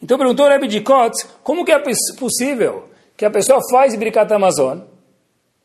Então 0.01 0.17
perguntou 0.17 0.47
o 0.47 0.49
Rebbe 0.49 0.69
de 0.69 0.81
Kotz, 0.81 1.25
como 1.43 1.65
que 1.65 1.73
é 1.73 1.83
possível 2.17 2.88
que 3.19 3.25
a 3.25 3.31
pessoa 3.31 3.59
faz 3.69 3.97
Birkat 3.97 4.33
Amazon 4.33 4.79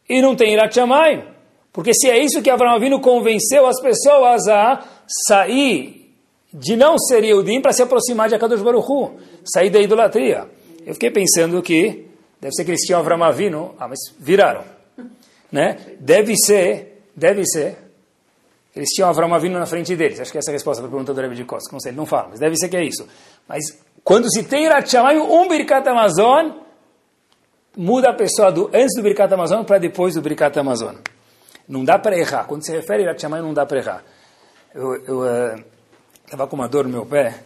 e 0.10 0.22
não 0.24 0.36
tem 0.36 0.54
Irat 0.54 0.74
Shamayim? 0.74 1.22
Porque 1.72 1.94
se 1.94 2.10
é 2.10 2.18
isso 2.18 2.42
que 2.42 2.50
Abraão 2.50 2.76
Avinu 2.76 3.00
convenceu 3.00 3.68
as 3.68 3.80
pessoas 3.80 4.48
a 4.48 4.84
sair 5.28 6.12
de 6.52 6.76
não 6.76 6.98
ser 6.98 7.24
Yehudim 7.24 7.62
para 7.62 7.72
se 7.72 7.84
aproximar 7.84 8.28
de 8.28 8.36
Akadosh 8.36 8.62
Baruch 8.62 8.92
Hu, 8.92 9.20
sair 9.46 9.70
da 9.70 9.80
idolatria. 9.80 10.48
Eu 10.86 10.96
fiquei 10.96 11.12
pensando 11.12 11.62
que 11.62 12.08
deve 12.42 12.54
ser 12.56 12.66
que 12.66 12.72
eles 12.72 12.82
tinham 12.82 13.00
Abraão 13.00 13.24
Avinu, 13.24 13.76
ah, 13.80 13.88
mas 13.88 14.00
viraram. 14.20 14.64
Né? 15.52 15.78
Deve 16.00 16.36
ser, 16.36 17.04
deve 17.16 17.46
ser, 17.46 17.78
eles 18.76 18.90
tinham 18.90 19.10
Abraão 19.10 19.34
Avinu 19.34 19.60
na 19.60 19.68
frente 19.68 19.96
deles. 19.96 20.20
Acho 20.20 20.32
que 20.32 20.40
essa 20.40 20.50
é 20.50 20.54
a 20.54 20.56
resposta 20.56 20.82
para 20.82 20.88
a 20.88 20.92
pergunta 20.92 21.14
do 21.14 21.22
Rebbe 21.22 21.36
de 21.36 21.46
Costa. 21.46 21.70
Não 21.72 21.80
sei, 21.80 21.92
ele 21.92 21.98
não 21.98 22.08
fala, 22.08 22.30
mas 22.32 22.40
deve 22.40 22.56
ser 22.56 22.68
que 22.68 22.78
é 22.78 22.84
isso. 22.84 23.08
Mas 23.48 23.64
quando 24.04 24.28
se 24.32 24.44
tem 24.44 24.66
Irat 24.66 24.90
Shamayim, 24.90 25.20
um 25.20 25.48
Birkat 25.48 25.88
Amazon, 25.88 26.63
muda 27.76 28.10
a 28.10 28.14
pessoa 28.14 28.52
do 28.52 28.70
antes 28.74 28.96
do 28.96 29.02
Birkat 29.02 29.34
Amazon 29.34 29.64
para 29.64 29.78
depois 29.78 30.14
do 30.14 30.22
Birkat 30.22 30.58
Amazon. 30.60 30.96
Não 31.68 31.84
dá 31.84 31.98
para 31.98 32.18
errar. 32.18 32.46
Quando 32.46 32.66
se 32.66 32.72
refere 32.72 33.04
a 33.04 33.06
Irat 33.06 33.22
Shamayim, 33.22 33.44
não 33.44 33.54
dá 33.54 33.66
para 33.66 33.78
errar. 33.78 34.04
Eu 34.74 34.96
estava 36.26 36.44
uh, 36.44 36.48
com 36.48 36.56
uma 36.56 36.68
dor 36.68 36.86
no 36.86 36.92
meu 36.92 37.06
pé, 37.06 37.42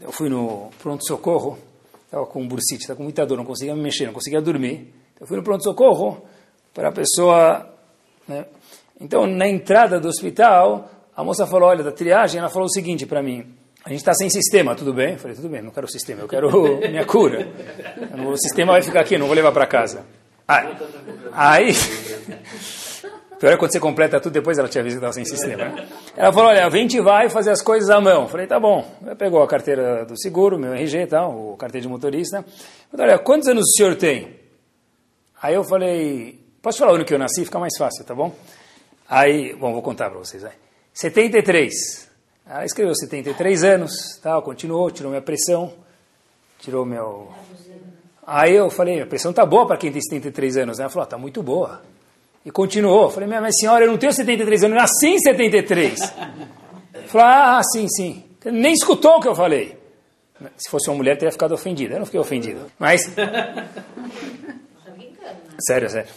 eu 0.00 0.10
fui 0.10 0.28
no 0.28 0.70
pronto-socorro, 0.82 1.58
estava 2.04 2.26
com 2.26 2.42
um 2.42 2.48
bursite, 2.48 2.82
estava 2.82 2.96
com 2.96 3.04
muita 3.04 3.24
dor, 3.24 3.36
não 3.36 3.44
conseguia 3.44 3.74
me 3.74 3.82
mexer, 3.82 4.06
não 4.06 4.12
conseguia 4.12 4.40
dormir. 4.40 4.92
Eu 5.20 5.26
fui 5.26 5.36
no 5.36 5.42
pronto-socorro 5.42 6.22
para 6.72 6.88
a 6.88 6.92
pessoa... 6.92 7.70
Né? 8.26 8.44
Então, 9.00 9.26
na 9.26 9.48
entrada 9.48 9.98
do 9.98 10.08
hospital, 10.08 10.88
a 11.16 11.24
moça 11.24 11.46
falou, 11.46 11.68
olha, 11.68 11.82
da 11.82 11.92
triagem, 11.92 12.40
ela 12.40 12.48
falou 12.48 12.66
o 12.66 12.70
seguinte 12.72 13.06
para 13.06 13.22
mim, 13.22 13.54
a 13.84 13.90
gente 13.90 13.98
está 13.98 14.14
sem 14.14 14.30
sistema, 14.30 14.74
tudo 14.74 14.94
bem? 14.94 15.12
Eu 15.12 15.18
falei, 15.18 15.36
tudo 15.36 15.48
bem, 15.48 15.60
não 15.60 15.70
quero 15.70 15.86
sistema, 15.86 16.22
eu 16.22 16.28
quero 16.28 16.78
minha 16.88 17.04
cura. 17.04 17.46
O 18.26 18.36
sistema 18.38 18.72
vai 18.72 18.82
ficar 18.82 19.00
aqui, 19.00 19.18
não 19.18 19.26
vou 19.26 19.36
levar 19.36 19.52
para 19.52 19.66
casa. 19.66 20.06
Aí, 20.48 20.76
aí 21.32 21.72
pior 23.38 23.52
é 23.52 23.56
quando 23.58 23.72
você 23.72 23.80
completa 23.80 24.18
tudo, 24.18 24.32
depois 24.32 24.56
ela 24.56 24.68
tinha 24.68 24.82
visto 24.82 24.94
que 24.94 25.04
estava 25.04 25.12
sem 25.12 25.26
sistema. 25.26 25.66
Né? 25.66 25.88
Ela 26.16 26.32
falou, 26.32 26.48
olha, 26.48 26.66
a 26.66 26.70
gente 26.70 26.98
vai 27.02 27.28
fazer 27.28 27.50
as 27.50 27.60
coisas 27.60 27.90
à 27.90 28.00
mão. 28.00 28.22
Eu 28.22 28.28
falei, 28.28 28.46
tá 28.46 28.58
bom. 28.58 28.90
Ela 29.04 29.14
pegou 29.14 29.42
a 29.42 29.46
carteira 29.46 30.06
do 30.06 30.18
seguro, 30.18 30.58
meu 30.58 30.72
RG 30.72 31.02
e 31.02 31.06
tal, 31.06 31.52
o 31.52 31.56
carteira 31.58 31.82
de 31.82 31.88
motorista. 31.88 32.42
falei, 32.90 33.08
olha, 33.08 33.18
quantos 33.18 33.48
anos 33.48 33.64
o 33.64 33.76
senhor 33.76 33.96
tem? 33.96 34.40
Aí 35.42 35.54
eu 35.54 35.62
falei, 35.62 36.40
posso 36.62 36.78
falar 36.78 36.92
o 36.92 36.94
ano 36.94 37.04
que 37.04 37.12
eu 37.12 37.18
nasci? 37.18 37.44
Fica 37.44 37.58
mais 37.58 37.76
fácil, 37.76 38.02
tá 38.02 38.14
bom? 38.14 38.34
Aí, 39.06 39.54
bom, 39.54 39.74
vou 39.74 39.82
contar 39.82 40.08
para 40.08 40.18
vocês. 40.18 40.42
Aí. 40.42 40.52
73. 40.94 42.13
Ela 42.46 42.64
escreveu 42.64 42.94
73 42.94 43.64
anos, 43.64 44.18
tal, 44.22 44.42
continuou, 44.42 44.90
tirou 44.90 45.10
minha 45.10 45.22
pressão, 45.22 45.72
tirou 46.58 46.84
meu... 46.84 47.32
Aí 48.26 48.54
eu 48.54 48.70
falei, 48.70 49.00
a 49.00 49.06
pressão 49.06 49.32
tá 49.32 49.44
boa 49.44 49.66
para 49.66 49.76
quem 49.76 49.92
tem 49.92 50.00
73 50.00 50.56
anos. 50.58 50.78
Ela 50.78 50.88
falou, 50.88 51.04
ah, 51.04 51.06
tá 51.06 51.18
muito 51.18 51.42
boa. 51.42 51.82
E 52.44 52.50
continuou. 52.50 53.04
Eu 53.04 53.10
falei, 53.10 53.28
mas 53.28 53.56
senhora, 53.58 53.84
eu 53.84 53.90
não 53.90 53.98
tenho 53.98 54.12
73 54.12 54.64
anos, 54.64 54.76
eu 54.76 54.80
nasci 54.80 55.06
em 55.08 55.18
73. 55.18 55.98
Falou, 57.06 57.26
ah, 57.26 57.60
sim, 57.62 57.86
sim. 57.88 58.24
Nem 58.44 58.72
escutou 58.72 59.16
o 59.16 59.20
que 59.20 59.28
eu 59.28 59.34
falei. 59.34 59.78
Se 60.56 60.70
fosse 60.70 60.88
uma 60.88 60.96
mulher, 60.96 61.16
teria 61.16 61.32
ficado 61.32 61.52
ofendida. 61.52 61.94
Eu 61.94 61.98
não 61.98 62.06
fiquei 62.06 62.20
ofendido. 62.20 62.70
Mas... 62.78 63.10
sério, 65.60 65.88
sério. 65.88 66.10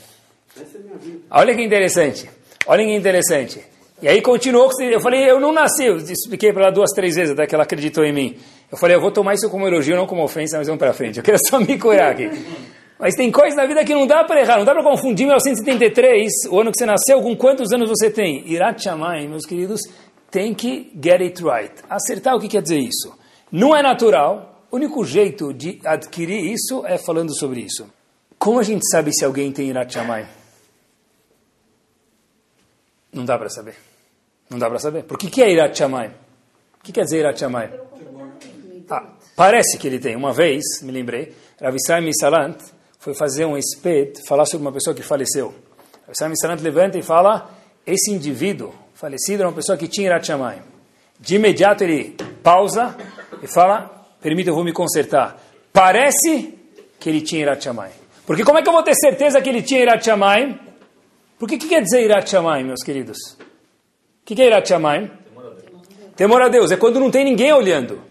Olha 1.30 1.56
que 1.56 1.62
interessante. 1.62 2.30
Olha 2.66 2.84
que 2.84 2.94
interessante. 2.94 3.64
E 4.00 4.08
aí 4.08 4.22
continuou, 4.22 4.70
eu 4.80 5.00
falei, 5.00 5.28
eu 5.28 5.40
não 5.40 5.52
nasci, 5.52 5.86
eu 5.86 5.98
expliquei 5.98 6.54
para 6.54 6.66
ela 6.66 6.72
duas, 6.72 6.92
três 6.92 7.16
vezes, 7.16 7.34
até 7.34 7.48
que 7.48 7.56
ela 7.56 7.64
acreditou 7.64 8.04
em 8.04 8.14
mim. 8.14 8.38
Eu 8.72 8.78
falei, 8.78 8.96
eu 8.96 9.02
vou 9.02 9.12
tomar 9.12 9.34
isso 9.34 9.50
como 9.50 9.68
elogio, 9.68 9.96
não 9.96 10.06
como 10.06 10.24
ofensa, 10.24 10.58
mas 10.58 10.68
vamos 10.68 10.78
para 10.78 10.94
frente. 10.94 11.18
Eu 11.18 11.24
quero 11.24 11.40
só 11.50 11.60
me 11.60 11.80
curar 11.80 12.12
aqui. 12.12 12.30
Mas 13.00 13.16
tem 13.16 13.32
coisas 13.32 13.56
na 13.56 13.66
vida 13.66 13.84
que 13.84 13.96
não 13.96 14.06
dá 14.06 14.24
para 14.24 14.40
errar, 14.40 14.58
não 14.58 14.66
dá 14.66 14.74
para 14.74 14.84
confundir 14.84 15.26
1973, 15.26 16.32
o 16.52 16.60
ano 16.60 16.72
que 16.72 16.78
você 16.78 16.86
nasceu, 16.86 17.22
com 17.24 17.36
quantos 17.36 17.72
anos 17.72 17.90
você 17.90 18.12
tem. 18.12 18.48
Irat 18.48 18.84
Shammai, 18.84 19.28
meus 19.28 19.46
queridos, 19.46 19.82
tem 20.30 20.54
que 20.54 20.92
get 21.02 21.22
it 21.22 21.44
right. 21.44 21.74
Acertar 21.90 22.36
o 22.36 22.40
que 22.40 22.48
quer 22.48 22.62
dizer 22.62 22.80
isso. 22.80 23.18
Não 23.52 23.76
é 23.76 23.82
natural, 23.82 24.64
o 24.70 24.76
único 24.76 25.04
jeito 25.06 25.52
de 25.54 25.80
adquirir 25.84 26.52
isso 26.52 26.84
é 26.86 27.00
falando 27.00 27.36
sobre 27.36 27.62
isso. 27.62 27.88
Como 28.38 28.60
a 28.60 28.64
gente 28.64 28.88
sabe 28.92 29.12
se 29.12 29.26
alguém 29.26 29.52
tem 29.52 29.70
Irat 29.70 29.92
Shammai? 29.92 30.28
Não 33.12 33.26
dá 33.26 33.38
para 33.38 33.50
saber. 33.50 33.87
Não 34.50 34.58
dá 34.58 34.70
para 34.70 34.80
saber. 34.80 35.04
Por 35.04 35.18
que, 35.18 35.30
que 35.30 35.42
é 35.42 35.52
Irat 35.52 35.78
Shammai? 35.78 36.08
O 36.80 36.84
que 36.84 36.92
quer 36.92 37.04
dizer 37.04 37.20
Irat 37.20 37.40
Shammai? 37.40 37.70
Ah, 38.90 39.04
parece 39.36 39.78
que 39.78 39.88
ele 39.88 40.00
tem. 40.00 40.16
Uma 40.16 40.32
vez, 40.32 40.64
me 40.82 40.92
lembrei, 40.92 41.34
Rav 41.62 41.76
Israel 41.76 42.04
Misalant 42.04 42.58
foi 43.00 43.14
fazer 43.14 43.46
um 43.46 43.58
espet, 43.58 44.26
falar 44.26 44.46
sobre 44.46 44.66
uma 44.66 44.72
pessoa 44.72 44.96
que 44.96 45.02
faleceu. 45.02 45.54
Rav 46.04 46.12
Israel 46.12 46.30
Misalant 46.30 46.62
levanta 46.62 46.98
e 46.98 47.02
fala, 47.02 47.50
esse 47.86 48.12
indivíduo 48.12 48.74
falecido 48.94 49.44
era 49.44 49.50
uma 49.50 49.56
pessoa 49.56 49.78
que 49.78 49.88
tinha 49.88 50.08
Irat 50.08 50.26
Shammai. 50.26 50.62
De 51.20 51.36
imediato 51.36 51.84
ele 51.84 52.16
pausa 52.42 52.96
e 53.42 53.48
fala, 53.48 54.06
permita, 54.22 54.50
eu 54.50 54.56
vou 54.56 54.64
me 54.64 54.72
consertar. 54.72 55.42
Parece 55.74 56.54
que 57.00 57.10
ele 57.10 57.22
tinha 57.22 57.42
Irat 57.42 57.64
Shammai. 57.64 57.92
Porque 58.26 58.44
como 58.44 58.60
é 58.60 58.62
que 58.62 58.70
eu 58.70 58.74
vou 58.74 58.84
ter 58.84 58.96
certeza 58.96 59.42
que 59.42 59.50
ele 59.50 59.62
tinha 59.62 59.82
Irat 59.82 60.04
Shammai? 60.04 60.60
Por 61.38 61.48
que, 61.48 61.58
que 61.58 61.68
quer 61.68 61.82
dizer 61.82 62.04
Irat 62.04 62.30
Shammai, 62.30 62.64
meus 62.64 62.84
queridos? 62.84 63.38
Que, 64.28 64.36
que 64.36 64.42
é 64.42 64.48
Irat? 64.48 64.70
Temor 66.18 66.42
a 66.42 66.50
Deus. 66.50 66.70
É 66.72 66.78
quando 66.78 67.00
não 67.00 67.10
tem 67.10 67.24
ninguém 67.24 67.54
olhando. 67.54 68.02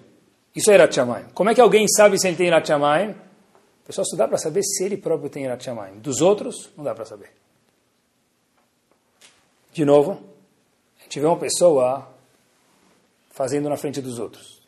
Isso 0.55 0.70
é 0.70 0.74
Irat. 0.74 0.96
Como 1.35 1.50
é 1.50 1.55
que 1.55 1.61
alguém 1.61 1.87
sabe 1.87 2.18
se 2.18 2.26
ele 2.26 2.37
tem 2.37 2.46
Irat 2.46 2.70
pessoal 3.87 4.05
só 4.05 4.16
dá 4.16 4.26
para 4.26 4.38
saber 4.38 4.62
se 4.64 4.83
ele 4.83 4.96
próprio 4.96 5.29
tem 5.29 5.44
Irat. 5.44 5.68
Dos 5.98 6.22
outros, 6.22 6.70
não 6.74 6.83
dá 6.83 6.94
para 6.94 7.05
saber. 7.05 7.31
De 9.72 9.85
novo, 9.85 10.18
a 10.98 11.02
gente 11.02 11.20
vê 11.20 11.26
uma 11.26 11.37
pessoa 11.37 12.09
fazendo 13.31 13.68
na 13.68 13.76
frente 13.76 14.00
dos 14.00 14.18
outros. 14.18 14.62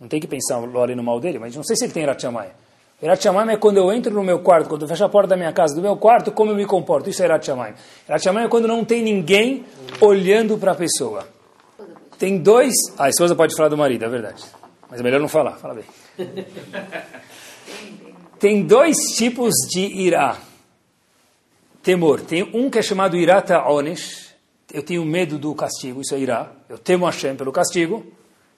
Não 0.00 0.08
tem 0.08 0.18
que 0.18 0.26
pensar 0.26 0.56
ali 0.56 0.94
no 0.94 1.02
mal 1.02 1.20
dele, 1.20 1.38
mas 1.38 1.54
não 1.54 1.62
sei 1.62 1.76
se 1.76 1.84
ele 1.84 1.92
tem 1.92 2.04
Irat. 2.04 2.24
Irat 3.02 3.22
Shamayim 3.22 3.52
é 3.52 3.56
quando 3.56 3.76
eu 3.76 3.92
entro 3.92 4.12
no 4.12 4.22
meu 4.22 4.38
quarto, 4.38 4.68
quando 4.68 4.82
eu 4.82 4.88
fecho 4.88 5.04
a 5.04 5.08
porta 5.08 5.30
da 5.30 5.36
minha 5.36 5.52
casa, 5.52 5.74
do 5.74 5.82
meu 5.82 5.96
quarto, 5.96 6.32
como 6.32 6.52
eu 6.52 6.56
me 6.56 6.64
comporto. 6.64 7.10
Isso 7.10 7.22
é 7.22 7.26
Irat 7.26 7.44
Shamayim. 7.44 7.74
Irat 8.08 8.22
Shamayim 8.22 8.46
é 8.46 8.48
quando 8.48 8.68
não 8.68 8.84
tem 8.84 9.02
ninguém 9.02 9.64
olhando 10.00 10.56
para 10.56 10.72
a 10.72 10.74
pessoa. 10.74 11.26
Tem 12.18 12.38
dois... 12.38 12.72
Ah, 12.96 13.04
a 13.04 13.08
esposa 13.10 13.34
pode 13.34 13.54
falar 13.56 13.68
do 13.68 13.76
marido, 13.76 14.04
é 14.04 14.08
verdade. 14.08 14.42
Mas 14.88 15.00
é 15.00 15.02
melhor 15.02 15.20
não 15.20 15.28
falar, 15.28 15.52
fala 15.52 15.74
bem. 15.74 15.84
Tem 18.38 18.62
dois 18.62 18.96
tipos 19.16 19.52
de 19.70 19.80
irá. 19.80 20.38
Temor. 21.82 22.20
Tem 22.20 22.42
um 22.54 22.70
que 22.70 22.78
é 22.78 22.82
chamado 22.82 23.16
irata 23.16 23.68
onesh. 23.68 24.34
Eu 24.72 24.82
tenho 24.82 25.04
medo 25.04 25.38
do 25.38 25.54
castigo, 25.54 26.00
isso 26.00 26.14
é 26.14 26.18
irá. 26.18 26.50
Eu 26.68 26.78
temo 26.78 27.04
Hashem 27.06 27.36
pelo 27.36 27.52
castigo. 27.52 28.04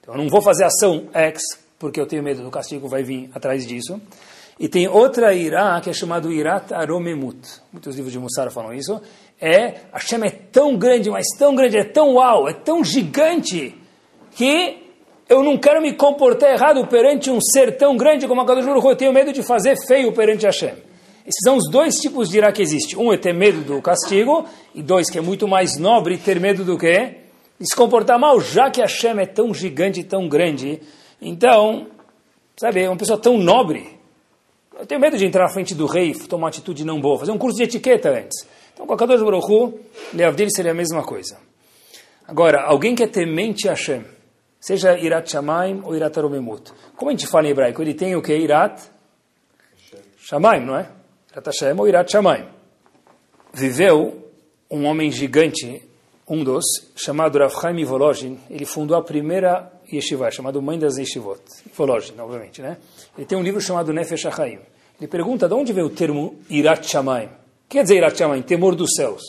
Então 0.00 0.14
eu 0.14 0.22
não 0.22 0.28
vou 0.28 0.40
fazer 0.40 0.64
ação 0.64 1.08
X 1.12 1.65
porque 1.78 2.00
eu 2.00 2.06
tenho 2.06 2.22
medo 2.22 2.42
do 2.42 2.50
castigo, 2.50 2.88
vai 2.88 3.02
vir 3.02 3.30
atrás 3.34 3.66
disso. 3.66 4.00
E 4.58 4.68
tem 4.68 4.88
outra 4.88 5.34
irá 5.34 5.78
que 5.82 5.90
é 5.90 5.92
chamado 5.92 6.32
Irat 6.32 6.72
Aromemut. 6.72 7.38
Muitos 7.70 7.94
livros 7.94 8.12
de 8.12 8.18
Mussar 8.18 8.50
falam 8.50 8.72
isso. 8.72 9.00
É, 9.38 9.82
a 9.92 9.98
chama 9.98 10.26
é 10.26 10.30
tão 10.30 10.76
grande, 10.78 11.10
mas 11.10 11.26
tão 11.38 11.54
grande, 11.54 11.76
é 11.76 11.84
tão 11.84 12.14
uau, 12.14 12.48
é 12.48 12.54
tão 12.54 12.82
gigante, 12.82 13.74
que 14.34 14.78
eu 15.28 15.42
não 15.42 15.58
quero 15.58 15.82
me 15.82 15.92
comportar 15.92 16.52
errado 16.52 16.86
perante 16.86 17.30
um 17.30 17.38
ser 17.40 17.76
tão 17.76 17.96
grande 17.96 18.26
como 18.26 18.40
a 18.40 18.46
Kadosh 18.46 18.64
Baruch 18.64 18.86
Eu 18.86 18.96
tenho 18.96 19.12
medo 19.12 19.32
de 19.32 19.42
fazer 19.42 19.76
feio 19.86 20.12
perante 20.12 20.46
Hashem. 20.46 20.74
Esses 21.26 21.40
são 21.44 21.56
os 21.56 21.68
dois 21.68 21.96
tipos 21.96 22.30
de 22.30 22.38
irá 22.38 22.52
que 22.52 22.62
existe. 22.62 22.96
Um 22.96 23.12
é 23.12 23.18
ter 23.18 23.34
medo 23.34 23.60
do 23.60 23.82
castigo, 23.82 24.46
e 24.74 24.82
dois, 24.82 25.10
que 25.10 25.18
é 25.18 25.20
muito 25.20 25.48
mais 25.48 25.76
nobre, 25.76 26.16
ter 26.16 26.40
medo 26.40 26.64
do 26.64 26.78
quê? 26.78 27.16
Se 27.60 27.74
comportar 27.74 28.18
mal, 28.18 28.40
já 28.40 28.70
que 28.70 28.80
Hashem 28.80 29.18
é 29.18 29.26
tão 29.26 29.52
gigante 29.52 30.04
tão 30.04 30.28
grande, 30.28 30.80
então, 31.20 31.88
sabe, 32.56 32.82
é 32.82 32.88
uma 32.88 32.96
pessoa 32.96 33.18
tão 33.18 33.38
nobre. 33.38 33.96
Eu 34.78 34.86
tenho 34.86 35.00
medo 35.00 35.16
de 35.16 35.24
entrar 35.24 35.44
na 35.44 35.48
frente 35.48 35.74
do 35.74 35.86
rei, 35.86 36.12
tomar 36.12 36.44
uma 36.44 36.48
atitude 36.48 36.84
não 36.84 37.00
boa, 37.00 37.18
fazer 37.18 37.32
um 37.32 37.38
curso 37.38 37.56
de 37.56 37.64
etiqueta 37.64 38.10
antes. 38.10 38.46
Então, 38.74 38.86
com 38.86 38.92
a 38.92 38.96
Kadosh 38.96 39.22
Baruch 39.22 39.50
Hu, 39.50 39.80
dele 40.12 40.50
seria 40.50 40.72
a 40.72 40.74
mesma 40.74 41.02
coisa. 41.02 41.38
Agora, 42.28 42.62
alguém 42.62 42.94
que 42.94 43.02
é 43.02 43.06
temente 43.06 43.68
a 43.68 43.72
Hashem, 43.72 44.04
seja 44.60 44.98
Irat 44.98 45.30
Shamaim 45.30 45.80
ou 45.82 45.96
Irat 45.96 46.18
Aromemut. 46.18 46.72
Como 46.94 47.10
a 47.10 47.14
gente 47.14 47.26
fala 47.26 47.46
em 47.46 47.50
hebraico? 47.50 47.80
Ele 47.80 47.94
tem 47.94 48.14
o 48.16 48.20
que? 48.20 48.36
Irat 48.36 48.82
Shamaim, 50.18 50.66
não 50.66 50.76
é? 50.76 50.90
Irat 51.32 51.46
Hashem 51.46 51.78
ou 51.78 51.88
Irat 51.88 52.10
Shamaim. 52.10 52.46
Viveu 53.54 54.28
um 54.70 54.84
homem 54.84 55.10
gigante, 55.10 55.82
um 56.28 56.44
dos, 56.44 56.64
chamado 56.96 57.38
Rav 57.38 57.54
Chaim 57.60 57.84
Volozhin. 57.84 58.38
Ele 58.50 58.66
fundou 58.66 58.96
a 58.98 59.02
primeira 59.02 59.72
yeshiva, 59.92 60.30
chamado 60.30 60.60
Mãe 60.60 60.78
das 60.78 60.96
Yeshivot. 60.96 61.40
Volozhin, 61.74 62.18
obviamente, 62.18 62.60
né? 62.62 62.76
Ele 63.16 63.26
tem 63.26 63.36
um 63.38 63.42
livro 63.42 63.60
chamado 63.60 63.92
Nefesh 63.92 64.26
HaChaim. 64.26 64.58
Ele 64.98 65.08
pergunta 65.08 65.46
de 65.46 65.54
onde 65.54 65.72
veio 65.72 65.86
o 65.86 65.90
termo 65.90 66.36
Irat 66.48 66.86
Shamayim. 66.86 67.28
Quer 67.68 67.82
dizer 67.82 67.96
Irat 67.96 68.16
Shamayim? 68.16 68.42
Temor 68.42 68.74
dos 68.74 68.94
céus. 68.94 69.22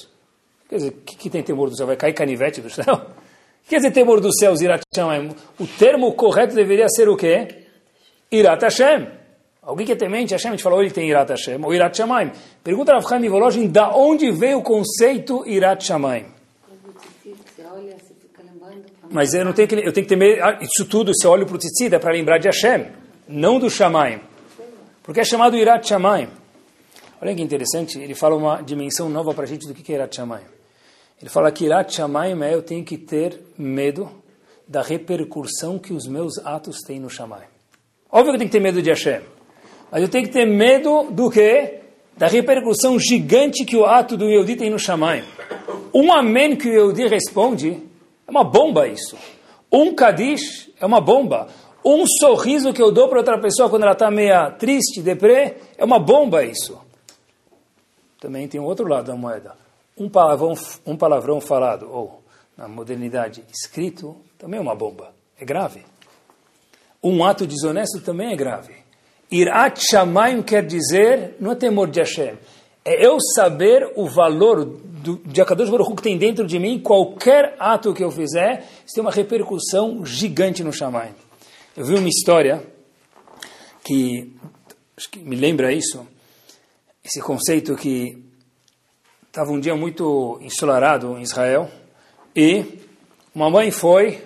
Quer 0.69 0.77
dizer, 0.77 0.89
o 0.89 1.01
que, 1.01 1.15
que, 1.15 1.29
tem 1.29 1.43
temor 1.43 1.69
dos 1.69 1.77
céus? 1.77 1.87
Vai 1.87 1.97
cair 1.97 2.13
canivete 2.13 2.61
do 2.61 2.69
céu? 2.69 2.83
Que 3.63 3.69
quer 3.71 3.77
dizer 3.77 3.91
temor 3.91 4.19
dos 4.19 4.35
céus, 4.39 4.61
Irat 4.61 4.81
Shamayim? 4.93 5.29
O 5.59 5.67
termo 5.67 6.13
correto 6.13 6.55
deveria 6.55 6.87
ser 6.89 7.09
o 7.09 7.15
quê? 7.15 7.47
Irat 8.31 8.63
Hashem. 8.63 9.07
Alguém 9.61 9.85
que 9.85 9.91
é 9.91 9.95
temente 9.95 10.33
Hashem, 10.33 10.51
a 10.51 10.53
gente 10.53 10.63
fala, 10.63 10.75
ou 10.75 10.81
ele 10.81 10.91
tem 10.91 11.09
Irat 11.09 11.29
Hashem, 11.29 11.63
ou 11.63 11.73
Irat 11.73 11.97
Shamayim. 11.97 12.31
Pergunta 12.63 12.95
a 12.95 13.01
Chaim 13.01 13.27
Volozhin, 13.27 13.67
da 13.67 13.93
onde 13.93 14.31
veio 14.31 14.59
o 14.59 14.63
conceito 14.63 15.45
Irat 15.45 15.83
Shamayim? 15.83 16.36
Mas 19.17 19.33
eu 19.33 19.43
não 19.43 19.51
tenho 19.51 19.67
que, 19.67 19.73
eu 19.73 19.91
tenho 19.91 20.05
que 20.05 20.15
ter 20.15 20.43
ah, 20.43 20.59
isso 20.61 20.85
tudo, 20.87 21.11
se 21.11 21.25
eu 21.25 21.31
olho 21.31 21.43
para 21.43 21.55
o 21.55 21.57
tzitzit, 21.57 21.95
é 21.95 21.97
para 21.97 22.11
lembrar 22.11 22.37
de 22.37 22.45
Hashem, 22.45 22.85
não 23.27 23.57
do 23.57 23.67
Shamayim. 23.67 24.19
Porque 25.01 25.21
é 25.21 25.23
chamado 25.23 25.57
Irat 25.57 25.87
Shamayim. 25.87 26.27
Olha 27.19 27.33
que 27.33 27.41
interessante, 27.41 27.97
ele 27.97 28.13
fala 28.13 28.35
uma 28.35 28.61
dimensão 28.61 29.09
nova 29.09 29.33
para 29.33 29.45
a 29.45 29.47
gente 29.47 29.65
do 29.67 29.73
que 29.73 29.91
é 29.91 29.95
Irat 29.95 30.15
Shamayim. 30.15 30.45
Ele 31.19 31.31
fala 31.31 31.51
que 31.51 31.65
Irat 31.65 31.95
Shamayim 31.95 32.43
é 32.43 32.53
eu 32.53 32.61
tenho 32.61 32.85
que 32.85 32.95
ter 32.95 33.41
medo 33.57 34.07
da 34.67 34.83
repercussão 34.83 35.79
que 35.79 35.93
os 35.93 36.05
meus 36.05 36.37
atos 36.45 36.77
têm 36.85 36.99
no 36.99 37.09
Shamayim. 37.09 37.49
Óbvio 38.11 38.33
que 38.33 38.35
eu 38.35 38.39
tenho 38.41 38.51
que 38.51 38.57
ter 38.57 38.61
medo 38.61 38.83
de 38.83 38.91
Hashem, 38.91 39.21
mas 39.91 39.99
eu 39.99 40.09
tenho 40.09 40.27
que 40.27 40.31
ter 40.31 40.45
medo 40.45 41.09
do 41.09 41.31
quê? 41.31 41.79
Da 42.15 42.27
repercussão 42.27 42.99
gigante 42.99 43.65
que 43.65 43.75
o 43.75 43.83
ato 43.83 44.15
do 44.15 44.25
Yehudi 44.25 44.57
tem 44.57 44.69
no 44.69 44.77
Shamayim. 44.77 45.23
Um 45.91 46.13
amém 46.13 46.55
que 46.55 46.69
o 46.69 46.71
Yehudi 46.71 47.07
responde 47.07 47.86
é 48.27 48.31
uma 48.31 48.43
bomba 48.43 48.87
isso. 48.87 49.17
Um 49.71 49.95
Kadish 49.95 50.69
é 50.79 50.85
uma 50.85 50.99
bomba. 50.99 51.47
Um 51.83 52.05
sorriso 52.05 52.73
que 52.73 52.81
eu 52.81 52.91
dou 52.91 53.07
para 53.07 53.19
outra 53.19 53.39
pessoa 53.39 53.69
quando 53.69 53.83
ela 53.83 53.93
está 53.93 54.11
meia 54.11 54.51
triste, 54.51 55.01
deprê, 55.01 55.55
é 55.77 55.85
uma 55.85 55.99
bomba 55.99 56.43
isso. 56.43 56.77
Também 58.19 58.47
tem 58.47 58.59
um 58.59 58.65
outro 58.65 58.87
lado 58.87 59.07
da 59.07 59.15
moeda. 59.15 59.55
Um 59.97 60.09
palavrão, 60.09 60.53
um 60.85 60.97
palavrão 60.97 61.39
falado, 61.39 61.89
ou 61.89 62.21
na 62.57 62.67
modernidade, 62.67 63.43
escrito, 63.51 64.17
também 64.37 64.59
é 64.59 64.61
uma 64.61 64.75
bomba. 64.75 65.13
É 65.39 65.45
grave. 65.45 65.85
Um 67.01 67.23
ato 67.23 67.47
desonesto 67.47 68.01
também 68.01 68.33
é 68.33 68.35
grave. 68.35 68.73
Irat 69.31 69.79
Shamayim 69.81 70.41
quer 70.41 70.65
dizer, 70.65 71.35
não 71.39 71.51
é 71.51 71.55
temor 71.55 71.89
de 71.89 71.99
Hashem, 71.99 72.37
é 72.83 73.05
eu 73.05 73.17
saber 73.35 73.91
o 73.95 74.07
valor 74.07 74.65
do, 75.07 75.21
de 75.25 75.41
Akadosh 75.41 75.69
Baruch 75.69 75.95
que 75.95 76.01
tem 76.01 76.17
dentro 76.17 76.45
de 76.45 76.59
mim, 76.59 76.79
qualquer 76.79 77.55
ato 77.57 77.93
que 77.93 78.03
eu 78.03 78.11
fizer, 78.11 78.67
isso 78.85 78.93
tem 78.93 79.01
uma 79.01 79.11
repercussão 79.11 80.05
gigante 80.05 80.63
no 80.63 80.73
Shamayim. 80.73 81.13
Eu 81.75 81.85
vi 81.85 81.95
uma 81.95 82.09
história 82.09 82.61
que, 83.83 84.33
que 85.09 85.19
me 85.19 85.35
lembra 85.37 85.71
isso, 85.71 86.05
esse 87.03 87.21
conceito 87.21 87.75
que 87.75 88.21
estava 89.27 89.51
um 89.51 89.59
dia 89.59 89.75
muito 89.75 90.37
ensolarado 90.41 91.17
em 91.17 91.21
Israel 91.21 91.69
e 92.35 92.65
uma 93.33 93.49
mãe 93.49 93.71
foi, 93.71 94.21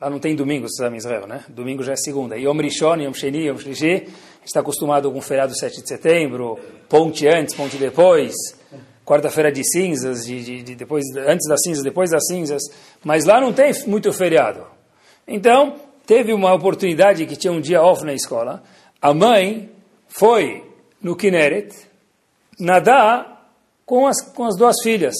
lá 0.00 0.08
não 0.08 0.18
tem 0.18 0.34
domingo, 0.34 0.66
você 0.66 0.82
sabe 0.82 0.94
em 0.94 0.98
Israel, 0.98 1.26
né? 1.26 1.44
Domingo 1.48 1.82
já 1.82 1.92
é 1.92 1.96
segunda. 1.96 2.38
Yom 2.38 2.56
Rishon, 2.56 3.02
Yom 3.02 3.12
Sheni, 3.12 3.48
Yom 3.48 3.58
Shlishi, 3.58 4.08
está 4.42 4.60
acostumado 4.60 5.10
com 5.12 5.18
o 5.18 5.22
feriado 5.22 5.54
7 5.54 5.82
de 5.82 5.88
setembro, 5.88 6.58
ponte 6.88 7.26
antes, 7.26 7.54
ponte 7.54 7.76
depois, 7.76 8.32
quarta-feira 9.12 9.52
de 9.52 9.62
cinzas, 9.62 10.24
de, 10.24 10.42
de, 10.42 10.62
de, 10.62 10.74
depois, 10.74 11.04
antes 11.28 11.46
das 11.46 11.60
cinzas, 11.62 11.84
depois 11.84 12.10
das 12.10 12.26
cinzas, 12.26 12.62
mas 13.04 13.26
lá 13.26 13.38
não 13.38 13.52
tem 13.52 13.70
muito 13.86 14.10
feriado. 14.10 14.64
Então, 15.28 15.74
teve 16.06 16.32
uma 16.32 16.54
oportunidade 16.54 17.26
que 17.26 17.36
tinha 17.36 17.52
um 17.52 17.60
dia 17.60 17.82
off 17.82 18.02
na 18.04 18.14
escola. 18.14 18.62
A 19.02 19.12
mãe 19.12 19.70
foi 20.08 20.64
no 21.02 21.14
Kinneret 21.14 21.74
nadar 22.58 23.50
com 23.84 24.06
as, 24.06 24.18
com 24.22 24.44
as 24.46 24.56
duas 24.56 24.76
filhas. 24.82 25.14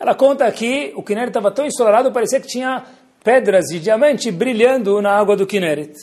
Ela 0.00 0.16
conta 0.16 0.50
que 0.50 0.92
o 0.96 1.02
Kinneret 1.04 1.30
estava 1.30 1.52
tão 1.52 1.64
ensolarado, 1.64 2.10
parecia 2.10 2.40
que 2.40 2.48
tinha 2.48 2.84
pedras 3.22 3.66
de 3.66 3.78
diamante 3.78 4.32
brilhando 4.32 5.00
na 5.00 5.12
água 5.16 5.36
do 5.36 5.46
Kinneret. 5.46 5.94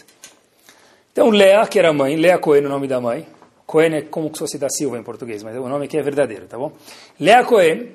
Então, 1.12 1.30
Lea, 1.30 1.68
que 1.68 1.80
era 1.80 1.92
mãe, 1.92 2.16
Lea 2.16 2.38
Cohen, 2.38 2.66
o 2.66 2.70
nome 2.70 2.88
da 2.88 3.02
mãe. 3.02 3.28
Cohen 3.66 3.96
é 3.96 4.02
como 4.04 4.32
se 4.34 4.40
fosse 4.40 4.58
da 4.58 4.70
Silva 4.70 4.98
em 4.98 5.04
português, 5.04 5.42
mas 5.44 5.56
o 5.58 5.68
nome 5.68 5.86
aqui 5.86 5.98
é 5.98 6.02
verdadeiro, 6.02 6.46
tá 6.46 6.58
bom? 6.58 6.72
Lea 7.20 7.44
Cohen, 7.44 7.92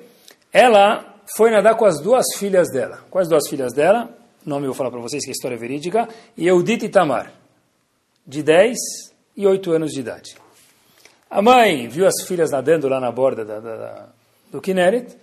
ela 0.51 1.15
foi 1.35 1.49
nadar 1.49 1.75
com 1.75 1.85
as 1.85 1.99
duas 2.01 2.25
filhas 2.37 2.69
dela. 2.71 2.99
As 3.13 3.27
duas 3.27 3.47
filhas 3.47 3.73
dela, 3.73 4.09
nome 4.45 4.65
eu 4.65 4.71
vou 4.71 4.75
falar 4.75 4.91
para 4.91 4.99
vocês 4.99 5.23
que 5.23 5.29
é 5.29 5.33
história 5.33 5.57
verídica, 5.57 6.07
e 6.37 6.47
Eudite 6.47 6.89
Tamar, 6.89 7.31
de 8.27 8.43
10 8.43 8.77
e 9.37 9.47
8 9.47 9.71
anos 9.71 9.91
de 9.91 9.99
idade. 10.01 10.35
A 11.29 11.41
mãe 11.41 11.87
viu 11.87 12.05
as 12.05 12.27
filhas 12.27 12.51
nadando 12.51 12.89
lá 12.89 12.99
na 12.99 13.11
borda 13.11 13.45
da, 13.45 13.59
da, 13.59 13.75
da, 13.75 14.09
do 14.51 14.59
Kinneret, 14.59 15.15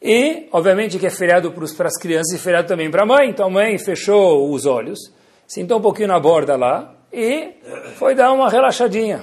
e, 0.00 0.48
obviamente, 0.50 0.98
que 0.98 1.06
é 1.06 1.10
feriado 1.10 1.52
para 1.52 1.86
as 1.86 1.98
crianças 1.98 2.34
e 2.34 2.42
feriado 2.42 2.66
também 2.66 2.90
para 2.90 3.02
a 3.02 3.06
mãe, 3.06 3.28
então 3.28 3.46
a 3.46 3.50
mãe 3.50 3.78
fechou 3.78 4.50
os 4.50 4.66
olhos, 4.66 4.98
sentou 5.46 5.78
um 5.78 5.82
pouquinho 5.82 6.08
na 6.08 6.18
borda 6.18 6.56
lá, 6.56 6.94
e 7.12 7.50
foi 7.96 8.14
dar 8.14 8.32
uma 8.32 8.48
relaxadinha. 8.48 9.22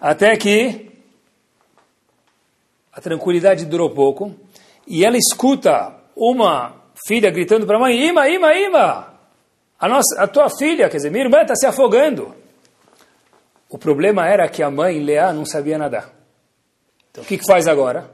Até 0.00 0.36
que 0.36 0.90
a 2.92 3.00
tranquilidade 3.00 3.66
durou 3.66 3.90
pouco, 3.90 4.34
e 4.86 5.04
ela 5.04 5.16
escuta 5.16 5.94
uma 6.16 6.74
filha 7.06 7.30
gritando 7.30 7.66
para 7.66 7.76
a 7.76 7.80
mãe: 7.80 8.08
Ima, 8.08 8.28
Ima, 8.28 8.54
Ima! 8.54 9.14
A, 9.78 9.88
nossa, 9.88 10.20
a 10.20 10.26
tua 10.26 10.50
filha, 10.50 10.88
quer 10.88 10.96
dizer, 10.96 11.10
minha 11.10 11.24
irmã 11.24 11.42
está 11.42 11.54
se 11.54 11.66
afogando. 11.66 12.34
O 13.70 13.78
problema 13.78 14.26
era 14.26 14.48
que 14.48 14.62
a 14.62 14.70
mãe, 14.70 14.98
Leá, 14.98 15.32
não 15.32 15.44
sabia 15.44 15.78
nadar. 15.78 16.10
Então 17.10 17.22
o 17.22 17.26
que, 17.26 17.38
que 17.38 17.46
faz 17.46 17.68
agora? 17.68 18.10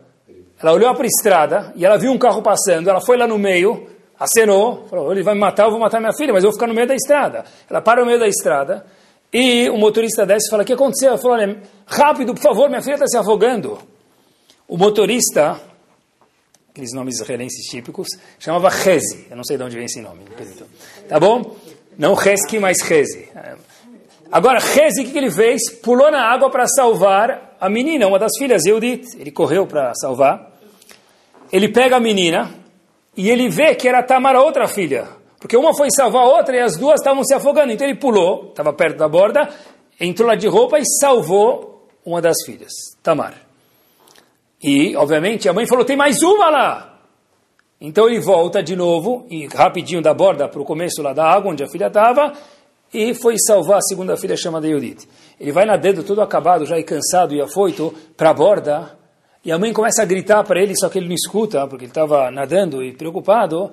Ela 0.60 0.72
olhou 0.72 0.92
para 0.94 1.04
a 1.04 1.06
estrada 1.06 1.72
e 1.76 1.84
ela 1.84 1.96
viu 1.96 2.10
um 2.10 2.18
carro 2.18 2.42
passando, 2.42 2.88
ela 2.88 3.00
foi 3.00 3.16
lá 3.16 3.26
no 3.26 3.38
meio, 3.38 3.88
acenou, 4.18 4.86
falou, 4.88 5.12
ele 5.12 5.22
vai 5.22 5.34
me 5.34 5.40
matar, 5.40 5.64
eu 5.64 5.70
vou 5.70 5.80
matar 5.80 6.00
minha 6.00 6.12
filha, 6.12 6.32
mas 6.32 6.44
eu 6.44 6.50
vou 6.50 6.58
ficar 6.58 6.66
no 6.66 6.74
meio 6.74 6.86
da 6.86 6.94
estrada. 6.94 7.44
Ela 7.68 7.80
para 7.80 8.00
no 8.00 8.06
meio 8.06 8.18
da 8.18 8.28
estrada 8.28 8.84
e 9.34 9.68
o 9.68 9.76
motorista 9.76 10.24
desce 10.24 10.46
e 10.46 10.50
fala, 10.50 10.62
o 10.62 10.66
que 10.66 10.72
aconteceu? 10.72 11.08
Ela 11.10 11.18
falou, 11.18 11.36
olha, 11.36 11.60
rápido, 11.84 12.32
por 12.32 12.40
favor, 12.40 12.68
minha 12.68 12.80
filha 12.80 12.94
está 12.94 13.06
se 13.06 13.18
afogando. 13.18 13.78
O 14.68 14.78
motorista 14.78 15.60
aqueles 16.74 16.92
nomes 16.92 17.20
israelenses 17.20 17.64
típicos, 17.66 18.08
chamava 18.36 18.68
Rezi. 18.68 19.28
Eu 19.30 19.36
não 19.36 19.44
sei 19.44 19.56
de 19.56 19.62
onde 19.62 19.76
vem 19.76 19.84
esse 19.84 20.00
nome. 20.00 20.22
Tá 21.08 21.20
bom? 21.20 21.54
Não 21.96 22.14
Reski, 22.14 22.58
mas 22.58 22.82
Rezi. 22.82 23.28
Agora, 24.32 24.58
Rezi, 24.58 25.02
o 25.02 25.04
que 25.08 25.16
ele 25.16 25.30
fez? 25.30 25.70
Pulou 25.80 26.10
na 26.10 26.28
água 26.32 26.50
para 26.50 26.66
salvar 26.66 27.56
a 27.60 27.70
menina, 27.70 28.08
uma 28.08 28.18
das 28.18 28.32
filhas, 28.36 28.66
Eudit. 28.66 29.06
Ele 29.16 29.30
correu 29.30 29.68
para 29.68 29.94
salvar. 29.94 30.52
Ele 31.52 31.68
pega 31.68 31.94
a 31.94 32.00
menina 32.00 32.52
e 33.16 33.30
ele 33.30 33.48
vê 33.48 33.76
que 33.76 33.88
era 33.88 34.02
Tamar, 34.02 34.34
a 34.34 34.42
outra 34.42 34.66
filha. 34.66 35.06
Porque 35.44 35.58
uma 35.58 35.74
foi 35.74 35.88
salvar 35.90 36.22
a 36.22 36.26
outra 36.26 36.56
e 36.56 36.60
as 36.60 36.74
duas 36.74 36.98
estavam 36.98 37.22
se 37.22 37.34
afogando. 37.34 37.70
Então 37.70 37.86
ele 37.86 37.98
pulou, 37.98 38.48
estava 38.48 38.72
perto 38.72 38.96
da 38.96 39.06
borda, 39.06 39.46
entrou 40.00 40.26
lá 40.26 40.34
de 40.34 40.48
roupa 40.48 40.78
e 40.78 40.84
salvou 40.98 41.86
uma 42.02 42.22
das 42.22 42.36
filhas, 42.46 42.72
Tamar. 43.02 43.34
E, 44.62 44.96
obviamente, 44.96 45.46
a 45.46 45.52
mãe 45.52 45.66
falou: 45.66 45.84
tem 45.84 45.98
mais 45.98 46.22
uma 46.22 46.48
lá. 46.48 46.98
Então 47.78 48.08
ele 48.08 48.20
volta 48.20 48.62
de 48.62 48.74
novo, 48.74 49.26
e 49.28 49.46
rapidinho 49.46 50.00
da 50.00 50.14
borda 50.14 50.48
para 50.48 50.62
o 50.62 50.64
começo 50.64 51.02
lá 51.02 51.12
da 51.12 51.26
água, 51.26 51.52
onde 51.52 51.62
a 51.62 51.68
filha 51.68 51.88
estava, 51.88 52.32
e 52.90 53.12
foi 53.12 53.36
salvar 53.38 53.76
a 53.76 53.82
segunda 53.82 54.16
filha 54.16 54.38
chamada 54.38 54.66
Judith. 54.66 55.06
Ele 55.38 55.52
vai 55.52 55.66
nadando 55.66 56.02
todo 56.02 56.22
acabado, 56.22 56.64
já 56.64 56.78
e 56.78 56.82
cansado 56.82 57.34
e 57.34 57.42
afoito, 57.42 57.92
para 58.16 58.30
a 58.30 58.34
borda, 58.34 58.96
e 59.44 59.52
a 59.52 59.58
mãe 59.58 59.74
começa 59.74 60.00
a 60.00 60.06
gritar 60.06 60.42
para 60.44 60.62
ele, 60.62 60.74
só 60.74 60.88
que 60.88 60.98
ele 60.98 61.08
não 61.08 61.14
escuta, 61.14 61.66
porque 61.66 61.84
ele 61.84 61.90
estava 61.90 62.30
nadando 62.30 62.82
e 62.82 62.94
preocupado. 62.94 63.70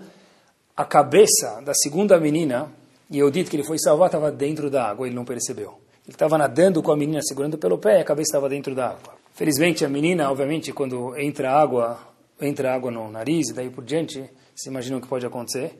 A 0.81 0.85
cabeça 0.85 1.61
da 1.63 1.75
segunda 1.75 2.19
menina, 2.19 2.67
Judith, 3.07 3.51
que 3.51 3.55
ele 3.55 3.63
foi 3.63 3.77
salvar, 3.77 4.07
estava 4.07 4.31
dentro 4.31 4.67
da 4.67 4.89
água, 4.89 5.05
ele 5.05 5.15
não 5.15 5.23
percebeu. 5.23 5.79
Ele 6.03 6.15
estava 6.15 6.39
nadando 6.39 6.81
com 6.81 6.91
a 6.91 6.97
menina 6.97 7.21
segurando 7.21 7.55
pelo 7.55 7.77
pé 7.77 7.99
e 7.99 8.01
a 8.01 8.03
cabeça 8.03 8.29
estava 8.29 8.49
dentro 8.49 8.73
da 8.73 8.87
água. 8.87 9.13
Felizmente, 9.31 9.85
a 9.85 9.87
menina, 9.87 10.31
obviamente, 10.31 10.73
quando 10.73 11.15
entra 11.19 11.51
água, 11.51 11.99
entra 12.41 12.73
água 12.73 12.89
no 12.89 13.11
nariz 13.11 13.49
e 13.49 13.53
daí 13.53 13.69
por 13.69 13.83
diante, 13.83 14.27
se 14.55 14.69
imaginam 14.69 14.97
o 14.97 15.01
que 15.03 15.07
pode 15.07 15.23
acontecer. 15.23 15.79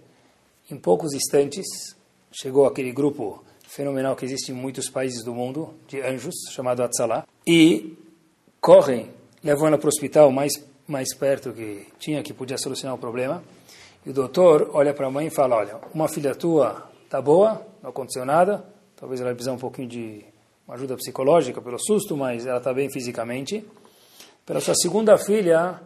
Em 0.70 0.78
poucos 0.78 1.16
instantes, 1.16 1.66
chegou 2.32 2.68
aquele 2.68 2.92
grupo 2.92 3.44
fenomenal 3.68 4.16
que 4.16 4.24
existe 4.24 4.52
em 4.52 4.56
muitos 4.56 4.88
países 4.88 5.24
do 5.24 5.34
mundo, 5.34 5.74
de 5.88 6.00
anjos, 6.00 6.36
chamado 6.52 6.84
Atzalá, 6.84 7.26
e 7.48 7.98
correm, 8.60 9.10
levam 9.44 9.66
ela 9.66 9.80
para 9.80 9.88
o 9.88 9.90
hospital 9.90 10.32
mais, 10.32 10.52
mais 10.88 11.12
perto 11.16 11.52
que 11.54 11.88
tinha, 11.98 12.22
que 12.22 12.36
podia 12.36 12.60
solucionar 12.60 12.96
o 12.96 13.00
problema. 13.00 13.44
E 14.06 14.10
o 14.10 14.14
doutor 14.14 14.72
olha 14.74 14.94
para 14.94 15.08
a 15.08 15.12
mãe 15.12 15.28
e 15.28 15.30
fala, 15.30 15.58
olha, 15.58 15.80
uma 15.94 16.08
filha 16.08 16.34
tua 16.34 16.90
está 17.04 17.22
boa, 17.22 17.66
não 17.84 17.90
aconteceu 17.90 18.26
nada, 18.26 18.66
talvez 18.96 19.22
ela 19.22 19.32
precise 19.32 19.54
um 19.54 19.60
pouquinho 19.60 19.88
de 19.88 20.26
uma 20.68 20.76
ajuda 20.76 20.96
psicológica 20.96 21.62
pelo 21.62 21.78
susto, 21.78 22.18
mas 22.18 22.46
ela 22.46 22.58
está 22.58 22.74
bem 22.74 22.90
fisicamente. 22.90 23.64
Pela 24.46 24.60
sua 24.60 24.74
segunda 24.76 25.18
filha, 25.18 25.80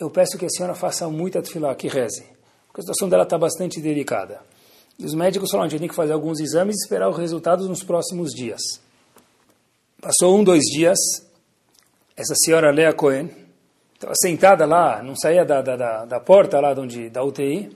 eu 0.00 0.10
peço 0.10 0.36
que 0.36 0.46
a 0.46 0.48
senhora 0.48 0.74
faça 0.74 1.08
muita 1.08 1.40
tefilá, 1.40 1.74
que 1.74 1.86
reze, 1.86 2.24
porque 2.66 2.80
a 2.80 2.82
situação 2.82 3.08
dela 3.08 3.22
está 3.22 3.38
bastante 3.38 3.80
delicada. 3.80 4.40
E 4.98 5.04
os 5.04 5.14
médicos 5.14 5.50
falaram, 5.50 5.66
a 5.66 5.70
gente 5.70 5.80
tem 5.80 5.88
que 5.88 5.94
fazer 5.94 6.12
alguns 6.12 6.40
exames 6.40 6.76
e 6.76 6.84
esperar 6.84 7.08
os 7.08 7.16
resultados 7.16 7.68
nos 7.68 7.82
próximos 7.84 8.30
dias. 8.30 8.60
Passou 10.00 10.36
um, 10.36 10.42
dois 10.42 10.62
dias, 10.64 10.98
essa 12.16 12.34
senhora 12.34 12.72
Lea 12.72 12.92
Cohen 12.92 13.41
estava 14.02 14.14
sentada 14.16 14.66
lá, 14.66 15.00
não 15.00 15.14
saía 15.14 15.44
da, 15.44 15.62
da, 15.62 15.76
da, 15.76 16.04
da 16.04 16.20
porta 16.20 16.60
lá 16.60 16.74
de 16.74 16.80
onde, 16.80 17.08
da 17.08 17.22
UTI, 17.22 17.70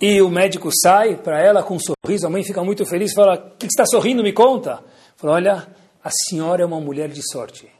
e 0.00 0.20
o 0.20 0.28
médico 0.28 0.70
sai 0.82 1.16
para 1.16 1.40
ela 1.40 1.62
com 1.62 1.76
um 1.76 1.78
sorriso, 1.78 2.26
a 2.26 2.30
mãe 2.30 2.42
fica 2.42 2.62
muito 2.64 2.84
feliz, 2.84 3.14
fala, 3.14 3.34
o 3.34 3.50
que, 3.56 3.66
que 3.66 3.72
está 3.72 3.86
sorrindo, 3.86 4.22
me 4.22 4.32
conta. 4.32 4.80
Fala, 5.16 5.34
olha, 5.34 5.66
a 6.02 6.10
senhora 6.10 6.62
é 6.62 6.66
uma 6.66 6.80
mulher 6.80 7.08
de 7.08 7.22
sorte. 7.30 7.70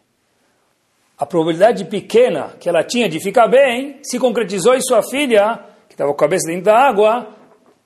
A 1.18 1.26
probabilidade 1.26 1.84
pequena 1.86 2.54
que 2.60 2.68
ela 2.68 2.84
tinha 2.84 3.08
de 3.08 3.18
ficar 3.20 3.48
bem 3.48 3.98
se 4.02 4.18
concretizou 4.18 4.74
e 4.74 4.82
sua 4.82 5.02
filha, 5.02 5.58
que 5.88 5.94
estava 5.94 6.10
com 6.10 6.16
a 6.16 6.20
cabeça 6.20 6.46
dentro 6.46 6.66
da 6.66 6.78
água, 6.78 7.26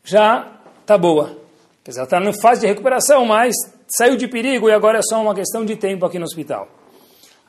já 0.04 0.60
está 0.80 0.98
boa. 0.98 1.38
Ela 1.86 2.04
está 2.04 2.20
em 2.20 2.40
fase 2.40 2.60
de 2.60 2.66
recuperação, 2.66 3.24
mas 3.24 3.54
saiu 3.88 4.16
de 4.16 4.28
perigo 4.28 4.68
e 4.68 4.72
agora 4.72 4.98
é 4.98 5.02
só 5.02 5.20
uma 5.20 5.34
questão 5.34 5.64
de 5.64 5.74
tempo 5.74 6.04
aqui 6.04 6.18
no 6.18 6.24
hospital. 6.24 6.68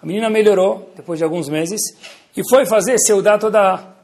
A 0.01 0.05
menina 0.05 0.29
melhorou 0.29 0.91
depois 0.95 1.19
de 1.19 1.23
alguns 1.23 1.47
meses 1.47 1.79
e 2.35 2.41
foi 2.49 2.65
fazer 2.65 2.97
Seudá 2.99 3.37
toda. 3.37 3.95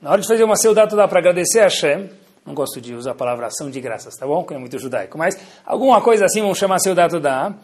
Na 0.00 0.10
hora 0.10 0.20
de 0.20 0.26
fazer 0.26 0.44
uma 0.44 0.56
Seudá 0.56 0.86
toda 0.86 1.06
para 1.06 1.18
agradecer 1.18 1.60
a 1.60 1.64
Hashem, 1.64 2.10
não 2.44 2.54
gosto 2.54 2.80
de 2.80 2.94
usar 2.94 3.12
a 3.12 3.14
palavra 3.14 3.46
ação 3.46 3.70
de 3.70 3.80
graças, 3.80 4.14
tá 4.16 4.26
bom? 4.26 4.44
Que 4.44 4.54
é 4.54 4.58
muito 4.58 4.78
judaico, 4.78 5.18
mas 5.18 5.38
alguma 5.64 6.00
coisa 6.00 6.24
assim, 6.24 6.40
vamos 6.40 6.58
chamar 6.58 6.78
Seudá 6.78 7.08
toda. 7.08 7.54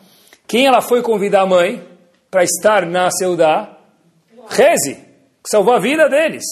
Quem 0.46 0.66
ela 0.66 0.80
foi 0.80 1.02
convidar 1.02 1.42
a 1.42 1.46
mãe 1.46 1.86
para 2.30 2.44
estar 2.44 2.86
na 2.86 3.10
Seudá? 3.10 3.76
Reze, 4.48 4.94
que 4.94 5.50
salvou 5.50 5.74
a 5.74 5.80
vida 5.80 6.08
deles. 6.08 6.44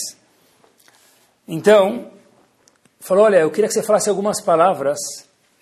Então, 1.46 2.10
falou: 3.00 3.24
Olha, 3.24 3.36
eu 3.36 3.50
queria 3.50 3.68
que 3.68 3.74
você 3.74 3.82
falasse 3.82 4.08
algumas 4.08 4.42
palavras. 4.42 4.98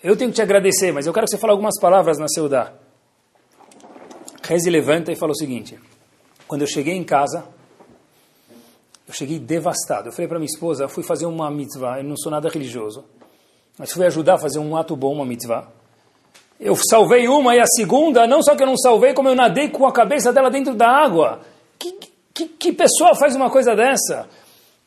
Eu 0.03 0.17
tenho 0.17 0.31
que 0.31 0.35
te 0.35 0.41
agradecer, 0.41 0.91
mas 0.91 1.05
eu 1.05 1.13
quero 1.13 1.25
que 1.25 1.31
você 1.31 1.37
fale 1.37 1.51
algumas 1.51 1.79
palavras 1.79 2.17
na 2.17 2.27
Seudá. 2.27 2.73
Reze 4.41 4.69
levanta 4.69 5.11
e 5.11 5.15
fala 5.15 5.33
o 5.33 5.35
seguinte: 5.35 5.79
Quando 6.47 6.61
eu 6.61 6.67
cheguei 6.67 6.95
em 6.95 7.03
casa, 7.03 7.45
eu 9.13 9.17
cheguei 9.17 9.39
devastado. 9.39 10.09
Eu 10.09 10.11
falei 10.11 10.27
para 10.27 10.39
minha 10.39 10.49
esposa: 10.51 10.87
fui 10.87 11.03
fazer 11.03 11.25
uma 11.25 11.49
mitzvah, 11.49 11.99
eu 11.99 12.03
não 12.03 12.17
sou 12.17 12.31
nada 12.31 12.49
religioso, 12.49 13.05
mas 13.77 13.91
fui 13.91 14.05
ajudar 14.05 14.35
a 14.35 14.37
fazer 14.37 14.59
um 14.59 14.75
ato 14.75 14.95
bom, 14.95 15.13
uma 15.13 15.25
mitzvah. 15.25 15.67
Eu 16.59 16.75
salvei 16.75 17.27
uma 17.27 17.55
e 17.55 17.59
a 17.59 17.65
segunda, 17.65 18.25
não 18.25 18.41
só 18.41 18.55
que 18.55 18.63
eu 18.63 18.67
não 18.67 18.77
salvei, 18.77 19.13
como 19.13 19.29
eu 19.29 19.35
nadei 19.35 19.69
com 19.69 19.85
a 19.85 19.91
cabeça 19.91 20.31
dela 20.31 20.49
dentro 20.49 20.73
da 20.75 20.87
água. 20.87 21.41
Que, 21.77 21.97
que, 22.33 22.47
que 22.47 22.71
pessoa 22.71 23.15
faz 23.15 23.35
uma 23.35 23.49
coisa 23.49 23.75
dessa? 23.75 24.29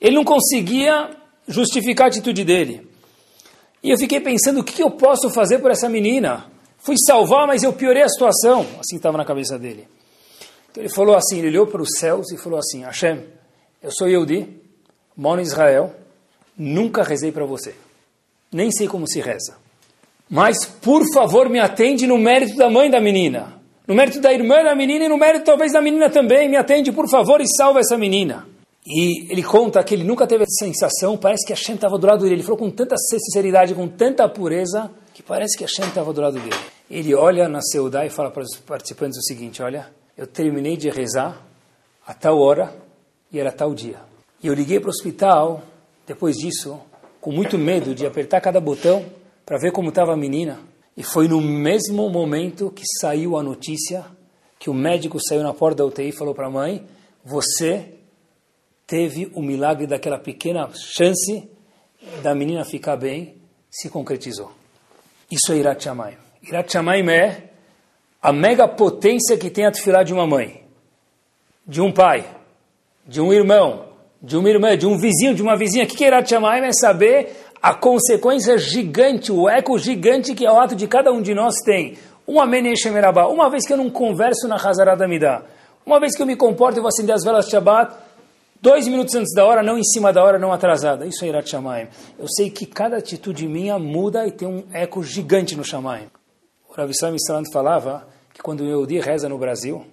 Ele 0.01 0.17
não 0.17 0.25
conseguia 0.25 1.11
justificar 1.47 2.07
a 2.07 2.09
atitude 2.09 2.45
dele. 2.45 2.89
E 3.83 3.91
eu 3.91 3.99
fiquei 3.99 4.21
pensando, 4.21 4.61
o 4.61 4.65
que 4.65 4.83
eu 4.83 4.91
posso 4.91 5.29
fazer 5.31 5.59
por 5.59 5.71
essa 5.71 5.89
menina? 5.89 6.47
Fui 6.79 6.97
salvar, 7.07 7.47
mas 7.47 7.63
eu 7.63 7.73
piorei 7.73 8.03
a 8.03 8.09
situação. 8.09 8.67
Assim 8.81 8.97
estava 8.97 9.19
na 9.19 9.25
cabeça 9.25 9.59
dele. 9.59 9.87
Então 10.71 10.83
ele 10.83 10.93
falou 10.93 11.15
assim, 11.15 11.39
ele 11.39 11.49
olhou 11.49 11.67
para 11.67 11.83
os 11.83 11.91
céus 11.99 12.31
e 12.33 12.39
falou 12.39 12.59
assim, 12.59 12.85
Hashem, 12.85 13.23
eu 13.87 13.93
sou 13.93 14.09
Yehudi, 14.09 14.49
moro 15.17 15.41
em 15.41 15.45
Israel, 15.45 15.95
nunca 16.59 17.05
rezei 17.05 17.31
para 17.31 17.45
você. 17.45 17.73
Nem 18.51 18.69
sei 18.73 18.89
como 18.89 19.07
se 19.07 19.21
reza. 19.21 19.55
Mas, 20.29 20.67
por 20.67 21.05
favor, 21.15 21.49
me 21.49 21.61
atende 21.61 22.05
no 22.05 22.19
mérito 22.19 22.57
da 22.57 22.69
mãe 22.69 22.91
da 22.91 23.01
menina. 23.01 23.61
No 23.87 23.95
mérito 23.95 24.21
da 24.21 24.33
irmã 24.33 24.65
da 24.65 24.75
menina 24.75 25.05
e 25.05 25.09
no 25.09 25.17
mérito 25.17 25.45
talvez 25.45 25.73
da 25.73 25.81
menina 25.81 26.11
também. 26.11 26.49
Me 26.49 26.57
atende, 26.57 26.91
por 26.91 27.09
favor, 27.09 27.41
e 27.41 27.45
salva 27.57 27.79
essa 27.79 27.97
menina. 27.97 28.49
E 28.85 29.31
ele 29.31 29.45
conta 29.45 29.85
que 29.85 29.95
ele 29.95 30.03
nunca 30.03 30.27
teve 30.27 30.43
essa 30.43 30.65
sensação, 30.65 31.17
parece 31.17 31.47
que 31.47 31.53
a 31.53 31.57
Shem 31.57 31.77
estava 31.77 31.97
do 31.97 32.09
lado 32.09 32.25
dele. 32.25 32.35
Ele 32.35 32.43
falou 32.43 32.59
com 32.59 32.71
tanta 32.71 32.97
sinceridade, 32.97 33.73
com 33.73 33.87
tanta 33.87 34.29
pureza, 34.29 34.91
que 35.15 35.23
parece 35.23 35.57
que 35.57 35.63
a 35.63 35.69
Shem 35.69 35.87
estava 35.87 36.13
do 36.13 36.21
lado 36.21 36.41
dele. 36.41 36.57
Ele 36.91 37.15
olha 37.15 37.49
na 37.49 37.61
Seudá 37.61 38.05
e 38.05 38.11
fala 38.11 38.33
para 38.33 38.43
os 38.43 38.57
participantes 38.57 39.17
o 39.17 39.23
seguinte, 39.23 39.63
olha, 39.63 39.87
eu 40.19 40.27
terminei 40.27 40.77
de 40.77 40.91
rezar 40.91 41.41
a 42.05 42.13
tal 42.13 42.41
hora 42.41 42.86
era 43.39 43.53
tal 43.53 43.75
dia. 43.75 43.99
E 44.43 44.47
eu 44.47 44.55
liguei 44.55 44.79
para 44.79 44.89
o 44.89 44.91
hospital, 44.91 45.63
depois 46.07 46.37
disso, 46.37 46.81
com 47.21 47.33
muito 47.33 47.59
medo 47.59 47.95
de 47.95 48.07
apertar 48.07 48.41
cada 48.41 48.61
botão 48.61 49.05
para 49.45 49.59
ver 49.59 49.73
como 49.73 49.89
estava 49.89 50.13
a 50.13 50.17
menina. 50.17 50.61
E 50.97 51.03
foi 51.03 51.29
no 51.29 51.41
mesmo 51.41 52.09
momento 52.09 52.71
que 52.71 52.85
saiu 53.01 53.37
a 53.37 53.43
notícia 53.43 54.05
que 54.59 54.71
o 54.71 54.75
médico 54.75 55.19
saiu 55.21 55.43
na 55.43 55.53
porta 55.53 55.79
da 55.79 55.87
UTI 55.87 56.09
e 56.09 56.13
falou 56.13 56.35
para 56.35 56.47
a 56.47 56.51
mãe, 56.51 56.87
você 57.25 57.95
teve 58.87 59.31
o 59.35 59.43
milagre 59.43 59.87
daquela 59.87 60.19
pequena 60.19 60.71
chance 60.75 61.49
da 62.23 62.35
menina 62.35 62.65
ficar 62.65 62.97
bem, 62.97 63.35
se 63.71 63.91
concretizou. 63.91 64.53
Isso 65.31 65.53
é 65.53 65.57
Irat 65.57 65.83
Shamayim. 65.83 66.17
Irat 66.43 66.73
Shamayim 66.73 67.11
é 67.11 67.51
a 68.23 68.33
mega 68.33 68.69
potência 68.69 69.37
que 69.37 69.51
tem 69.51 69.67
a 69.67 69.73
tefilá 69.73 70.03
de 70.03 70.13
uma 70.13 70.27
mãe, 70.27 70.65
de 71.67 71.81
um 71.81 71.93
pai, 71.93 72.25
de 73.07 73.21
um 73.21 73.33
irmão, 73.33 73.87
de 74.21 74.37
uma 74.37 74.49
irmã, 74.49 74.77
de 74.77 74.87
um 74.87 74.99
vizinho, 74.99 75.35
de 75.35 75.43
uma 75.43 75.57
vizinha. 75.57 75.85
O 75.85 75.87
que 75.87 76.05
Irat 76.05 76.29
Shamayim? 76.29 76.65
É 76.65 76.73
saber 76.73 77.37
a 77.63 77.75
consequência 77.75 78.59
gigante, 78.59 79.31
o 79.33 79.49
eco 79.49 79.79
gigante 79.79 80.35
que 80.35 80.45
é 80.45 80.51
o 80.51 80.59
ato 80.59 80.75
de 80.75 80.87
cada 80.87 81.13
um 81.13 81.23
de 81.23 81.35
nós 81.35 81.55
tem. 81.65 81.97
Uma 82.27 82.45
Menechem 82.45 82.93
uma 83.31 83.49
vez 83.49 83.67
que 83.67 83.73
eu 83.73 83.77
não 83.77 83.89
converso 83.89 84.49
na 84.49 84.57
Hazarada 84.57 85.07
Midah, 85.07 85.45
uma 85.85 86.01
vez 86.01 86.17
que 86.17 86.23
eu 86.23 86.27
me 86.27 86.35
comporto 86.35 86.79
e 86.79 86.81
vou 86.81 86.89
acender 86.89 87.15
as 87.15 87.23
velas 87.23 87.45
de 87.45 87.53
Shabbat, 87.53 88.07
Dois 88.61 88.89
minutos 88.89 89.15
antes 89.15 89.35
da 89.35 89.45
hora, 89.45 89.63
não 89.63 89.79
em 89.79 89.85
cima 89.85 90.13
da 90.13 90.25
hora, 90.25 90.39
não 90.39 90.51
atrasada. 90.53 91.07
Isso 91.07 91.25
é 91.25 91.29
Irat 91.29 91.49
Shamayim. 91.49 91.89
Eu 92.19 92.27
sei 92.27 92.51
que 92.51 92.65
cada 92.65 92.97
atitude 92.97 93.47
minha 93.47 93.79
muda 93.79 94.27
e 94.27 94.33
tem 94.33 94.49
um 94.49 94.65
eco 94.73 95.03
gigante 95.03 95.55
no 95.55 95.63
Shamayim. 95.63 96.09
O 96.69 96.73
Rav 96.73 96.91
Islam 96.91 97.15
falava 97.53 98.09
que 98.33 98.43
quando 98.43 98.63
um 98.63 98.67
Yehudi 98.67 98.99
reza 98.99 99.29
no 99.29 99.39
Brasil, 99.39 99.85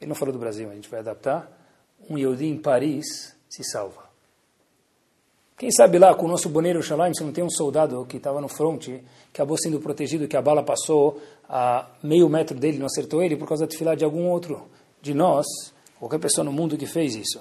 ele 0.00 0.08
não 0.08 0.14
falou 0.14 0.32
do 0.32 0.38
Brasil, 0.38 0.68
a 0.70 0.74
gente 0.74 0.88
vai 0.88 1.00
adaptar, 1.00 1.48
um 2.08 2.18
Yehudi 2.18 2.46
em 2.46 2.56
Paris 2.56 3.36
se 3.48 3.62
salva. 3.64 4.04
Quem 5.56 5.70
sabe 5.70 5.98
lá, 5.98 6.14
com 6.14 6.26
o 6.26 6.28
nosso 6.28 6.48
boneiro 6.48 6.82
Shalom, 6.82 7.12
se 7.14 7.22
não 7.22 7.32
tem 7.32 7.44
um 7.44 7.50
soldado 7.50 8.04
que 8.06 8.16
estava 8.16 8.40
no 8.40 8.48
fronte, 8.48 9.02
que 9.32 9.40
acabou 9.40 9.56
sendo 9.56 9.78
protegido, 9.78 10.26
que 10.26 10.36
a 10.36 10.42
bala 10.42 10.64
passou 10.64 11.20
a 11.48 11.86
meio 12.02 12.28
metro 12.28 12.58
dele, 12.58 12.78
não 12.78 12.86
acertou 12.86 13.22
ele, 13.22 13.36
por 13.36 13.46
causa 13.46 13.64
da 13.64 13.70
tefilá 13.70 13.94
de 13.94 14.04
algum 14.04 14.28
outro 14.28 14.66
de 15.00 15.14
nós, 15.14 15.46
qualquer 15.98 16.18
pessoa 16.18 16.44
no 16.44 16.52
mundo 16.52 16.76
que 16.76 16.86
fez 16.86 17.14
isso. 17.14 17.40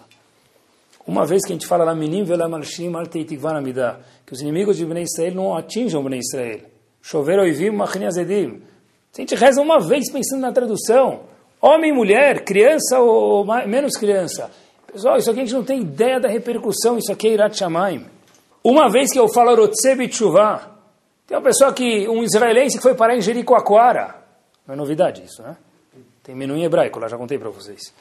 Uma 1.06 1.26
vez 1.26 1.44
que 1.44 1.52
a 1.52 1.56
gente 1.56 1.68
fala 1.68 1.84
lá, 1.84 1.94
Minim 1.94 2.24
que 2.24 4.34
os 4.34 4.42
inimigos 4.42 4.78
de 4.78 4.86
Bnei 4.86 5.04
Israel 5.04 5.36
não 5.36 5.56
atinjam 5.56 6.04
Bnei 6.04 6.20
Israel. 6.20 6.62
Chover 7.02 7.40
oivim 7.40 7.72
machni 7.72 8.06
azedim. 8.06 8.62
A 9.14 9.22
gente 9.22 9.36
reza 9.36 9.62
uma 9.62 9.80
vez 9.80 10.10
pensando 10.12 10.42
na 10.42 10.54
tradução. 10.54 11.24
Homem, 11.66 11.94
mulher, 11.94 12.44
criança 12.44 13.00
ou 13.00 13.46
menos 13.46 13.96
criança. 13.96 14.52
Pessoal, 14.92 15.18
isso 15.18 15.32
aqui 15.32 15.40
a 15.40 15.44
gente 15.44 15.56
não 15.56 15.64
tem 15.64 15.82
ideia 15.82 16.20
da 16.20 16.28
repercussão, 16.28 16.98
isso 16.98 17.12
aqui 17.12 17.30
é 17.30 17.32
Irat 17.32 17.58
Shamayim. 17.58 18.06
Uma 18.62 18.90
vez 18.90 19.12
que 19.12 19.20
eu 19.20 19.28
falo 19.30 19.56
Rotsebe 19.56 20.08
Tshuva, 20.10 20.72
tem 21.26 21.38
uma 21.38 21.44
pessoa 21.44 21.72
que, 21.72 22.08
um 22.10 22.22
israelense 22.24 22.78
que 22.78 22.84
foi 22.84 22.96
parar 22.96 23.16
em 23.16 23.22
Jericoacoara. 23.22 24.16
Não 24.68 24.74
é 24.74 24.78
novidade 24.78 25.24
isso, 25.24 25.42
né? 25.42 25.56
Tem 26.22 26.36
menu 26.36 26.58
em 26.58 26.64
hebraico, 26.64 27.00
lá 27.00 27.08
já 27.08 27.18
contei 27.18 27.38
para 27.38 27.50
vocês 27.50 27.94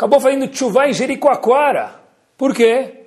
acabou 0.00 0.18
fazendo 0.18 0.50
chuva 0.50 0.88
em 0.88 0.94
Jericoacoara. 0.94 2.00
Por 2.38 2.54
quê? 2.54 3.04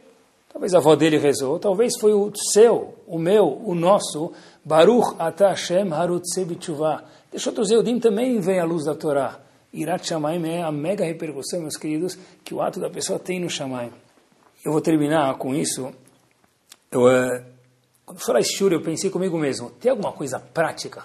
Talvez 0.48 0.76
a 0.76 0.78
avó 0.78 0.96
dele 0.96 1.18
rezou, 1.18 1.58
talvez 1.58 1.94
foi 2.00 2.14
o 2.14 2.32
seu, 2.36 2.94
o 3.08 3.18
meu, 3.18 3.60
o 3.66 3.74
nosso. 3.74 4.32
Baruch 4.64 5.16
Ata 5.18 5.50
Hashem 5.50 5.92
Harutse 5.92 6.46
Tshuva. 6.56 7.04
Deixa 7.32 7.50
outros 7.50 7.72
Eudim 7.72 8.00
também 8.00 8.40
vem 8.40 8.60
à 8.60 8.64
luz 8.64 8.86
da 8.86 8.94
Torá. 8.94 9.40
Irat 9.74 10.08
Shamayim 10.08 10.48
é 10.48 10.62
a 10.62 10.72
mega 10.72 11.04
repercussão, 11.04 11.62
meus 11.62 11.76
queridos, 11.76 12.18
que 12.44 12.54
o 12.54 12.62
ato 12.62 12.80
da 12.80 12.90
pessoa 12.90 13.18
tem 13.18 13.40
no 13.40 13.50
Shamayim. 13.50 13.92
Eu 14.64 14.72
vou 14.72 14.82
terminar 14.82 15.36
com 15.38 15.56
isso. 15.56 15.92
Eu, 16.92 17.06
uh, 17.06 17.44
quando 18.06 18.20
falar 18.20 18.44
Shur, 18.44 18.72
eu 18.72 18.82
pensei 18.82 19.10
comigo 19.10 19.38
mesmo, 19.38 19.72
tem 19.72 19.90
alguma 19.90 20.12
coisa 20.12 20.40
prática? 20.40 21.04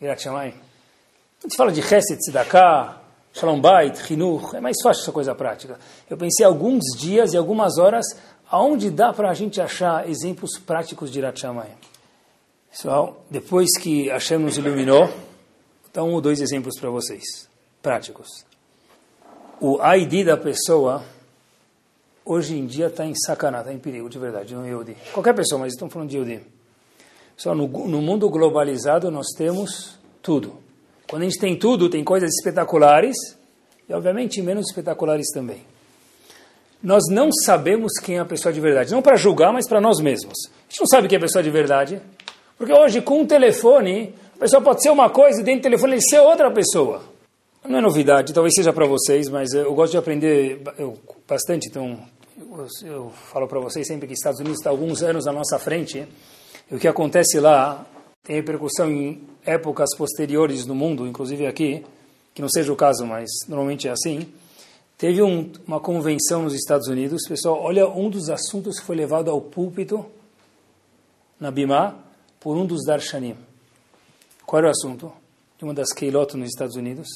Irat 0.00 0.22
Shamayim? 0.22 0.52
A 0.52 1.42
gente 1.42 1.56
fala 1.56 1.72
de 1.72 1.82
Chesed, 1.82 2.18
Tzedakah, 2.18 3.00
Shalom 3.32 3.60
Bait, 3.60 3.98
Hinuch, 4.10 4.54
é 4.54 4.60
mais 4.60 4.76
fácil 4.82 5.02
essa 5.02 5.12
coisa 5.12 5.34
prática. 5.34 5.78
Eu 6.08 6.18
pensei 6.18 6.44
alguns 6.44 6.84
dias 6.98 7.32
e 7.32 7.38
algumas 7.38 7.78
horas 7.78 8.04
aonde 8.50 8.90
dá 8.90 9.14
para 9.14 9.30
a 9.30 9.34
gente 9.34 9.60
achar 9.62 10.08
exemplos 10.08 10.58
práticos 10.58 11.10
de 11.10 11.20
Irat 11.20 11.40
Shamayim. 11.40 11.74
Pessoal, 12.70 13.24
depois 13.30 13.70
que 13.78 14.08
Hashem 14.10 14.38
nos 14.38 14.58
iluminou, 14.58 15.08
dar 15.92 16.04
um 16.04 16.12
ou 16.12 16.20
dois 16.20 16.40
exemplos 16.40 16.78
para 16.78 16.90
vocês, 16.90 17.48
práticos. 17.84 18.46
O 19.60 19.78
ID 19.94 20.24
da 20.24 20.38
pessoa, 20.38 21.04
hoje 22.24 22.56
em 22.56 22.64
dia 22.64 22.86
está 22.86 23.04
em 23.04 23.14
sacanagem, 23.14 23.66
está 23.66 23.74
em 23.74 23.78
perigo, 23.78 24.08
de 24.08 24.18
verdade, 24.18 24.54
no 24.54 24.66
Yehudi. 24.66 24.96
Qualquer 25.12 25.34
pessoa, 25.34 25.60
mas 25.60 25.74
estamos 25.74 25.92
falando 25.92 26.08
de 26.08 26.16
Yehudi. 26.16 26.40
Só 27.36 27.54
no, 27.54 27.68
no 27.68 28.00
mundo 28.00 28.28
globalizado 28.30 29.10
nós 29.10 29.26
temos 29.36 29.98
tudo. 30.22 30.56
Quando 31.08 31.22
a 31.22 31.24
gente 31.26 31.38
tem 31.38 31.56
tudo, 31.56 31.90
tem 31.90 32.02
coisas 32.02 32.30
espetaculares 32.30 33.14
e, 33.86 33.92
obviamente, 33.92 34.40
menos 34.40 34.66
espetaculares 34.68 35.26
também. 35.32 35.62
Nós 36.82 37.02
não 37.10 37.30
sabemos 37.32 37.92
quem 38.02 38.16
é 38.16 38.20
a 38.20 38.24
pessoa 38.24 38.52
de 38.52 38.60
verdade. 38.60 38.92
Não 38.92 39.02
para 39.02 39.16
julgar, 39.16 39.52
mas 39.52 39.68
para 39.68 39.80
nós 39.80 40.00
mesmos. 40.00 40.34
A 40.46 40.70
gente 40.70 40.80
não 40.80 40.86
sabe 40.86 41.08
quem 41.08 41.16
é 41.16 41.18
a 41.18 41.22
pessoa 41.22 41.42
de 41.42 41.50
verdade. 41.50 42.00
Porque 42.56 42.72
hoje, 42.72 43.02
com 43.02 43.20
um 43.20 43.26
telefone, 43.26 44.14
a 44.36 44.38
pessoa 44.40 44.62
pode 44.62 44.82
ser 44.82 44.90
uma 44.90 45.10
coisa 45.10 45.40
e 45.40 45.44
dentro 45.44 45.60
do 45.60 45.64
telefone 45.64 45.94
ele 45.94 46.02
ser 46.02 46.20
outra 46.20 46.50
pessoa. 46.50 47.13
Não 47.68 47.78
é 47.78 47.80
novidade, 47.80 48.32
talvez 48.32 48.54
seja 48.54 48.72
para 48.72 48.86
vocês, 48.86 49.28
mas 49.28 49.52
eu 49.52 49.74
gosto 49.74 49.92
de 49.92 49.98
aprender 49.98 50.60
bastante, 51.26 51.68
então 51.68 51.98
eu, 52.38 52.68
eu 52.86 53.10
falo 53.10 53.48
para 53.48 53.58
vocês 53.58 53.86
sempre 53.86 54.06
que 54.06 54.12
os 54.12 54.18
Estados 54.18 54.40
Unidos 54.40 54.58
está 54.58 54.70
alguns 54.70 55.02
anos 55.02 55.26
à 55.26 55.32
nossa 55.32 55.58
frente, 55.58 56.06
e 56.70 56.74
o 56.74 56.78
que 56.78 56.86
acontece 56.86 57.40
lá 57.40 57.86
tem 58.22 58.36
repercussão 58.36 58.90
em 58.90 59.22
épocas 59.44 59.96
posteriores 59.96 60.66
no 60.66 60.74
mundo, 60.74 61.06
inclusive 61.06 61.46
aqui, 61.46 61.84
que 62.34 62.42
não 62.42 62.48
seja 62.48 62.72
o 62.72 62.76
caso, 62.76 63.06
mas 63.06 63.28
normalmente 63.48 63.88
é 63.88 63.90
assim. 63.90 64.26
Teve 64.96 65.22
um, 65.22 65.50
uma 65.66 65.80
convenção 65.80 66.42
nos 66.42 66.54
Estados 66.54 66.88
Unidos, 66.88 67.22
pessoal, 67.28 67.60
olha 67.60 67.88
um 67.88 68.10
dos 68.10 68.28
assuntos 68.28 68.78
que 68.78 68.86
foi 68.86 68.96
levado 68.96 69.30
ao 69.30 69.40
púlpito 69.40 70.04
na 71.38 71.50
Bimá 71.50 71.96
por 72.40 72.56
um 72.56 72.66
dos 72.66 72.84
Darshanim. 72.84 73.36
Qual 74.46 74.58
era 74.58 74.68
o 74.68 74.70
assunto? 74.70 75.12
De 75.58 75.64
uma 75.64 75.74
das 75.74 75.92
Keilot 75.92 76.36
nos 76.36 76.48
Estados 76.48 76.76
Unidos. 76.76 77.08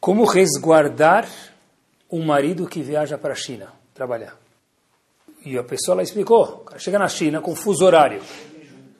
Como 0.00 0.24
resguardar 0.24 1.28
um 2.10 2.24
marido 2.24 2.66
que 2.66 2.82
viaja 2.82 3.18
para 3.18 3.32
a 3.32 3.36
China 3.36 3.72
trabalhar. 3.94 4.36
E 5.44 5.56
a 5.56 5.62
pessoa 5.62 5.96
lá 5.96 6.02
explicou. 6.02 6.64
chega 6.76 6.98
na 6.98 7.08
China 7.08 7.40
com 7.40 7.54
fuso 7.54 7.84
horário. 7.84 8.20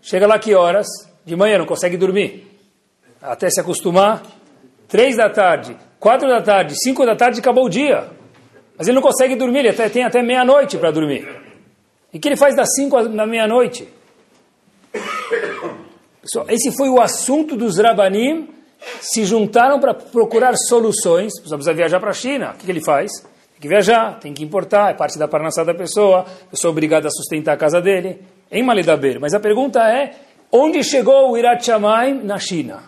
Chega 0.01 0.27
lá 0.27 0.39
que 0.39 0.55
horas? 0.55 0.87
De 1.25 1.35
manhã 1.35 1.59
não 1.59 1.67
consegue 1.67 1.97
dormir. 1.97 2.47
Até 3.21 3.51
se 3.51 3.61
acostumar. 3.61 4.23
Três 4.89 5.17
da 5.17 5.29
tarde, 5.29 5.77
quatro 5.99 6.29
da 6.29 6.41
tarde, 6.41 6.75
cinco 6.81 7.05
da 7.05 7.17
tarde 7.17 7.41
acabou 7.41 7.65
o 7.65 7.69
dia. 7.69 8.09
Mas 8.79 8.87
ele 8.87 8.95
não 8.95 9.03
consegue 9.03 9.35
dormir, 9.35 9.61
ele 9.61 9.71
até, 9.71 9.89
tem 9.89 10.05
até 10.05 10.23
meia-noite 10.23 10.79
para 10.79 10.93
dormir. 10.93 11.27
E 12.13 12.19
que 12.21 12.29
ele 12.29 12.37
faz 12.37 12.55
das 12.55 12.69
cinco 12.77 13.03
da 13.09 13.27
meia-noite? 13.27 13.89
Pessoal, 16.23 16.47
esse 16.49 16.71
foi 16.77 16.89
o 16.89 17.01
assunto 17.01 17.57
dos 17.57 17.79
Rabanim, 17.79 18.49
se 19.01 19.25
juntaram 19.25 19.81
para 19.81 19.95
procurar 19.95 20.55
soluções. 20.57 21.33
A 21.39 21.43
pessoa 21.43 21.59
precisa 21.59 21.75
viajar 21.75 22.01
para 22.01 22.11
a 22.11 22.15
China. 22.15 22.51
O 22.51 22.59
que, 22.59 22.65
que 22.65 22.71
ele 22.71 22.85
faz? 22.85 23.11
Tem 23.21 23.61
que 23.61 23.69
viajar, 23.69 24.19
tem 24.21 24.35
que 24.35 24.45
importar, 24.45 24.91
é 24.91 24.95
parte 24.95 25.19
da 25.19 25.27
parnassada 25.27 25.73
da 25.73 25.79
pessoa, 25.79 26.21
a 26.21 26.51
pessoa 26.51 26.71
é 26.71 26.73
obrigada 26.73 27.09
a 27.09 27.11
sustentar 27.11 27.55
a 27.55 27.57
casa 27.57 27.81
dele. 27.81 28.21
Em 28.51 28.63
Malidaber. 28.63 29.19
Mas 29.19 29.35
a 29.35 29.41
pergunta 29.41 29.81
é, 29.81 30.15
onde 30.53 30.85
chegou 30.85 31.31
o 31.31 31.39
Irat 31.39 31.65
Shamayim 31.65 32.23
na 32.23 32.39
China? 32.39 32.83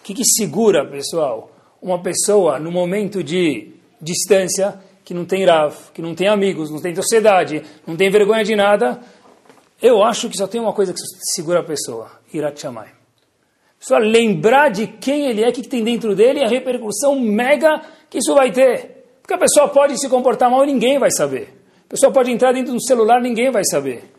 O 0.00 0.02
que, 0.02 0.14
que 0.14 0.24
segura, 0.24 0.84
pessoal, 0.86 1.50
uma 1.80 2.02
pessoa 2.02 2.58
no 2.58 2.72
momento 2.72 3.22
de 3.22 3.72
distância, 4.00 4.74
que 5.04 5.14
não 5.14 5.24
tem 5.24 5.44
Rav, 5.44 5.74
que 5.92 6.00
não 6.00 6.14
tem 6.14 6.28
amigos, 6.28 6.70
não 6.70 6.80
tem 6.80 6.94
sociedade, 6.94 7.62
não 7.86 7.96
tem 7.96 8.10
vergonha 8.10 8.42
de 8.42 8.56
nada? 8.56 9.00
Eu 9.80 10.02
acho 10.02 10.30
que 10.30 10.36
só 10.36 10.46
tem 10.46 10.60
uma 10.60 10.72
coisa 10.72 10.92
que 10.92 11.00
segura 11.34 11.60
a 11.60 11.62
pessoa, 11.62 12.10
Irat 12.32 12.60
Shamayim. 12.60 13.03
Só 13.86 13.98
lembrar 13.98 14.70
de 14.70 14.86
quem 14.86 15.26
ele 15.26 15.44
é, 15.44 15.50
o 15.50 15.52
que 15.52 15.68
tem 15.68 15.84
dentro 15.84 16.16
dele 16.16 16.40
e 16.40 16.42
a 16.42 16.48
repercussão 16.48 17.20
mega 17.20 17.82
que 18.08 18.16
isso 18.16 18.34
vai 18.34 18.50
ter. 18.50 19.04
Porque 19.20 19.34
a 19.34 19.38
pessoa 19.38 19.68
pode 19.68 20.00
se 20.00 20.08
comportar 20.08 20.50
mal 20.50 20.64
e 20.64 20.68
ninguém 20.68 20.98
vai 20.98 21.10
saber. 21.10 21.54
A 21.84 21.90
pessoa 21.90 22.10
pode 22.10 22.30
entrar 22.30 22.52
dentro 22.52 22.72
do 22.72 22.82
celular 22.82 23.20
ninguém 23.20 23.50
vai 23.50 23.62
saber. 23.70 24.10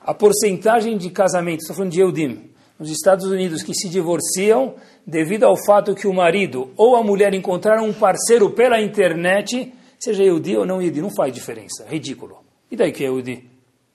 A 0.00 0.12
porcentagem 0.12 0.98
de 0.98 1.08
casamentos, 1.10 1.62
estou 1.62 1.76
falando 1.76 1.92
de 1.92 2.00
Eudim, 2.00 2.50
nos 2.76 2.90
Estados 2.90 3.24
Unidos 3.26 3.62
que 3.62 3.72
se 3.72 3.88
divorciam 3.88 4.74
devido 5.06 5.44
ao 5.44 5.56
fato 5.56 5.94
que 5.94 6.08
o 6.08 6.12
marido 6.12 6.72
ou 6.76 6.96
a 6.96 7.02
mulher 7.04 7.32
encontraram 7.32 7.86
um 7.86 7.92
parceiro 7.92 8.50
pela 8.50 8.80
internet, 8.80 9.72
seja 10.00 10.24
Eudi 10.24 10.56
ou 10.56 10.66
não 10.66 10.82
Eudi, 10.82 11.00
não 11.00 11.14
faz 11.14 11.32
diferença. 11.32 11.86
Ridículo. 11.88 12.38
E 12.68 12.74
daí 12.74 12.90
que 12.90 13.04
é 13.04 13.06
Eudi? 13.06 13.48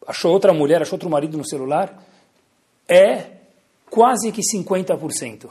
Achou 0.07 0.32
outra 0.32 0.53
mulher, 0.53 0.82
achou 0.82 0.95
outro 0.95 1.09
marido 1.09 1.38
no 1.38 1.45
celular? 1.45 2.01
É 2.88 3.36
quase 3.89 4.31
que 4.31 4.41
50%. 4.41 5.47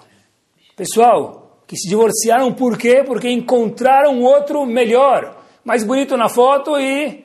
Pessoal, 0.76 1.62
que 1.66 1.76
se 1.76 1.88
divorciaram 1.88 2.52
por 2.52 2.78
quê? 2.78 3.02
Porque 3.04 3.28
encontraram 3.28 4.22
outro 4.22 4.64
melhor, 4.64 5.42
mais 5.64 5.82
bonito 5.82 6.16
na 6.16 6.28
foto 6.28 6.78
e 6.78 7.24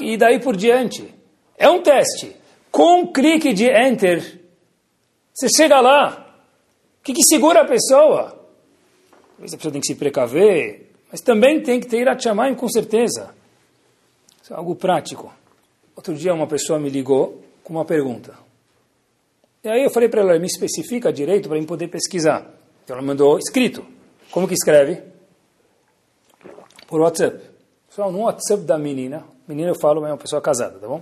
e 0.00 0.16
daí 0.16 0.40
por 0.40 0.56
diante. 0.56 1.14
É 1.56 1.68
um 1.68 1.82
teste. 1.82 2.36
Com 2.70 3.02
um 3.02 3.12
clique 3.12 3.52
de 3.52 3.68
enter, 3.68 4.40
você 5.32 5.48
chega 5.56 5.80
lá. 5.80 6.34
O 7.00 7.04
que, 7.04 7.12
que 7.12 7.22
segura 7.24 7.62
a 7.62 7.64
pessoa? 7.64 8.38
Talvez 9.32 9.54
a 9.54 9.56
pessoa 9.56 9.72
tem 9.72 9.80
que 9.80 9.86
se 9.86 9.94
precaver, 9.94 10.90
mas 11.10 11.20
também 11.20 11.62
tem 11.62 11.80
que 11.80 11.86
ter 11.86 12.08
a 12.08 12.18
chamar 12.18 12.54
com 12.56 12.68
certeza. 12.68 13.34
Isso 14.42 14.52
é 14.52 14.56
algo 14.56 14.74
prático. 14.74 15.32
Outro 15.94 16.14
dia 16.14 16.32
uma 16.32 16.46
pessoa 16.46 16.78
me 16.78 16.88
ligou 16.88 17.42
com 17.62 17.74
uma 17.74 17.84
pergunta. 17.84 18.34
E 19.64 19.68
aí 19.68 19.84
eu 19.84 19.90
falei 19.90 20.08
para 20.08 20.22
ela, 20.22 20.38
me 20.40 20.46
especifica 20.46 21.12
direito 21.12 21.48
para 21.48 21.56
eu 21.56 21.64
poder 21.64 21.86
pesquisar. 21.86 22.50
Então 22.82 22.96
ela 22.96 23.06
mandou 23.06 23.38
escrito. 23.38 23.86
Como 24.30 24.48
que 24.48 24.54
escreve? 24.54 25.00
Por 26.88 27.00
WhatsApp. 27.00 27.40
Pessoal, 27.88 28.10
no 28.10 28.22
WhatsApp 28.22 28.64
da 28.64 28.76
menina, 28.76 29.24
menina 29.46 29.70
eu 29.70 29.78
falo, 29.78 30.04
é 30.04 30.10
uma 30.10 30.16
pessoa 30.16 30.42
casada, 30.42 30.78
tá 30.78 30.88
bom? 30.88 31.00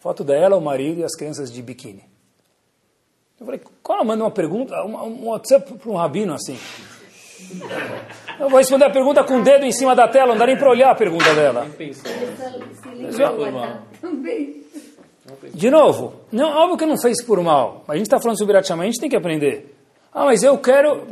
Foto 0.00 0.24
dela, 0.24 0.56
o 0.56 0.60
marido 0.62 1.00
e 1.00 1.04
as 1.04 1.14
crianças 1.14 1.52
de 1.52 1.60
biquíni. 1.60 2.04
Eu 3.38 3.44
falei, 3.44 3.60
qual 3.82 3.98
ela 3.98 4.06
manda 4.06 4.24
uma 4.24 4.30
pergunta, 4.30 4.74
um 4.84 5.26
WhatsApp 5.28 5.74
para 5.74 5.90
um 5.90 5.96
rabino 5.96 6.32
assim? 6.32 6.56
Eu 8.40 8.48
vou 8.48 8.58
responder 8.58 8.84
a 8.84 8.90
pergunta 8.90 9.22
com 9.24 9.40
o 9.40 9.42
dedo 9.42 9.64
em 9.64 9.72
cima 9.72 9.94
da 9.94 10.08
tela, 10.08 10.28
não 10.28 10.38
dá 10.38 10.46
nem 10.46 10.56
para 10.56 10.70
olhar 10.70 10.90
a 10.90 10.94
pergunta 10.94 11.34
dela. 11.34 11.66
De 15.54 15.70
novo, 15.70 16.14
não, 16.30 16.50
óbvio 16.50 16.76
que 16.76 16.86
não 16.86 16.98
fez 16.98 17.24
por 17.24 17.40
mal. 17.42 17.84
A 17.88 17.94
gente 17.94 18.06
está 18.06 18.20
falando 18.20 18.38
sobre 18.38 18.54
Irachama, 18.54 18.82
a 18.82 18.86
gente 18.86 19.00
tem 19.00 19.08
que 19.08 19.16
aprender. 19.16 19.74
Ah, 20.12 20.24
mas 20.24 20.42
eu 20.42 20.58
quero. 20.58 21.06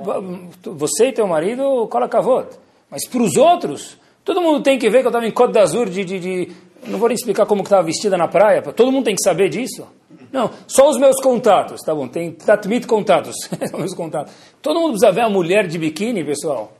Você 0.62 1.08
e 1.08 1.12
teu 1.12 1.26
marido, 1.26 1.86
cola 1.88 2.08
cavot. 2.08 2.48
Mas 2.90 3.06
para 3.06 3.22
os 3.22 3.36
outros, 3.36 3.96
todo 4.24 4.40
mundo 4.40 4.62
tem 4.62 4.78
que 4.78 4.88
ver 4.88 5.00
que 5.00 5.06
eu 5.06 5.10
estava 5.10 5.26
em 5.26 5.30
Côte 5.30 5.52
d'Azur 5.52 5.88
de, 5.88 6.04
de, 6.04 6.18
de, 6.18 6.52
Não 6.86 6.98
vou 6.98 7.08
nem 7.08 7.14
explicar 7.14 7.46
como 7.46 7.62
estava 7.62 7.82
vestida 7.82 8.16
na 8.16 8.28
praia. 8.28 8.62
Todo 8.62 8.90
mundo 8.90 9.04
tem 9.04 9.14
que 9.14 9.22
saber 9.22 9.48
disso. 9.48 9.86
Não, 10.32 10.50
só 10.66 10.88
os 10.88 10.98
meus 10.98 11.20
contatos, 11.20 11.80
tá 11.82 11.94
bom? 11.94 12.08
Tem 12.08 12.32
tatmit 12.32 12.86
contatos. 12.86 13.36
São 13.70 13.78
meus 13.78 13.94
contatos. 13.94 14.32
Todo 14.60 14.80
mundo 14.80 14.92
precisa 14.92 15.12
ver 15.12 15.22
a 15.22 15.30
mulher 15.30 15.66
de 15.66 15.78
biquíni, 15.78 16.24
pessoal. 16.24 16.72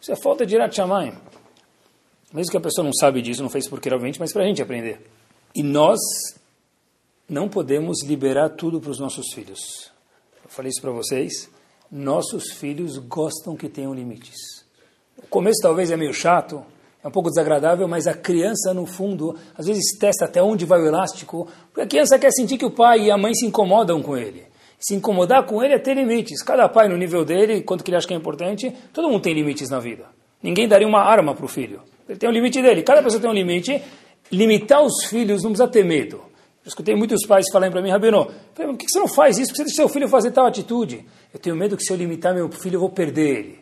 Isso 0.00 0.12
é 0.12 0.16
falta 0.16 0.44
de 0.44 0.54
Irat 0.54 0.76
Mesmo 2.32 2.50
que 2.50 2.56
a 2.56 2.60
pessoa 2.60 2.84
não 2.84 2.92
sabe 2.92 3.22
disso, 3.22 3.42
não 3.42 3.50
fez 3.50 3.68
porque 3.68 3.88
realmente, 3.88 4.18
mas 4.20 4.32
para 4.32 4.42
a 4.42 4.46
gente 4.46 4.60
aprender. 4.60 5.00
E 5.54 5.62
nós 5.62 5.98
não 7.28 7.48
podemos 7.48 8.02
liberar 8.04 8.50
tudo 8.50 8.80
para 8.80 8.90
os 8.90 8.98
nossos 8.98 9.32
filhos. 9.32 9.90
Eu 10.42 10.50
falei 10.50 10.70
isso 10.70 10.80
para 10.80 10.90
vocês 10.90 11.50
nossos 11.94 12.50
filhos 12.50 12.98
gostam 12.98 13.54
que 13.54 13.68
tenham 13.68 13.94
limites. 13.94 14.64
O 15.16 15.26
começo 15.28 15.62
talvez 15.62 15.92
é 15.92 15.96
meio 15.96 16.12
chato, 16.12 16.64
é 17.02 17.06
um 17.06 17.10
pouco 17.10 17.28
desagradável, 17.28 17.86
mas 17.86 18.08
a 18.08 18.14
criança, 18.14 18.74
no 18.74 18.84
fundo, 18.84 19.36
às 19.56 19.66
vezes 19.66 19.96
testa 19.96 20.24
até 20.24 20.42
onde 20.42 20.64
vai 20.64 20.80
o 20.80 20.86
elástico, 20.86 21.46
porque 21.68 21.82
a 21.82 21.86
criança 21.86 22.18
quer 22.18 22.32
sentir 22.32 22.58
que 22.58 22.64
o 22.64 22.70
pai 22.70 23.02
e 23.02 23.10
a 23.12 23.16
mãe 23.16 23.32
se 23.32 23.46
incomodam 23.46 24.02
com 24.02 24.16
ele. 24.16 24.44
Se 24.80 24.94
incomodar 24.96 25.46
com 25.46 25.62
ele 25.62 25.74
é 25.74 25.78
ter 25.78 25.94
limites. 25.94 26.42
Cada 26.42 26.68
pai 26.68 26.88
no 26.88 26.96
nível 26.96 27.24
dele, 27.24 27.62
quanto 27.62 27.84
que 27.84 27.90
ele 27.90 27.96
acha 27.96 28.08
que 28.08 28.14
é 28.14 28.16
importante, 28.16 28.74
todo 28.92 29.08
mundo 29.08 29.22
tem 29.22 29.32
limites 29.32 29.70
na 29.70 29.78
vida. 29.78 30.06
Ninguém 30.42 30.66
daria 30.66 30.88
uma 30.88 31.00
arma 31.00 31.32
para 31.32 31.44
o 31.44 31.48
filho. 31.48 31.80
Ele 32.08 32.18
tem 32.18 32.28
um 32.28 32.32
limite 32.32 32.60
dele. 32.60 32.82
Cada 32.82 33.02
pessoa 33.02 33.20
tem 33.20 33.30
um 33.30 33.34
limite. 33.34 33.80
Limitar 34.32 34.82
os 34.82 35.04
filhos 35.04 35.42
não 35.42 35.52
precisa 35.52 35.68
ter 35.68 35.84
medo. 35.84 36.20
Eu 36.64 36.68
escutei 36.68 36.96
muitos 36.96 37.26
pais 37.26 37.44
falarem 37.52 37.70
para 37.70 37.82
mim, 37.82 37.90
Rabino, 37.90 38.26
por 38.54 38.76
que 38.78 38.88
você 38.88 38.98
não 38.98 39.06
faz 39.06 39.36
isso? 39.36 39.48
Por 39.48 39.52
que 39.52 39.56
você 39.58 39.64
deixa 39.64 39.76
seu 39.76 39.88
filho 39.88 40.08
fazer 40.08 40.30
tal 40.30 40.46
atitude? 40.46 41.04
Eu 41.32 41.38
tenho 41.38 41.54
medo 41.54 41.76
que 41.76 41.84
se 41.84 41.92
eu 41.92 41.96
limitar 41.96 42.34
meu 42.34 42.50
filho, 42.50 42.76
eu 42.76 42.80
vou 42.80 42.88
perder 42.88 43.38
ele. 43.38 43.58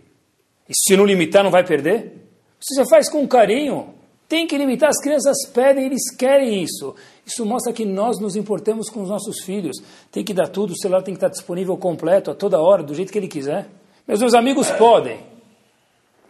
E 0.68 0.72
se 0.72 0.96
não 0.96 1.04
limitar, 1.04 1.42
não 1.42 1.50
vai 1.50 1.64
perder? 1.64 2.28
Se 2.60 2.76
você 2.76 2.88
faz 2.88 3.10
com 3.10 3.26
carinho, 3.26 3.92
tem 4.28 4.46
que 4.46 4.56
limitar. 4.56 4.88
As 4.88 5.00
crianças 5.02 5.36
pedem, 5.52 5.86
eles 5.86 6.14
querem 6.16 6.62
isso. 6.62 6.94
Isso 7.26 7.44
mostra 7.44 7.72
que 7.72 7.84
nós 7.84 8.20
nos 8.20 8.36
importamos 8.36 8.88
com 8.88 9.02
os 9.02 9.08
nossos 9.08 9.42
filhos. 9.42 9.76
Tem 10.12 10.22
que 10.22 10.32
dar 10.32 10.46
tudo, 10.46 10.72
o 10.72 10.78
celular 10.78 11.02
tem 11.02 11.12
que 11.12 11.18
estar 11.18 11.28
disponível 11.28 11.76
completo, 11.76 12.30
a 12.30 12.34
toda 12.36 12.60
hora, 12.60 12.84
do 12.84 12.94
jeito 12.94 13.12
que 13.12 13.18
ele 13.18 13.26
quiser. 13.26 13.68
Meus, 14.06 14.20
meus 14.20 14.34
amigos 14.34 14.70
podem. 14.70 15.18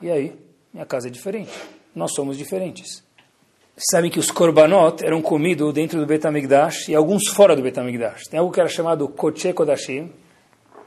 E 0.01 0.11
aí? 0.11 0.33
Minha 0.73 0.87
casa 0.87 1.09
é 1.09 1.11
diferente. 1.11 1.53
Nós 1.95 2.15
somos 2.15 2.39
diferentes. 2.39 3.05
Sabem 3.75 4.11
que 4.11 4.19
os 4.19 4.31
korbanot 4.31 5.03
eram 5.03 5.23
comidos 5.23 5.73
dentro 5.73 5.99
do 5.99 6.05
Betamigdash 6.05 6.91
e 6.91 6.95
alguns 6.95 7.29
fora 7.29 7.57
do 7.57 7.63
Betamigdash. 7.63 8.25
Tem 8.29 8.39
algo 8.39 8.53
que 8.53 8.61
era 8.61 8.69
chamado 8.69 9.09
Koche 9.09 9.51
Kodashim, 9.55 10.13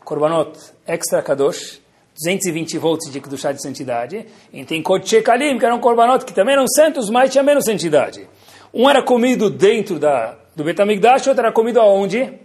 Korbanot 0.04 0.56
Extra 0.86 1.24
Kadosh, 1.24 1.82
220 2.14 2.78
volts 2.78 3.12
de 3.12 3.20
Kedushá 3.20 3.52
de 3.52 3.60
santidade. 3.60 4.28
E 4.54 4.64
tem 4.66 4.84
Koche 4.84 5.24
Kalim, 5.24 5.58
que 5.58 5.66
eram 5.66 5.80
Korbanot 5.80 6.26
que 6.26 6.34
também 6.34 6.54
eram 6.54 6.68
santos, 6.68 7.10
mas 7.10 7.32
tinha 7.32 7.44
menos 7.44 7.66
santidade. 7.66 8.30
Um 8.72 8.88
era 8.88 9.02
comido 9.02 9.50
dentro 9.50 9.98
da, 9.98 10.38
do 10.56 10.64
Betamigdash, 10.64 11.26
outro 11.26 11.42
era 11.42 11.52
comido 11.52 11.80
aonde? 11.80 12.40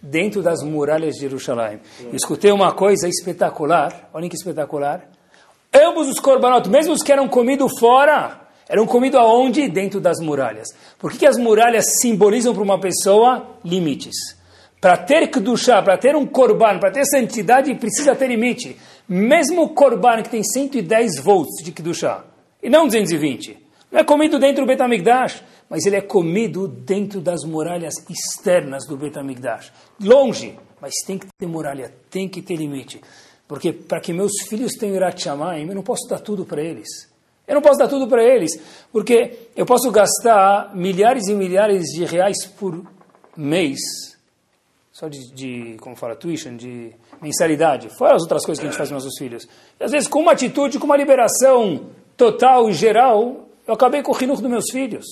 Dentro 0.00 0.40
das 0.40 0.62
muralhas 0.62 1.16
de 1.16 1.22
Jerusalém. 1.22 1.80
Eu 2.00 2.14
escutei 2.14 2.52
uma 2.52 2.72
coisa 2.72 3.08
espetacular, 3.08 4.08
olhem 4.14 4.28
que 4.28 4.36
espetacular. 4.36 5.04
Ambos 5.74 6.06
os 6.08 6.20
Korbanot, 6.20 6.68
mesmo 6.68 6.92
os 6.92 7.02
que 7.02 7.10
eram 7.10 7.26
comidos 7.26 7.72
fora, 7.80 8.46
eram 8.68 8.86
comidos 8.86 9.18
aonde? 9.20 9.68
Dentro 9.68 10.00
das 10.00 10.18
muralhas. 10.20 10.68
Por 10.98 11.10
que, 11.10 11.18
que 11.18 11.26
as 11.26 11.38
muralhas 11.38 12.00
simbolizam 12.00 12.54
para 12.54 12.62
uma 12.62 12.80
pessoa 12.80 13.58
limites? 13.64 14.36
Para 14.80 14.96
ter 14.96 15.28
Kedushá, 15.28 15.82
para 15.82 15.98
ter 15.98 16.14
um 16.14 16.26
Korban, 16.26 16.78
para 16.78 16.92
ter 16.92 17.04
santidade, 17.04 17.74
precisa 17.74 18.14
ter 18.14 18.28
limite. 18.28 18.76
Mesmo 19.08 19.62
o 19.62 19.68
Korban, 19.70 20.22
que 20.22 20.30
tem 20.30 20.42
110 20.42 21.20
volts 21.20 21.64
de 21.64 21.72
Kedushá, 21.72 22.24
e 22.62 22.68
não 22.68 22.86
220, 22.86 23.58
não 23.90 24.00
é 24.00 24.04
comido 24.04 24.38
dentro 24.38 24.64
do 24.64 24.68
Betamigdash, 24.68 25.42
mas 25.68 25.84
ele 25.84 25.96
é 25.96 26.00
comido 26.00 26.68
dentro 26.68 27.20
das 27.20 27.42
muralhas 27.44 27.94
externas 28.08 28.86
do 28.86 28.96
Betamigdash. 28.96 29.72
Longe, 30.00 30.58
mas 30.80 30.92
tem 31.06 31.18
que 31.18 31.26
ter 31.38 31.46
muralha, 31.46 31.92
tem 32.10 32.28
que 32.28 32.42
ter 32.42 32.56
limite. 32.56 33.00
Porque 33.46 33.72
para 33.72 34.00
que 34.00 34.12
meus 34.12 34.32
filhos 34.46 34.72
tenham 34.74 34.94
Irat 34.94 35.26
eu 35.26 35.74
não 35.74 35.82
posso 35.82 36.06
dar 36.08 36.20
tudo 36.20 36.44
para 36.44 36.62
eles. 36.62 37.07
Eu 37.48 37.54
não 37.54 37.62
posso 37.62 37.78
dar 37.78 37.88
tudo 37.88 38.06
para 38.06 38.22
eles, 38.22 38.52
porque 38.92 39.48
eu 39.56 39.64
posso 39.64 39.90
gastar 39.90 40.76
milhares 40.76 41.26
e 41.28 41.34
milhares 41.34 41.84
de 41.86 42.04
reais 42.04 42.44
por 42.44 42.84
mês, 43.34 43.78
só 44.92 45.08
de, 45.08 45.32
de 45.32 45.76
como 45.80 45.96
fala, 45.96 46.14
tuition, 46.14 46.56
de 46.56 46.92
mensalidade, 47.22 47.88
fora 47.88 48.16
as 48.16 48.22
outras 48.22 48.44
coisas 48.44 48.60
que 48.60 48.66
a 48.66 48.70
gente 48.70 48.76
faz 48.76 48.90
com 48.90 48.96
nossos 48.96 49.16
filhos. 49.16 49.48
E 49.80 49.84
às 49.84 49.90
vezes, 49.90 50.06
com 50.06 50.20
uma 50.20 50.32
atitude, 50.32 50.78
com 50.78 50.84
uma 50.84 50.96
liberação 50.96 51.86
total 52.16 52.68
e 52.68 52.74
geral, 52.74 53.48
eu 53.66 53.74
acabei 53.74 54.02
com 54.02 54.12
o 54.12 54.14
rinuco 54.14 54.42
dos 54.42 54.50
meus 54.50 54.70
filhos. 54.70 55.06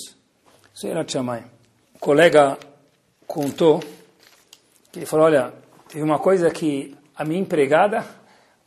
Isso 0.74 0.86
era 0.86 1.04
Tchamay. 1.04 1.42
O 1.94 1.98
colega 1.98 2.58
contou 3.26 3.80
que 4.92 4.98
ele 4.98 5.06
falou, 5.06 5.26
olha, 5.26 5.54
teve 5.88 6.02
uma 6.02 6.18
coisa 6.18 6.50
que 6.50 6.94
a 7.16 7.24
minha 7.24 7.40
empregada 7.40 8.04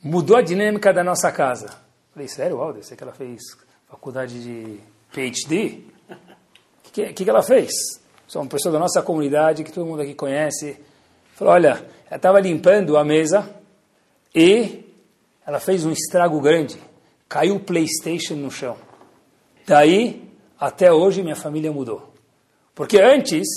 mudou 0.03 0.37
a 0.37 0.41
dinâmica 0.41 0.91
da 0.91 1.03
nossa 1.03 1.31
casa. 1.31 1.88
Falei, 2.19 2.27
sério? 2.27 2.73
Deve 2.73 2.85
ser 2.85 2.97
que 2.97 3.03
ela 3.03 3.13
fez 3.13 3.39
faculdade 3.87 4.43
de 4.43 4.77
PhD. 5.13 5.83
O 6.09 6.91
que, 6.91 7.13
que, 7.13 7.23
que 7.23 7.29
ela 7.29 7.41
fez? 7.41 7.71
Sou 8.27 8.41
uma 8.41 8.49
pessoa 8.49 8.73
da 8.73 8.77
nossa 8.77 9.01
comunidade, 9.01 9.63
que 9.63 9.71
todo 9.71 9.85
mundo 9.85 10.01
aqui 10.01 10.13
conhece. 10.13 10.77
Falou, 11.35 11.53
olha, 11.53 11.81
ela 12.07 12.17
estava 12.17 12.41
limpando 12.41 12.97
a 12.97 13.05
mesa 13.05 13.49
e 14.35 14.83
ela 15.47 15.61
fez 15.61 15.85
um 15.85 15.93
estrago 15.93 16.41
grande. 16.41 16.77
Caiu 17.29 17.55
o 17.55 17.59
Playstation 17.61 18.35
no 18.35 18.51
chão. 18.51 18.75
Daí, 19.65 20.29
até 20.59 20.91
hoje, 20.91 21.23
minha 21.23 21.37
família 21.37 21.71
mudou. 21.71 22.13
Porque 22.75 22.99
antes, 22.99 23.47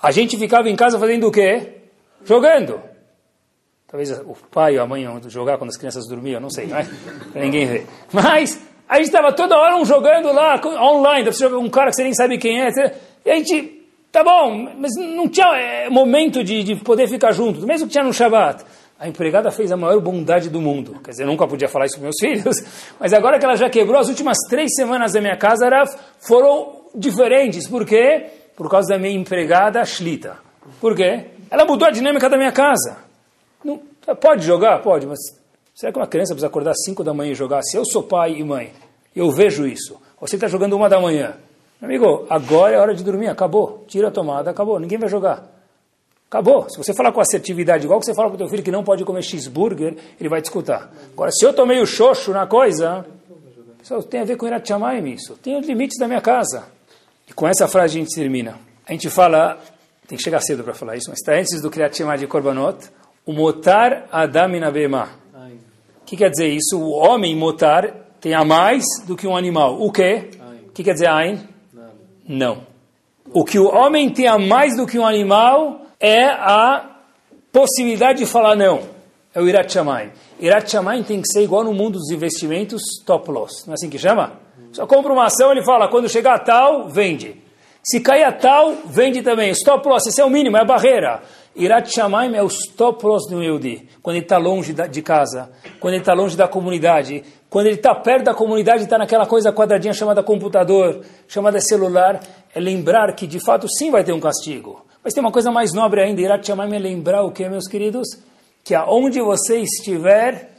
a 0.00 0.10
gente 0.10 0.38
ficava 0.38 0.70
em 0.70 0.76
casa 0.76 0.98
fazendo 0.98 1.28
o 1.28 1.30
quê? 1.30 1.82
Jogando. 2.24 2.80
Talvez 3.88 4.10
o 4.10 4.36
pai 4.50 4.76
ou 4.76 4.82
a 4.82 4.86
mãe 4.86 5.02
iam 5.02 5.20
jogar 5.28 5.58
quando 5.58 5.70
as 5.70 5.76
crianças 5.76 6.08
dormiam, 6.08 6.40
não 6.40 6.50
sei, 6.50 6.66
né? 6.66 6.88
Pra 7.32 7.40
ninguém 7.40 7.66
ver. 7.66 7.86
Mas 8.12 8.60
a 8.88 8.96
gente 8.96 9.06
estava 9.06 9.32
toda 9.32 9.56
hora 9.56 9.76
um 9.76 9.84
jogando 9.84 10.32
lá, 10.32 10.60
online, 10.82 11.30
um 11.56 11.70
cara 11.70 11.90
que 11.90 11.96
você 11.96 12.02
nem 12.02 12.12
sabe 12.12 12.36
quem 12.36 12.62
é. 12.62 12.68
E 13.24 13.30
a 13.30 13.34
gente, 13.36 13.86
tá 14.10 14.24
bom, 14.24 14.74
mas 14.76 14.90
não 14.96 15.28
tinha 15.28 15.46
é, 15.56 15.88
momento 15.88 16.42
de, 16.42 16.64
de 16.64 16.76
poder 16.76 17.08
ficar 17.08 17.30
junto, 17.30 17.64
mesmo 17.64 17.86
que 17.86 17.92
tinha 17.92 18.02
no 18.02 18.12
Shabat. 18.12 18.64
A 18.98 19.06
empregada 19.06 19.52
fez 19.52 19.70
a 19.70 19.76
maior 19.76 20.00
bondade 20.00 20.50
do 20.50 20.60
mundo. 20.60 21.00
Quer 21.04 21.10
dizer, 21.10 21.22
eu 21.22 21.28
nunca 21.28 21.46
podia 21.46 21.68
falar 21.68 21.86
isso 21.86 21.96
com 21.96 22.02
meus 22.02 22.16
filhos, 22.20 22.56
mas 22.98 23.12
agora 23.12 23.38
que 23.38 23.44
ela 23.44 23.56
já 23.56 23.70
quebrou, 23.70 24.00
as 24.00 24.08
últimas 24.08 24.38
três 24.48 24.74
semanas 24.74 25.12
da 25.12 25.20
minha 25.20 25.36
casa 25.36 25.68
foram 26.26 26.86
diferentes. 26.92 27.68
Por 27.68 27.86
quê? 27.86 28.26
Por 28.56 28.68
causa 28.68 28.94
da 28.94 28.98
minha 28.98 29.14
empregada 29.14 29.84
Shlita. 29.84 30.38
Por 30.80 30.96
quê? 30.96 31.26
Ela 31.48 31.64
mudou 31.64 31.86
a 31.86 31.90
dinâmica 31.92 32.28
da 32.28 32.36
minha 32.36 32.50
casa. 32.50 33.05
Não, 33.66 33.82
pode 34.14 34.46
jogar? 34.46 34.80
Pode, 34.80 35.06
mas 35.06 35.18
será 35.74 35.90
que 35.90 35.98
uma 35.98 36.06
criança 36.06 36.32
precisa 36.32 36.46
acordar 36.46 36.70
às 36.70 36.84
5 36.84 37.02
da 37.02 37.12
manhã 37.12 37.32
e 37.32 37.34
jogar? 37.34 37.62
Se 37.62 37.76
eu 37.76 37.84
sou 37.84 38.02
pai 38.02 38.34
e 38.34 38.44
mãe, 38.44 38.72
eu 39.14 39.30
vejo 39.32 39.66
isso. 39.66 40.00
Você 40.20 40.36
está 40.36 40.46
jogando 40.46 40.74
uma 40.74 40.88
da 40.88 41.00
manhã. 41.00 41.34
Amigo, 41.82 42.26
agora 42.30 42.74
é 42.74 42.78
hora 42.78 42.94
de 42.94 43.02
dormir, 43.02 43.28
acabou. 43.28 43.84
Tira 43.88 44.08
a 44.08 44.10
tomada, 44.10 44.50
acabou. 44.50 44.78
Ninguém 44.78 44.98
vai 44.98 45.08
jogar. 45.08 45.44
Acabou. 46.30 46.68
Se 46.70 46.78
você 46.78 46.94
falar 46.94 47.12
com 47.12 47.20
assertividade, 47.20 47.84
igual 47.84 48.00
que 48.00 48.06
você 48.06 48.14
fala 48.14 48.28
para 48.28 48.36
o 48.36 48.38
teu 48.38 48.48
filho 48.48 48.62
que 48.62 48.70
não 48.70 48.84
pode 48.84 49.04
comer 49.04 49.22
cheeseburger, 49.22 49.96
ele 50.18 50.28
vai 50.28 50.40
te 50.40 50.44
escutar. 50.44 50.90
Agora, 51.12 51.30
se 51.32 51.44
eu 51.44 51.52
tomei 51.52 51.80
o 51.80 51.86
xoxo 51.86 52.32
na 52.32 52.46
coisa, 52.46 53.04
isso 53.82 54.02
tem 54.04 54.20
a 54.20 54.24
ver 54.24 54.36
com 54.36 54.46
Irat 54.46 54.66
Shamayim, 54.66 55.12
isso. 55.12 55.34
Tem 55.36 55.58
os 55.58 55.66
limites 55.66 55.98
da 55.98 56.06
minha 56.06 56.20
casa. 56.20 56.64
E 57.28 57.32
com 57.32 57.46
essa 57.46 57.68
frase 57.68 57.98
a 57.98 58.00
gente 58.00 58.14
termina. 58.14 58.58
A 58.86 58.92
gente 58.92 59.10
fala, 59.10 59.58
tem 60.08 60.16
que 60.16 60.24
chegar 60.24 60.40
cedo 60.40 60.64
para 60.64 60.74
falar 60.74 60.96
isso, 60.96 61.10
mas 61.10 61.18
está 61.20 61.32
antes 61.32 61.60
do 61.60 61.70
Kriyat 61.70 62.02
de 62.18 62.26
Korbanot, 62.26 62.78
o 63.26 63.32
motar 63.32 64.06
Adam 64.12 64.54
Inabema. 64.54 65.10
O 66.00 66.04
que 66.06 66.16
quer 66.16 66.30
dizer 66.30 66.46
isso? 66.46 66.78
O 66.78 66.92
homem 66.92 67.34
motar 67.36 67.92
tem 68.20 68.32
a 68.32 68.44
mais 68.44 68.84
do 69.04 69.16
que 69.16 69.26
um 69.26 69.36
animal. 69.36 69.82
O 69.82 69.90
quê? 69.90 70.30
O 70.68 70.72
que 70.72 70.84
quer 70.84 70.92
dizer 70.92 71.08
Ain? 71.08 71.40
Não. 72.26 72.62
O 73.32 73.44
que 73.44 73.58
o 73.58 73.66
homem 73.66 74.08
tem 74.10 74.28
a 74.28 74.38
mais 74.38 74.76
do 74.76 74.86
que 74.86 74.98
um 74.98 75.04
animal 75.04 75.82
é 75.98 76.24
a 76.24 76.98
possibilidade 77.52 78.20
de 78.20 78.26
falar 78.26 78.54
não. 78.54 78.80
É 79.34 79.40
o 79.40 79.48
Irat 79.48 79.72
Shamayim. 79.72 80.10
Irat 80.38 80.70
Shamayim 80.70 81.02
tem 81.02 81.20
que 81.20 81.28
ser 81.28 81.42
igual 81.42 81.64
no 81.64 81.74
mundo 81.74 81.98
dos 81.98 82.10
investimentos 82.10 82.82
top 83.04 83.30
loss. 83.30 83.66
Não 83.66 83.72
é 83.72 83.74
assim 83.74 83.90
que 83.90 83.98
chama? 83.98 84.34
Só 84.72 84.86
compra 84.86 85.12
uma 85.12 85.24
ação, 85.24 85.50
ele 85.50 85.64
fala, 85.64 85.88
quando 85.88 86.08
chegar 86.08 86.34
a 86.34 86.38
tal, 86.38 86.88
vende. 86.88 87.42
Se 87.82 88.00
cair 88.00 88.24
a 88.24 88.32
tal, 88.32 88.74
vende 88.84 89.22
também. 89.22 89.50
Stop 89.50 89.86
loss, 89.88 90.06
esse 90.06 90.20
é 90.20 90.24
o 90.24 90.30
mínimo, 90.30 90.56
é 90.56 90.62
a 90.62 90.64
barreira. 90.64 91.22
Irat 91.58 91.90
Shamaim 91.90 92.34
é 92.34 92.42
o 92.42 92.48
stop 92.48 93.02
loss 93.06 93.26
do 93.30 93.42
Yehudi, 93.42 93.88
quando 94.02 94.16
ele 94.16 94.26
está 94.26 94.36
longe 94.36 94.74
de 94.74 95.00
casa, 95.00 95.50
quando 95.80 95.94
ele 95.94 96.02
está 96.02 96.12
longe 96.12 96.36
da 96.36 96.46
comunidade, 96.46 97.24
quando 97.48 97.66
ele 97.66 97.76
está 97.76 97.94
perto 97.94 98.24
da 98.24 98.34
comunidade, 98.34 98.82
está 98.82 98.98
naquela 98.98 99.24
coisa 99.24 99.50
quadradinha 99.50 99.94
chamada 99.94 100.22
computador, 100.22 101.00
chamada 101.26 101.58
celular, 101.60 102.20
é 102.54 102.60
lembrar 102.60 103.14
que 103.14 103.26
de 103.26 103.40
fato 103.40 103.66
sim 103.68 103.90
vai 103.90 104.04
ter 104.04 104.12
um 104.12 104.20
castigo. 104.20 104.84
Mas 105.02 105.14
tem 105.14 105.22
uma 105.22 105.32
coisa 105.32 105.50
mais 105.50 105.72
nobre 105.72 106.02
ainda, 106.02 106.20
Irat 106.20 106.46
Shamaim 106.46 106.74
é 106.74 106.78
lembrar 106.78 107.22
o 107.22 107.32
que, 107.32 107.48
meus 107.48 107.66
queridos? 107.66 108.06
Que 108.62 108.74
aonde 108.74 109.18
você 109.22 109.60
estiver, 109.60 110.50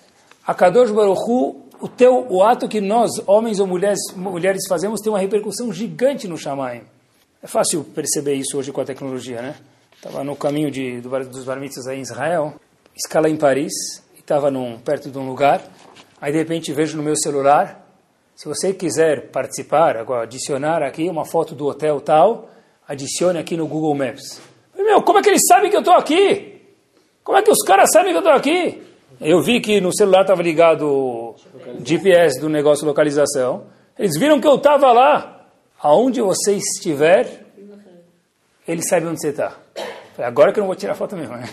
a 0.47 0.55
Kadosh 0.55 0.89
Baruch 0.89 1.21
Hu, 1.29 1.61
o, 1.79 1.87
teu, 1.87 2.25
o 2.27 2.41
ato 2.41 2.67
que 2.67 2.81
nós, 2.81 3.11
homens 3.27 3.59
ou 3.59 3.67
mulheres, 3.67 3.99
mulheres 4.15 4.63
fazemos, 4.67 4.99
tem 4.99 5.11
uma 5.11 5.19
repercussão 5.19 5.71
gigante 5.71 6.27
no 6.27 6.39
Shamaim. 6.39 6.81
É 7.43 7.45
fácil 7.45 7.83
perceber 7.83 8.33
isso 8.33 8.57
hoje 8.57 8.71
com 8.71 8.81
a 8.81 8.85
tecnologia, 8.85 9.43
né? 9.43 9.55
Estava 9.97 10.23
no 10.23 10.35
caminho 10.35 10.69
de, 10.69 11.01
do, 11.01 11.09
dos 11.25 11.43
bar 11.43 11.57
aí 11.57 11.97
em 11.97 12.01
Israel, 12.01 12.53
escala 12.95 13.27
em 13.27 13.35
Paris, 13.35 13.73
e 14.15 14.19
estava 14.19 14.51
perto 14.85 15.09
de 15.09 15.17
um 15.17 15.27
lugar. 15.27 15.59
Aí 16.21 16.31
de 16.31 16.37
repente 16.37 16.71
vejo 16.71 16.95
no 16.95 17.01
meu 17.01 17.15
celular, 17.17 17.83
se 18.35 18.47
você 18.47 18.75
quiser 18.75 19.31
participar, 19.31 19.97
agora 19.97 20.21
adicionar 20.21 20.83
aqui 20.83 21.09
uma 21.09 21.25
foto 21.25 21.55
do 21.55 21.65
hotel 21.65 21.99
tal, 21.99 22.47
adicione 22.87 23.39
aqui 23.39 23.57
no 23.57 23.65
Google 23.67 23.95
Maps. 23.95 24.39
Meu, 24.77 25.01
como 25.01 25.17
é 25.17 25.23
que 25.23 25.29
eles 25.29 25.41
sabem 25.47 25.71
que 25.71 25.75
eu 25.75 25.81
estou 25.81 25.95
aqui? 25.95 26.61
Como 27.23 27.35
é 27.35 27.41
que 27.41 27.49
os 27.49 27.63
caras 27.65 27.89
sabem 27.91 28.11
que 28.11 28.17
eu 28.17 28.21
estou 28.21 28.35
aqui? 28.35 28.83
Eu 29.19 29.41
vi 29.41 29.59
que 29.59 29.81
no 29.81 29.91
celular 29.91 30.21
estava 30.21 30.43
ligado 30.43 30.83
o 30.87 31.35
GPS 31.83 32.39
do 32.39 32.49
negócio 32.49 32.83
de 32.83 32.87
localização. 32.87 33.65
Eles 33.97 34.15
viram 34.19 34.39
que 34.39 34.47
eu 34.47 34.57
estava 34.57 34.91
lá. 34.91 35.47
Aonde 35.81 36.21
você 36.21 36.53
estiver, 36.53 37.43
ele 38.67 38.83
sabe 38.83 39.07
onde 39.07 39.19
você 39.19 39.29
está. 39.29 39.57
Agora 40.17 40.51
que 40.51 40.59
eu 40.59 40.61
não 40.61 40.67
vou 40.67 40.75
tirar 40.75 40.95
foto 40.95 41.15
mesmo. 41.15 41.35
Né? 41.35 41.47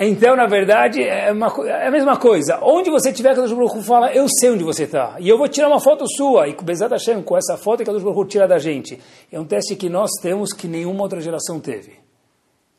Então, 0.00 0.36
na 0.36 0.46
verdade, 0.46 1.02
é, 1.02 1.32
uma, 1.32 1.52
é, 1.66 1.88
a 1.88 1.90
mesma 1.90 2.16
coisa. 2.16 2.60
Onde 2.62 2.88
você 2.88 3.10
estiver, 3.10 3.34
que 3.34 3.40
Baruch 3.40 3.82
fala, 3.82 4.12
eu 4.12 4.28
sei 4.28 4.50
onde 4.50 4.62
você 4.62 4.84
está. 4.84 5.16
E 5.18 5.28
eu 5.28 5.36
vou 5.36 5.48
tirar 5.48 5.66
uma 5.66 5.80
foto 5.80 6.04
sua. 6.08 6.46
E 6.46 6.54
Bezat 6.54 6.92
Hashem, 6.92 7.20
com 7.22 7.36
essa 7.36 7.56
foto 7.56 7.82
que 7.82 7.90
Baruch 7.90 8.28
tira 8.28 8.46
da 8.46 8.58
gente. 8.58 9.00
É 9.32 9.40
um 9.40 9.44
teste 9.44 9.74
que 9.74 9.88
nós 9.88 10.10
temos 10.22 10.52
que 10.52 10.68
nenhuma 10.68 11.02
outra 11.02 11.20
geração 11.20 11.58
teve. 11.58 11.98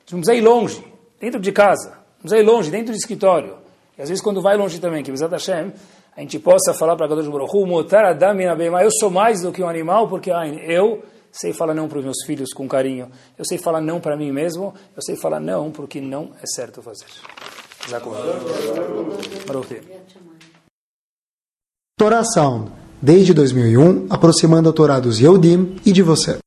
Não 0.09 0.19
precisa 0.19 0.33
ir 0.33 0.41
longe, 0.41 0.81
dentro 1.19 1.41
de 1.41 1.51
casa. 1.51 1.89
Não 1.89 2.21
precisa 2.21 2.41
ir 2.41 2.45
longe, 2.45 2.71
dentro 2.71 2.93
do 2.93 2.97
escritório. 2.97 3.57
E 3.97 4.01
às 4.01 4.07
vezes 4.07 4.23
quando 4.23 4.41
vai 4.41 4.55
longe 4.55 4.79
também, 4.79 5.03
que 5.03 5.11
Bezat 5.11 5.31
Hashem, 5.31 5.73
a 6.15 6.21
gente 6.21 6.39
possa 6.39 6.73
falar 6.73 6.95
para 6.95 7.07
Kadosh 7.09 7.27
Baruch 7.27 7.51
Hu, 7.53 7.67
eu 8.81 8.91
sou 8.91 9.09
mais 9.09 9.41
do 9.41 9.51
que 9.51 9.61
um 9.61 9.67
animal, 9.67 10.07
porque 10.07 10.31
ah, 10.31 10.47
eu 10.47 11.03
sei 11.31 11.53
falar 11.53 11.73
não 11.73 11.87
para 11.87 11.99
os 11.99 12.03
meus 12.03 12.17
filhos 12.25 12.53
com 12.53 12.67
carinho, 12.67 13.11
eu 13.37 13.45
sei 13.45 13.57
falar 13.57 13.81
não 13.81 13.99
para 13.99 14.17
mim 14.17 14.31
mesmo, 14.31 14.73
eu 14.95 15.01
sei 15.01 15.15
falar 15.15 15.39
não 15.39 15.71
porque 15.71 16.01
não 16.01 16.31
é 16.41 16.45
certo 16.45 16.81
fazer. 16.81 17.05
Torá 21.97 22.23
Sound, 22.23 22.71
desde 23.01 23.33
2001, 23.33 24.07
aproximando 24.09 24.69
a 24.69 24.73
Torá 24.73 24.99
dos 24.99 25.19
Yehudim 25.19 25.77
e 25.85 25.91
de 25.91 26.01
você. 26.01 26.39